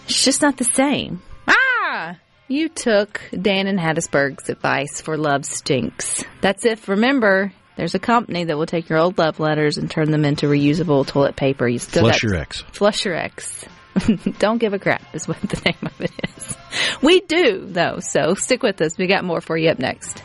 it's 0.09 0.25
just 0.25 0.43
not 0.43 0.57
the 0.57 0.65
same. 0.65 1.23
Ah! 1.47 2.19
You 2.49 2.71
took 2.71 3.21
Dan 3.39 3.67
and 3.67 3.79
Hattiesburg's 3.79 4.49
advice 4.49 5.03
for 5.03 5.19
Love 5.19 5.45
Stinks. 5.45 6.25
That's 6.41 6.65
if, 6.65 6.89
remember, 6.89 7.53
there's 7.77 7.95
a 7.95 7.99
company 7.99 8.45
that 8.45 8.57
will 8.57 8.67
take 8.67 8.89
your 8.89 8.99
old 8.99 9.19
love 9.19 9.39
letters 9.39 9.77
and 9.77 9.91
turn 9.91 10.11
them 10.11 10.25
into 10.25 10.47
reusable 10.47 11.07
toilet 11.07 11.37
paper. 11.37 11.69
You 11.69 11.79
still 11.79 12.05
Flush 12.05 12.23
your 12.23 12.37
ex. 12.37 12.63
Flush 12.73 13.05
your 13.05 13.17
ex. 13.17 13.67
Don't 14.39 14.59
give 14.59 14.73
a 14.73 14.79
crap 14.79 15.03
is 15.15 15.29
what 15.29 15.41
the 15.43 15.61
name 15.67 15.77
of 15.83 16.01
it 16.01 16.13
is. 16.37 16.57
We 17.03 17.21
do, 17.21 17.67
though, 17.67 17.99
so 18.01 18.35
stick 18.35 18.63
with 18.63 18.81
us. 18.81 18.97
We 18.97 19.09
got 19.09 19.25
more 19.25 19.43
for 19.43 19.59
you 19.59 19.69
up 19.69 19.79
next. 19.79 20.23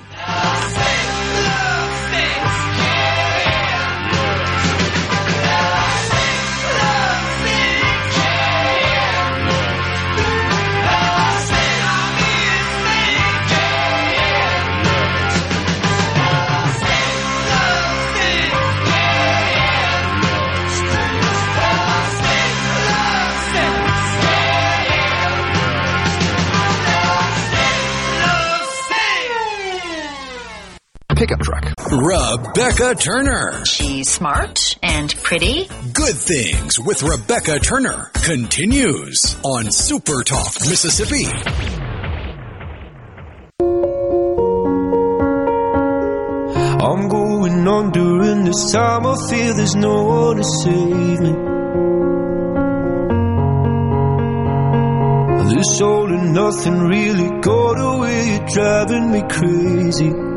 Pickup 31.23 31.39
truck. 31.39 31.73
Rebecca 31.89 32.95
Turner. 32.95 33.63
She's 33.63 34.09
smart 34.09 34.77
and 34.83 35.15
pretty. 35.23 35.69
Good 35.93 36.17
Things 36.17 36.77
with 36.77 37.01
Rebecca 37.01 37.59
Turner 37.59 38.11
continues 38.25 39.37
on 39.41 39.71
Super 39.71 40.23
Talk, 40.23 40.53
Mississippi. 40.67 41.23
I'm 46.83 47.07
going 47.07 47.67
on 47.69 47.91
during 47.91 48.43
this 48.43 48.73
time. 48.73 49.05
I 49.05 49.15
feel 49.29 49.53
there's 49.53 49.75
no 49.75 50.03
one 50.03 50.35
to 50.35 50.43
save 50.43 51.21
me. 51.21 51.31
This 55.55 55.79
all 55.79 56.11
and 56.13 56.33
nothing 56.33 56.79
really 56.79 57.29
got 57.39 57.79
away, 57.79 58.27
you're 58.27 58.45
driving 58.47 59.09
me 59.09 59.21
crazy. 59.29 60.32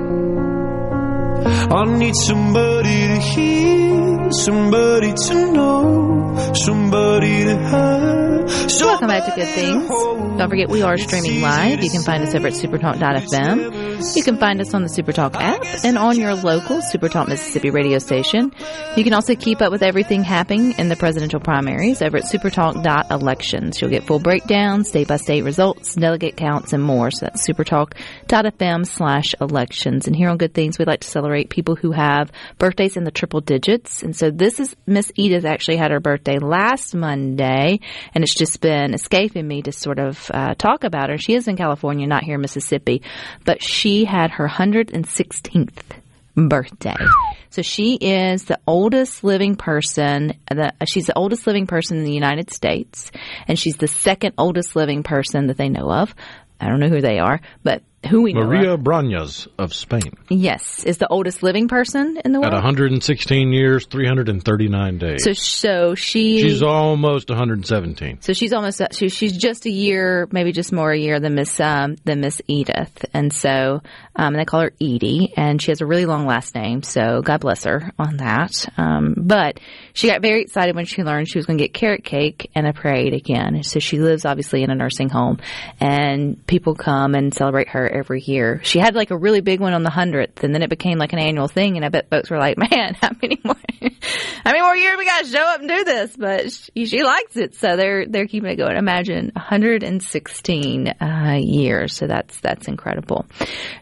I 1.47 1.85
need 1.97 2.15
somebody 2.17 3.07
to 3.09 3.19
hear, 3.21 4.31
somebody 4.33 5.13
to 5.13 5.53
know, 5.53 6.53
somebody 6.55 7.45
to 7.45 7.57
have. 7.57 8.51
So 8.71 8.87
Welcome 8.87 9.09
back 9.09 9.25
to 9.27 9.33
Good 9.41 9.55
Things. 9.55 9.89
Don't 9.89 10.49
forget, 10.49 10.69
we 10.69 10.83
are 10.83 10.97
streaming 10.97 11.41
live. 11.41 11.83
You 11.83 11.91
can 11.91 12.03
find 12.03 12.23
us 12.23 12.35
over 12.35 12.49
at 12.49 12.53
supertalk.fm. 12.53 13.76
You 14.15 14.23
can 14.23 14.37
find 14.37 14.61
us 14.61 14.75
on 14.75 14.83
the 14.83 14.89
Supertalk 14.89 15.37
app 15.37 15.63
and 15.83 15.97
on 15.97 16.19
your 16.19 16.35
local 16.35 16.79
Supertalk 16.79 17.29
Mississippi 17.29 17.71
radio 17.71 17.99
station. 17.99 18.53
You 18.95 19.05
can 19.05 19.15
also 19.15 19.35
keep 19.35 19.63
up 19.63 19.73
with 19.73 19.83
everything 19.83 20.23
happening 20.23 20.73
in 20.79 20.91
the 20.91 20.97
presidential 20.97 21.41
primaries 21.41 22.03
over 22.03 22.19
at 22.19 22.25
supertalk.elections. 22.25 23.81
You'll 23.81 23.91
get 23.91 24.05
full 24.05 24.19
breakdowns, 24.19 24.89
state 24.89 25.09
by 25.09 25.17
state 25.17 25.45
results, 25.45 25.95
delegate 25.95 26.37
counts, 26.37 26.75
and 26.75 26.83
more. 26.83 27.11
So 27.11 27.27
that's 27.27 27.49
supertalk.fm 27.49 28.87
slash 28.87 29.35
elections. 29.41 30.07
And 30.07 30.15
here 30.15 30.29
on 30.29 30.37
Good 30.37 30.53
Things, 30.53 30.79
we 30.79 30.85
like 30.85 31.01
to 31.01 31.09
celebrate 31.09 31.49
people 31.49 31.75
who 31.75 31.93
have 31.93 32.31
birthdays 32.59 32.99
in 32.99 33.05
the 33.05 33.11
triple 33.11 33.41
digits. 33.41 34.03
And 34.03 34.15
so 34.15 34.31
this 34.31 34.61
is 34.61 34.77
Miss 34.87 35.11
Edith 35.17 35.47
actually 35.47 35.79
had 35.79 35.91
her 35.91 36.01
birthday 36.01 36.39
last 36.39 36.95
Monday, 36.95 37.81
and 38.15 38.23
it's 38.23 38.35
just 38.35 38.61
been 38.61 38.93
escaping 38.93 39.49
me 39.49 39.63
to 39.63 39.73
sort 39.73 39.99
of 39.99 40.31
uh, 40.35 40.55
talk 40.55 40.85
about 40.85 41.09
her. 41.09 41.17
She 41.17 41.35
is 41.35 41.49
in 41.49 41.57
California, 41.57 42.07
not 42.07 42.25
here 42.25 42.35
in 42.35 42.43
Mississippi, 42.43 43.01
but 43.45 43.63
she 43.63 43.86
had 44.05 44.33
her 44.33 44.49
116th 44.49 45.83
birthday. 46.37 46.97
So 47.51 47.63
she 47.63 47.95
is 47.95 48.45
the 48.45 48.59
oldest 48.67 49.25
living 49.25 49.57
person. 49.57 50.35
The, 50.51 50.73
she's 50.87 51.07
the 51.07 51.17
oldest 51.17 51.47
living 51.47 51.67
person 51.67 51.97
in 51.99 52.05
the 52.05 52.13
United 52.13 52.53
States, 52.53 53.11
and 53.49 53.59
she's 53.59 53.77
the 53.77 53.89
second 53.89 54.35
oldest 54.37 54.77
living 54.77 55.03
person 55.03 55.47
that 55.47 55.57
they 55.57 55.69
know 55.69 55.91
of. 55.91 56.15
I 56.61 56.69
don't 56.69 56.81
know 56.81 56.89
who 56.89 57.01
they 57.01 57.19
are, 57.19 57.41
but 57.63 57.83
who 58.07 58.23
we 58.23 58.33
know 58.33 58.43
of. 58.43 58.49
Maria 58.49 58.77
Branyas 58.77 59.49
of 59.59 59.75
Spain. 59.75 60.13
Yes, 60.29 60.85
is 60.85 60.99
the 60.99 61.09
oldest 61.09 61.43
living 61.43 61.69
person 61.69 62.21
in 62.25 62.33
the 62.33 62.41
world. 62.41 62.53
At 62.53 62.57
116 62.57 63.53
years, 63.53 63.87
339 63.87 64.99
days. 64.99 65.25
So, 65.25 65.33
so 65.33 65.95
she 65.95 66.41
She's 66.41 66.63
almost 66.63 67.29
117. 67.29 68.23
So 68.23 68.33
she's 68.33 68.53
almost 68.53 68.81
she, 68.93 69.09
she's 69.09 69.37
just 69.37 69.67
a 69.67 69.71
year, 69.71 70.29
maybe 70.31 70.53
just 70.53 70.73
more 70.73 70.91
a 70.91 70.99
year 70.99 71.21
than 71.21 71.35
Miss 71.35 71.59
um, 71.61 71.97
than 72.05 72.21
Miss 72.21 72.41
Edith, 72.47 73.05
and 73.13 73.33
so 73.33 73.83
um, 74.15 74.35
they 74.35 74.45
call 74.45 74.61
her 74.61 74.73
Edie, 74.81 75.33
and 75.37 75.61
she 75.61 75.71
has 75.71 75.81
a 75.81 75.87
really 75.87 76.07
long 76.07 76.27
last 76.27 76.55
name. 76.55 76.83
So 76.83 77.23
God 77.23 77.41
bless 77.41 77.65
her 77.65 77.93
on 77.99 78.19
that. 78.19 78.67
Um, 78.77 79.15
but 79.17 79.61
she 79.93 80.09
got 80.09 80.23
very 80.23 80.43
excited 80.43 80.75
when 80.75 80.87
she 80.87 81.03
learned 81.03 81.29
she 81.29 81.39
was 81.39 81.47
going 81.47 81.59
to 81.59 81.65
get 81.65 81.75
carrot 81.75 82.05
cake 82.05 82.51
and 82.55 82.67
a 82.67 82.73
parade 82.73 83.13
again. 83.13 83.63
So 83.63 83.79
she 83.79 83.99
lives 83.99 84.25
obviously 84.25 84.63
in 84.63 84.71
a 84.71 84.75
nursing 84.75 85.09
home, 85.09 85.39
and 85.81 86.45
people 86.47 86.75
come 86.75 87.15
and 87.15 87.35
celebrate 87.35 87.69
her 87.69 87.87
every 87.97 88.21
year. 88.21 88.61
She 88.63 88.79
had 88.79 88.95
like 88.95 89.11
a 89.11 89.17
really 89.17 89.41
big 89.41 89.61
one 89.61 89.73
on 89.73 89.83
the 89.83 89.91
hundredth, 89.91 90.45
and 90.45 90.55
then 90.55 90.63
it 90.63 90.71
became 90.71 90.99
like 90.99 91.13
an 91.13 91.19
annual 91.19 91.49
thing. 91.49 91.77
And 91.77 91.85
I 91.85 91.89
bet 91.89 92.11
folks 92.11 92.31
were 92.31 92.39
like, 92.39 92.57
"Man, 92.71 92.95
how 92.95 93.11
many 93.21 93.41
more?" 93.45 93.57
How 94.45 94.53
many 94.53 94.63
more 94.63 94.77
years 94.77 94.97
we 94.97 95.05
got 95.05 95.25
to 95.25 95.31
show 95.31 95.43
up 95.43 95.61
and 95.61 95.69
do 95.69 95.85
this? 95.85 96.17
But 96.17 96.53
she, 96.53 96.87
she 96.87 97.03
likes 97.03 97.37
it, 97.37 97.57
so 97.57 97.77
they're 97.77 98.07
they're 98.07 98.29
keeping 98.29 98.51
it 98.51 98.57
going. 98.57 98.77
Imagine 98.77 99.33
116 99.35 100.89
uh, 100.89 101.39
years, 101.41 101.97
so 101.97 102.07
that's 102.07 102.39
that's 102.41 102.69
incredible. 102.69 103.27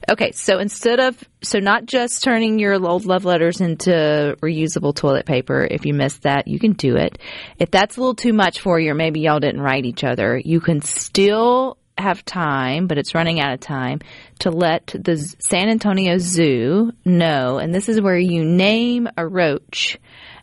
Okay, 0.08 0.32
so 0.32 0.58
instead 0.58 1.00
of 1.00 1.22
so 1.42 1.58
not 1.58 1.84
just 1.84 2.22
turning 2.22 2.58
your 2.58 2.74
old 2.82 3.04
love 3.04 3.24
letters 3.24 3.60
into 3.60 4.36
reusable 4.42 4.94
toilet 4.94 5.26
paper. 5.26 5.66
If 5.70 5.84
you 5.84 5.94
missed 5.94 6.22
that, 6.22 6.48
you 6.48 6.58
can 6.58 6.72
do 6.72 6.96
it. 6.96 7.18
If 7.58 7.70
that's 7.70 7.96
a 7.96 8.00
little 8.00 8.14
too 8.14 8.32
much 8.32 8.60
for 8.60 8.80
you, 8.80 8.92
or 8.92 8.94
maybe 8.94 9.20
y'all 9.20 9.40
didn't 9.40 9.60
write 9.60 9.84
each 9.84 10.04
other, 10.04 10.40
you 10.42 10.60
can 10.60 10.80
still 10.80 11.76
have 11.96 12.24
time, 12.24 12.86
but 12.86 12.98
it's 12.98 13.14
running 13.14 13.40
out 13.40 13.52
of 13.52 13.60
time 13.60 14.00
to 14.40 14.50
let 14.50 14.86
the 14.88 15.16
San 15.38 15.68
Antonio 15.68 16.18
Zoo 16.18 16.92
know. 17.04 17.58
And 17.58 17.74
this 17.74 17.88
is 17.88 18.00
where 18.00 18.18
you 18.18 18.44
name 18.44 19.08
a 19.16 19.26
roach 19.26 19.98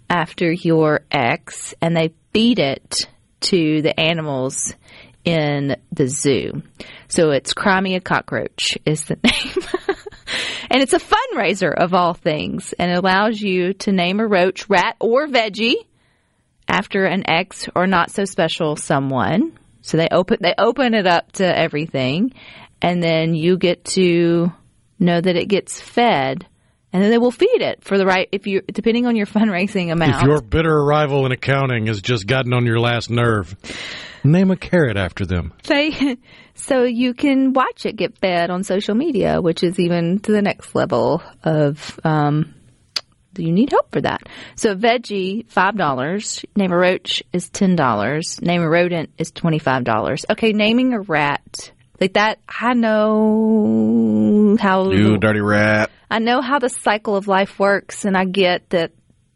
after 0.10 0.52
your 0.52 1.02
ex 1.12 1.74
and 1.82 1.96
they 1.96 2.14
feed 2.34 2.60
it 2.60 3.08
to 3.42 3.82
the 3.82 4.00
animals 4.00 4.74
in 5.24 5.76
the 5.92 6.08
zoo. 6.08 6.64
So 7.08 7.32
it's 7.32 7.54
Cry 7.54 7.80
Me 7.82 7.96
a 7.96 8.02
Cockroach 8.02 8.78
is 8.86 9.06
the 9.06 9.18
name. 9.24 9.98
and 10.70 10.82
it's 10.82 10.94
a 10.94 11.00
fundraiser 11.00 11.74
of 11.74 11.94
all 11.94 12.14
things 12.14 12.74
and 12.74 12.92
allows 12.92 13.40
you 13.40 13.74
to 13.74 13.92
name 13.92 14.20
a 14.20 14.28
roach, 14.28 14.70
rat, 14.70 14.96
or 15.00 15.28
veggie 15.28 15.76
after 16.68 17.06
an 17.06 17.30
ex 17.30 17.68
or 17.76 17.88
not 17.88 18.12
so 18.12 18.26
special 18.26 18.76
someone. 18.76 19.58
So 19.82 19.98
they 19.98 20.08
open 20.12 20.38
they 20.42 20.54
open 20.58 20.94
it 20.94 21.08
up 21.08 21.32
to 21.34 21.46
everything 21.46 22.34
and 22.82 23.02
then 23.02 23.34
you 23.34 23.58
get 23.58 23.86
to 23.86 24.52
know 25.00 25.20
that 25.20 25.36
it 25.36 25.48
gets 25.48 25.82
fed 25.82 26.46
and 26.94 27.02
then 27.02 27.10
they 27.10 27.18
will 27.18 27.32
feed 27.32 27.62
it 27.62 27.84
for 27.84 27.98
the 27.98 28.06
right 28.06 28.28
if 28.32 28.48
you 28.48 28.62
depending 28.62 29.06
on 29.06 29.16
your 29.16 29.26
fundraising 29.28 29.92
amount. 29.92 30.22
If 30.22 30.28
your 30.28 30.42
bitter 30.42 30.74
arrival 30.74 31.26
in 31.26 31.32
accounting 31.32 31.88
has 31.88 32.02
just 32.02 32.28
gotten 32.28 32.54
on 32.54 32.66
your 32.66 32.80
last 32.80 33.10
nerve, 33.10 33.56
name 34.24 34.52
a 34.52 34.58
carrot 34.58 34.98
after 34.98 35.26
them. 35.26 35.54
They, 35.64 36.18
so 36.56 36.84
you 36.84 37.14
can 37.14 37.54
watch 37.54 37.86
it 37.86 37.96
get 37.96 38.18
fed 38.18 38.50
on 38.50 38.64
social 38.64 38.96
media, 38.96 39.42
which 39.42 39.64
is 39.64 39.80
even 39.80 40.20
to 40.20 40.32
the 40.32 40.42
next 40.42 40.76
level 40.76 41.22
of. 41.44 42.00
Um, 42.04 42.56
you 43.38 43.52
need 43.52 43.70
help 43.72 43.92
for 43.92 44.02
that. 44.02 44.24
So 44.56 44.76
veggie 44.76 45.48
five 45.50 45.78
dollars. 45.78 46.44
Name 46.56 46.72
a 46.72 46.78
roach 46.78 47.24
is 47.34 47.50
ten 47.50 47.76
dollars. 47.76 48.42
Name 48.42 48.62
a 48.62 48.70
rodent 48.70 49.12
is 49.18 49.32
twenty 49.32 49.60
five 49.60 49.84
dollars. 49.84 50.26
Okay, 50.30 50.54
naming 50.54 50.94
a 50.94 51.02
rat 51.02 51.72
like 52.00 52.14
that. 52.14 52.40
I 52.48 52.74
know 52.74 54.58
how 54.60 54.92
You 54.92 55.18
dirty 55.18 55.42
rat. 55.42 55.92
I 56.10 56.20
know 56.20 56.42
how 56.42 56.60
the 56.60 56.70
cycle 56.70 57.16
of 57.16 57.28
life 57.28 57.58
works, 57.60 58.06
and 58.06 58.18
I 58.18 58.26
get 58.26 58.70
that 58.72 58.92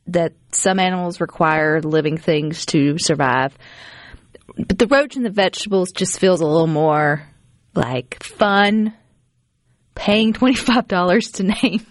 that 0.08 0.34
some 0.52 0.80
animals 0.80 1.20
require 1.22 1.82
living 1.82 2.18
things 2.18 2.66
to 2.68 2.98
survive. 2.98 3.58
But 4.58 4.78
the 4.78 4.88
roach 4.88 5.16
and 5.16 5.26
the 5.26 5.30
vegetables 5.32 5.92
just 5.92 6.20
feels 6.20 6.42
a 6.42 6.46
little 6.46 6.68
more 6.68 7.28
like 7.74 8.24
fun. 8.24 8.94
paying 9.96 10.34
$25 10.34 11.34
to 11.34 11.44
name. 11.62 11.86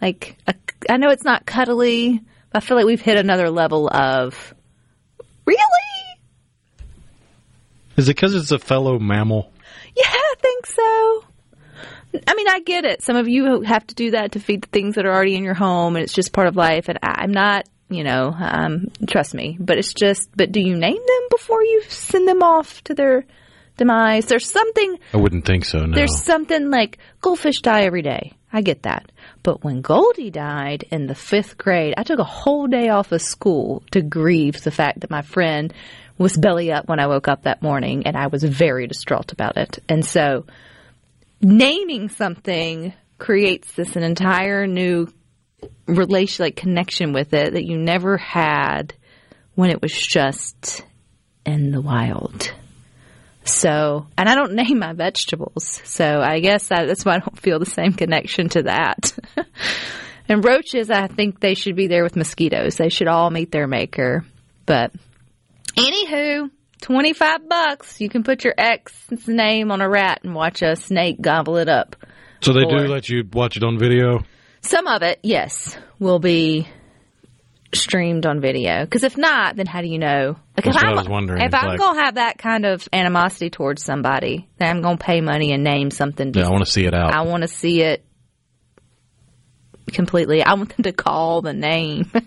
Like, 0.00 0.36
a, 0.46 0.54
I 0.88 0.96
know 0.96 1.10
it's 1.10 1.24
not 1.24 1.46
cuddly, 1.46 2.20
but 2.50 2.62
I 2.62 2.66
feel 2.66 2.76
like 2.76 2.86
we've 2.86 3.00
hit 3.00 3.18
another 3.18 3.50
level 3.50 3.88
of, 3.88 4.54
really? 5.44 5.58
Is 7.96 8.08
it 8.08 8.16
because 8.16 8.34
it's 8.34 8.52
a 8.52 8.58
fellow 8.58 8.98
mammal? 8.98 9.50
Yeah, 9.94 10.04
I 10.06 10.34
think 10.40 10.66
so. 10.66 11.24
I 12.26 12.34
mean, 12.34 12.48
I 12.48 12.60
get 12.60 12.84
it. 12.84 13.02
Some 13.02 13.16
of 13.16 13.28
you 13.28 13.62
have 13.62 13.86
to 13.86 13.94
do 13.94 14.10
that 14.12 14.32
to 14.32 14.40
feed 14.40 14.62
the 14.62 14.68
things 14.68 14.96
that 14.96 15.06
are 15.06 15.12
already 15.12 15.34
in 15.34 15.44
your 15.44 15.54
home, 15.54 15.96
and 15.96 16.02
it's 16.02 16.12
just 16.12 16.32
part 16.32 16.46
of 16.46 16.56
life. 16.56 16.88
And 16.88 16.98
I, 17.02 17.22
I'm 17.22 17.32
not, 17.32 17.68
you 17.88 18.04
know, 18.04 18.34
um, 18.38 18.88
trust 19.06 19.34
me. 19.34 19.56
But 19.58 19.78
it's 19.78 19.94
just, 19.94 20.28
but 20.34 20.52
do 20.52 20.60
you 20.60 20.76
name 20.76 20.94
them 20.94 21.28
before 21.30 21.62
you 21.62 21.82
send 21.88 22.28
them 22.28 22.42
off 22.42 22.82
to 22.84 22.94
their 22.94 23.24
There's 24.26 24.50
something. 24.50 24.98
I 25.12 25.16
wouldn't 25.16 25.44
think 25.44 25.64
so. 25.64 25.78
No. 25.78 25.94
There's 25.94 26.22
something 26.22 26.70
like 26.70 26.98
goldfish 27.20 27.60
die 27.60 27.82
every 27.82 28.02
day. 28.02 28.32
I 28.52 28.60
get 28.60 28.82
that. 28.82 29.10
But 29.42 29.64
when 29.64 29.80
Goldie 29.80 30.30
died 30.30 30.84
in 30.90 31.06
the 31.06 31.14
fifth 31.14 31.56
grade, 31.56 31.94
I 31.96 32.02
took 32.02 32.18
a 32.18 32.24
whole 32.24 32.66
day 32.66 32.90
off 32.90 33.10
of 33.10 33.22
school 33.22 33.82
to 33.92 34.02
grieve 34.02 34.62
the 34.62 34.70
fact 34.70 35.00
that 35.00 35.10
my 35.10 35.22
friend 35.22 35.72
was 36.18 36.36
belly 36.36 36.70
up 36.70 36.86
when 36.88 37.00
I 37.00 37.06
woke 37.06 37.28
up 37.28 37.44
that 37.44 37.62
morning, 37.62 38.06
and 38.06 38.16
I 38.16 38.26
was 38.26 38.44
very 38.44 38.86
distraught 38.86 39.32
about 39.32 39.56
it. 39.56 39.78
And 39.88 40.04
so, 40.04 40.44
naming 41.40 42.10
something 42.10 42.92
creates 43.18 43.72
this 43.72 43.96
an 43.96 44.02
entire 44.02 44.66
new 44.66 45.08
relation, 45.86 46.44
like 46.44 46.56
connection 46.56 47.12
with 47.12 47.32
it 47.32 47.54
that 47.54 47.64
you 47.64 47.78
never 47.78 48.18
had 48.18 48.94
when 49.54 49.70
it 49.70 49.80
was 49.80 49.92
just 49.92 50.84
in 51.46 51.70
the 51.70 51.80
wild. 51.80 52.52
So, 53.44 54.06
and 54.16 54.28
I 54.28 54.34
don't 54.34 54.52
name 54.54 54.78
my 54.78 54.92
vegetables. 54.92 55.80
So 55.84 56.20
I 56.20 56.40
guess 56.40 56.70
I, 56.70 56.86
that's 56.86 57.04
why 57.04 57.16
I 57.16 57.18
don't 57.18 57.38
feel 57.38 57.58
the 57.58 57.66
same 57.66 57.92
connection 57.92 58.48
to 58.50 58.64
that. 58.64 59.16
and 60.28 60.44
roaches, 60.44 60.90
I 60.90 61.06
think 61.08 61.40
they 61.40 61.54
should 61.54 61.76
be 61.76 61.86
there 61.86 62.02
with 62.02 62.16
mosquitoes. 62.16 62.76
They 62.76 62.88
should 62.88 63.08
all 63.08 63.30
meet 63.30 63.50
their 63.50 63.66
maker. 63.66 64.24
But 64.66 64.92
anywho, 65.76 66.50
25 66.82 67.48
bucks. 67.48 68.00
You 68.00 68.08
can 68.08 68.22
put 68.22 68.44
your 68.44 68.54
ex's 68.56 69.26
name 69.26 69.70
on 69.70 69.80
a 69.80 69.88
rat 69.88 70.20
and 70.24 70.34
watch 70.34 70.62
a 70.62 70.76
snake 70.76 71.20
gobble 71.20 71.56
it 71.56 71.68
up. 71.68 71.96
so 72.40 72.52
they 72.52 72.64
or- 72.64 72.78
do 72.78 72.88
let 72.88 73.08
you 73.08 73.24
watch 73.32 73.56
it 73.56 73.62
on 73.64 73.78
video. 73.78 74.24
Some 74.64 74.86
of 74.86 75.02
it, 75.02 75.18
yes, 75.24 75.76
will 75.98 76.20
be 76.20 76.68
streamed 77.74 78.26
on 78.26 78.40
video. 78.40 78.84
Because 78.84 79.02
if 79.02 79.16
not, 79.16 79.56
then 79.56 79.66
how 79.66 79.80
do 79.80 79.88
you 79.88 79.98
know? 79.98 80.36
Like, 80.56 80.64
That's 80.64 80.76
if 80.76 80.82
I 80.82 80.88
I'm, 80.88 80.96
was 80.96 81.08
wondering. 81.08 81.42
If 81.42 81.54
I'm 81.54 81.66
Like- 81.68 81.80
to 81.80 82.00
have 82.04 82.14
that 82.16 82.38
kind 82.38 82.64
of 82.66 82.86
animosity 82.92 83.50
towards 83.50 83.82
somebody, 83.82 84.48
then 84.58 84.68
I'm 84.76 84.82
going 84.82 84.98
to 84.98 85.04
pay 85.04 85.20
money 85.20 85.52
and 85.52 85.64
name 85.64 85.90
something. 85.90 86.32
Yeah, 86.34 86.46
I 86.48 86.50
want 86.50 86.64
to 86.64 86.70
see 86.70 86.84
it 86.84 86.94
out. 86.94 87.14
I 87.14 87.22
want 87.22 87.42
to 87.42 87.48
see 87.48 87.80
it 87.82 88.04
completely. 89.92 90.42
I 90.42 90.54
want 90.54 90.76
them 90.76 90.84
to 90.84 90.92
call 90.92 91.42
the 91.42 91.52
name. 91.52 92.10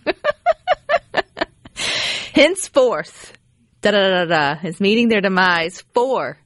Henceforth, 2.33 3.33
da 3.81 3.91
da 3.91 4.09
da 4.09 4.25
da 4.25 4.55
da, 4.55 4.67
is 4.67 4.79
meeting 4.81 5.07
their 5.09 5.21
demise 5.21 5.83
for 5.93 6.37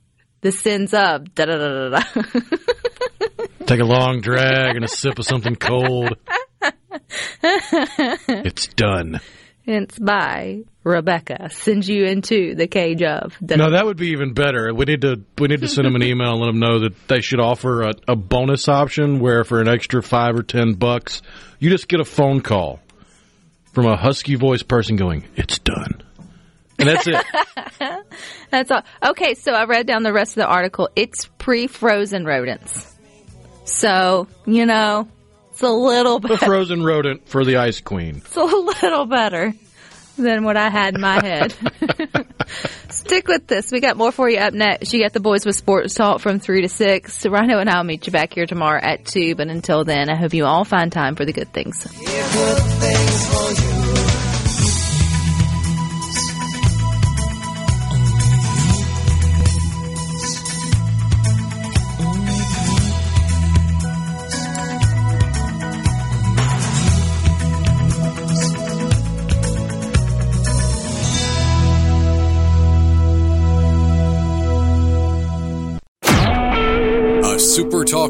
the 0.41 0.51
sins 0.51 0.93
of 0.93 1.33
da 1.33 1.45
da 1.45 1.57
da 1.57 1.89
da 1.89 1.99
da. 1.99 2.03
Take 3.65 3.79
a 3.79 3.85
long 3.85 4.21
drag 4.21 4.75
and 4.75 4.85
a 4.85 4.87
sip 4.87 5.17
of 5.19 5.25
something 5.25 5.55
cold. 5.55 6.15
it's 8.45 8.67
done. 8.67 9.19
Hence 9.65 9.99
by 9.99 10.63
Rebecca 10.83 11.49
sends 11.51 11.87
you 11.87 12.05
into 12.05 12.55
the 12.55 12.67
cage 12.67 13.03
of. 13.03 13.39
No, 13.41 13.71
that 13.71 13.85
would 13.85 13.97
be 13.97 14.09
even 14.09 14.33
better. 14.33 14.73
We 14.73 14.85
need 14.85 15.01
to 15.01 15.21
we 15.37 15.47
need 15.47 15.61
to 15.61 15.67
send 15.67 15.85
them 15.85 15.95
an 15.95 16.03
email 16.11 16.31
and 16.31 16.41
let 16.41 16.47
them 16.47 16.59
know 16.59 16.79
that 16.79 17.07
they 17.07 17.21
should 17.21 17.39
offer 17.39 17.83
a, 17.83 17.93
a 18.07 18.15
bonus 18.15 18.67
option 18.67 19.19
where 19.19 19.43
for 19.43 19.61
an 19.61 19.67
extra 19.67 20.01
five 20.01 20.35
or 20.35 20.43
ten 20.43 20.73
bucks, 20.73 21.21
you 21.59 21.69
just 21.69 21.87
get 21.87 21.99
a 21.99 22.05
phone 22.05 22.41
call 22.41 22.79
from 23.73 23.85
a 23.85 23.95
husky 23.95 24.35
voice 24.35 24.63
person 24.63 24.95
going, 24.95 25.25
"It's 25.35 25.59
done," 25.59 26.01
and 26.79 26.89
that's 26.89 27.07
it. 27.07 27.23
That's 28.49 28.71
all. 28.71 28.81
Okay, 29.11 29.35
so 29.35 29.53
I 29.53 29.65
read 29.65 29.85
down 29.85 30.01
the 30.01 30.11
rest 30.11 30.31
of 30.31 30.41
the 30.41 30.47
article. 30.47 30.89
It's 30.95 31.29
pre-frozen 31.37 32.25
rodents. 32.25 32.95
So, 33.65 34.27
you 34.47 34.65
know, 34.65 35.07
it's 35.59 35.67
a 35.67 35.73
little 35.73 36.19
the 36.19 36.29
bit 36.29 36.39
frozen 36.39 36.85
rodent 36.85 37.27
for 37.27 37.43
the 37.43 37.57
ice 37.57 37.81
queen. 37.81 38.21
it's 38.25 38.37
a 38.37 38.43
little 38.45 39.05
better 39.05 39.53
than 40.17 40.45
what 40.45 40.55
I 40.55 40.69
had 40.69 40.95
in 40.95 41.01
my 41.01 41.21
head. 41.21 41.53
Stick 42.89 43.27
with 43.27 43.45
this. 43.45 43.69
We 43.69 43.81
got 43.81 43.97
more 43.97 44.13
for 44.13 44.29
you 44.29 44.37
up 44.37 44.53
next. 44.53 44.93
You 44.93 45.03
got 45.03 45.11
the 45.11 45.19
boys 45.19 45.45
with 45.45 45.57
sports 45.57 45.95
talk 45.95 46.21
from 46.21 46.39
3 46.39 46.61
to 46.61 46.69
6. 46.69 47.25
Rhino 47.25 47.59
and 47.59 47.69
I'll 47.69 47.83
meet 47.83 48.07
you 48.07 48.13
back 48.13 48.33
here 48.33 48.45
tomorrow 48.45 48.79
at 48.81 49.03
2. 49.03 49.35
But 49.35 49.49
until 49.49 49.83
then, 49.83 50.09
I 50.09 50.15
hope 50.15 50.33
you 50.33 50.45
all 50.45 50.63
find 50.63 50.93
time 50.93 51.15
for 51.15 51.25
the 51.25 51.33
good 51.33 51.51
things. 51.51 51.85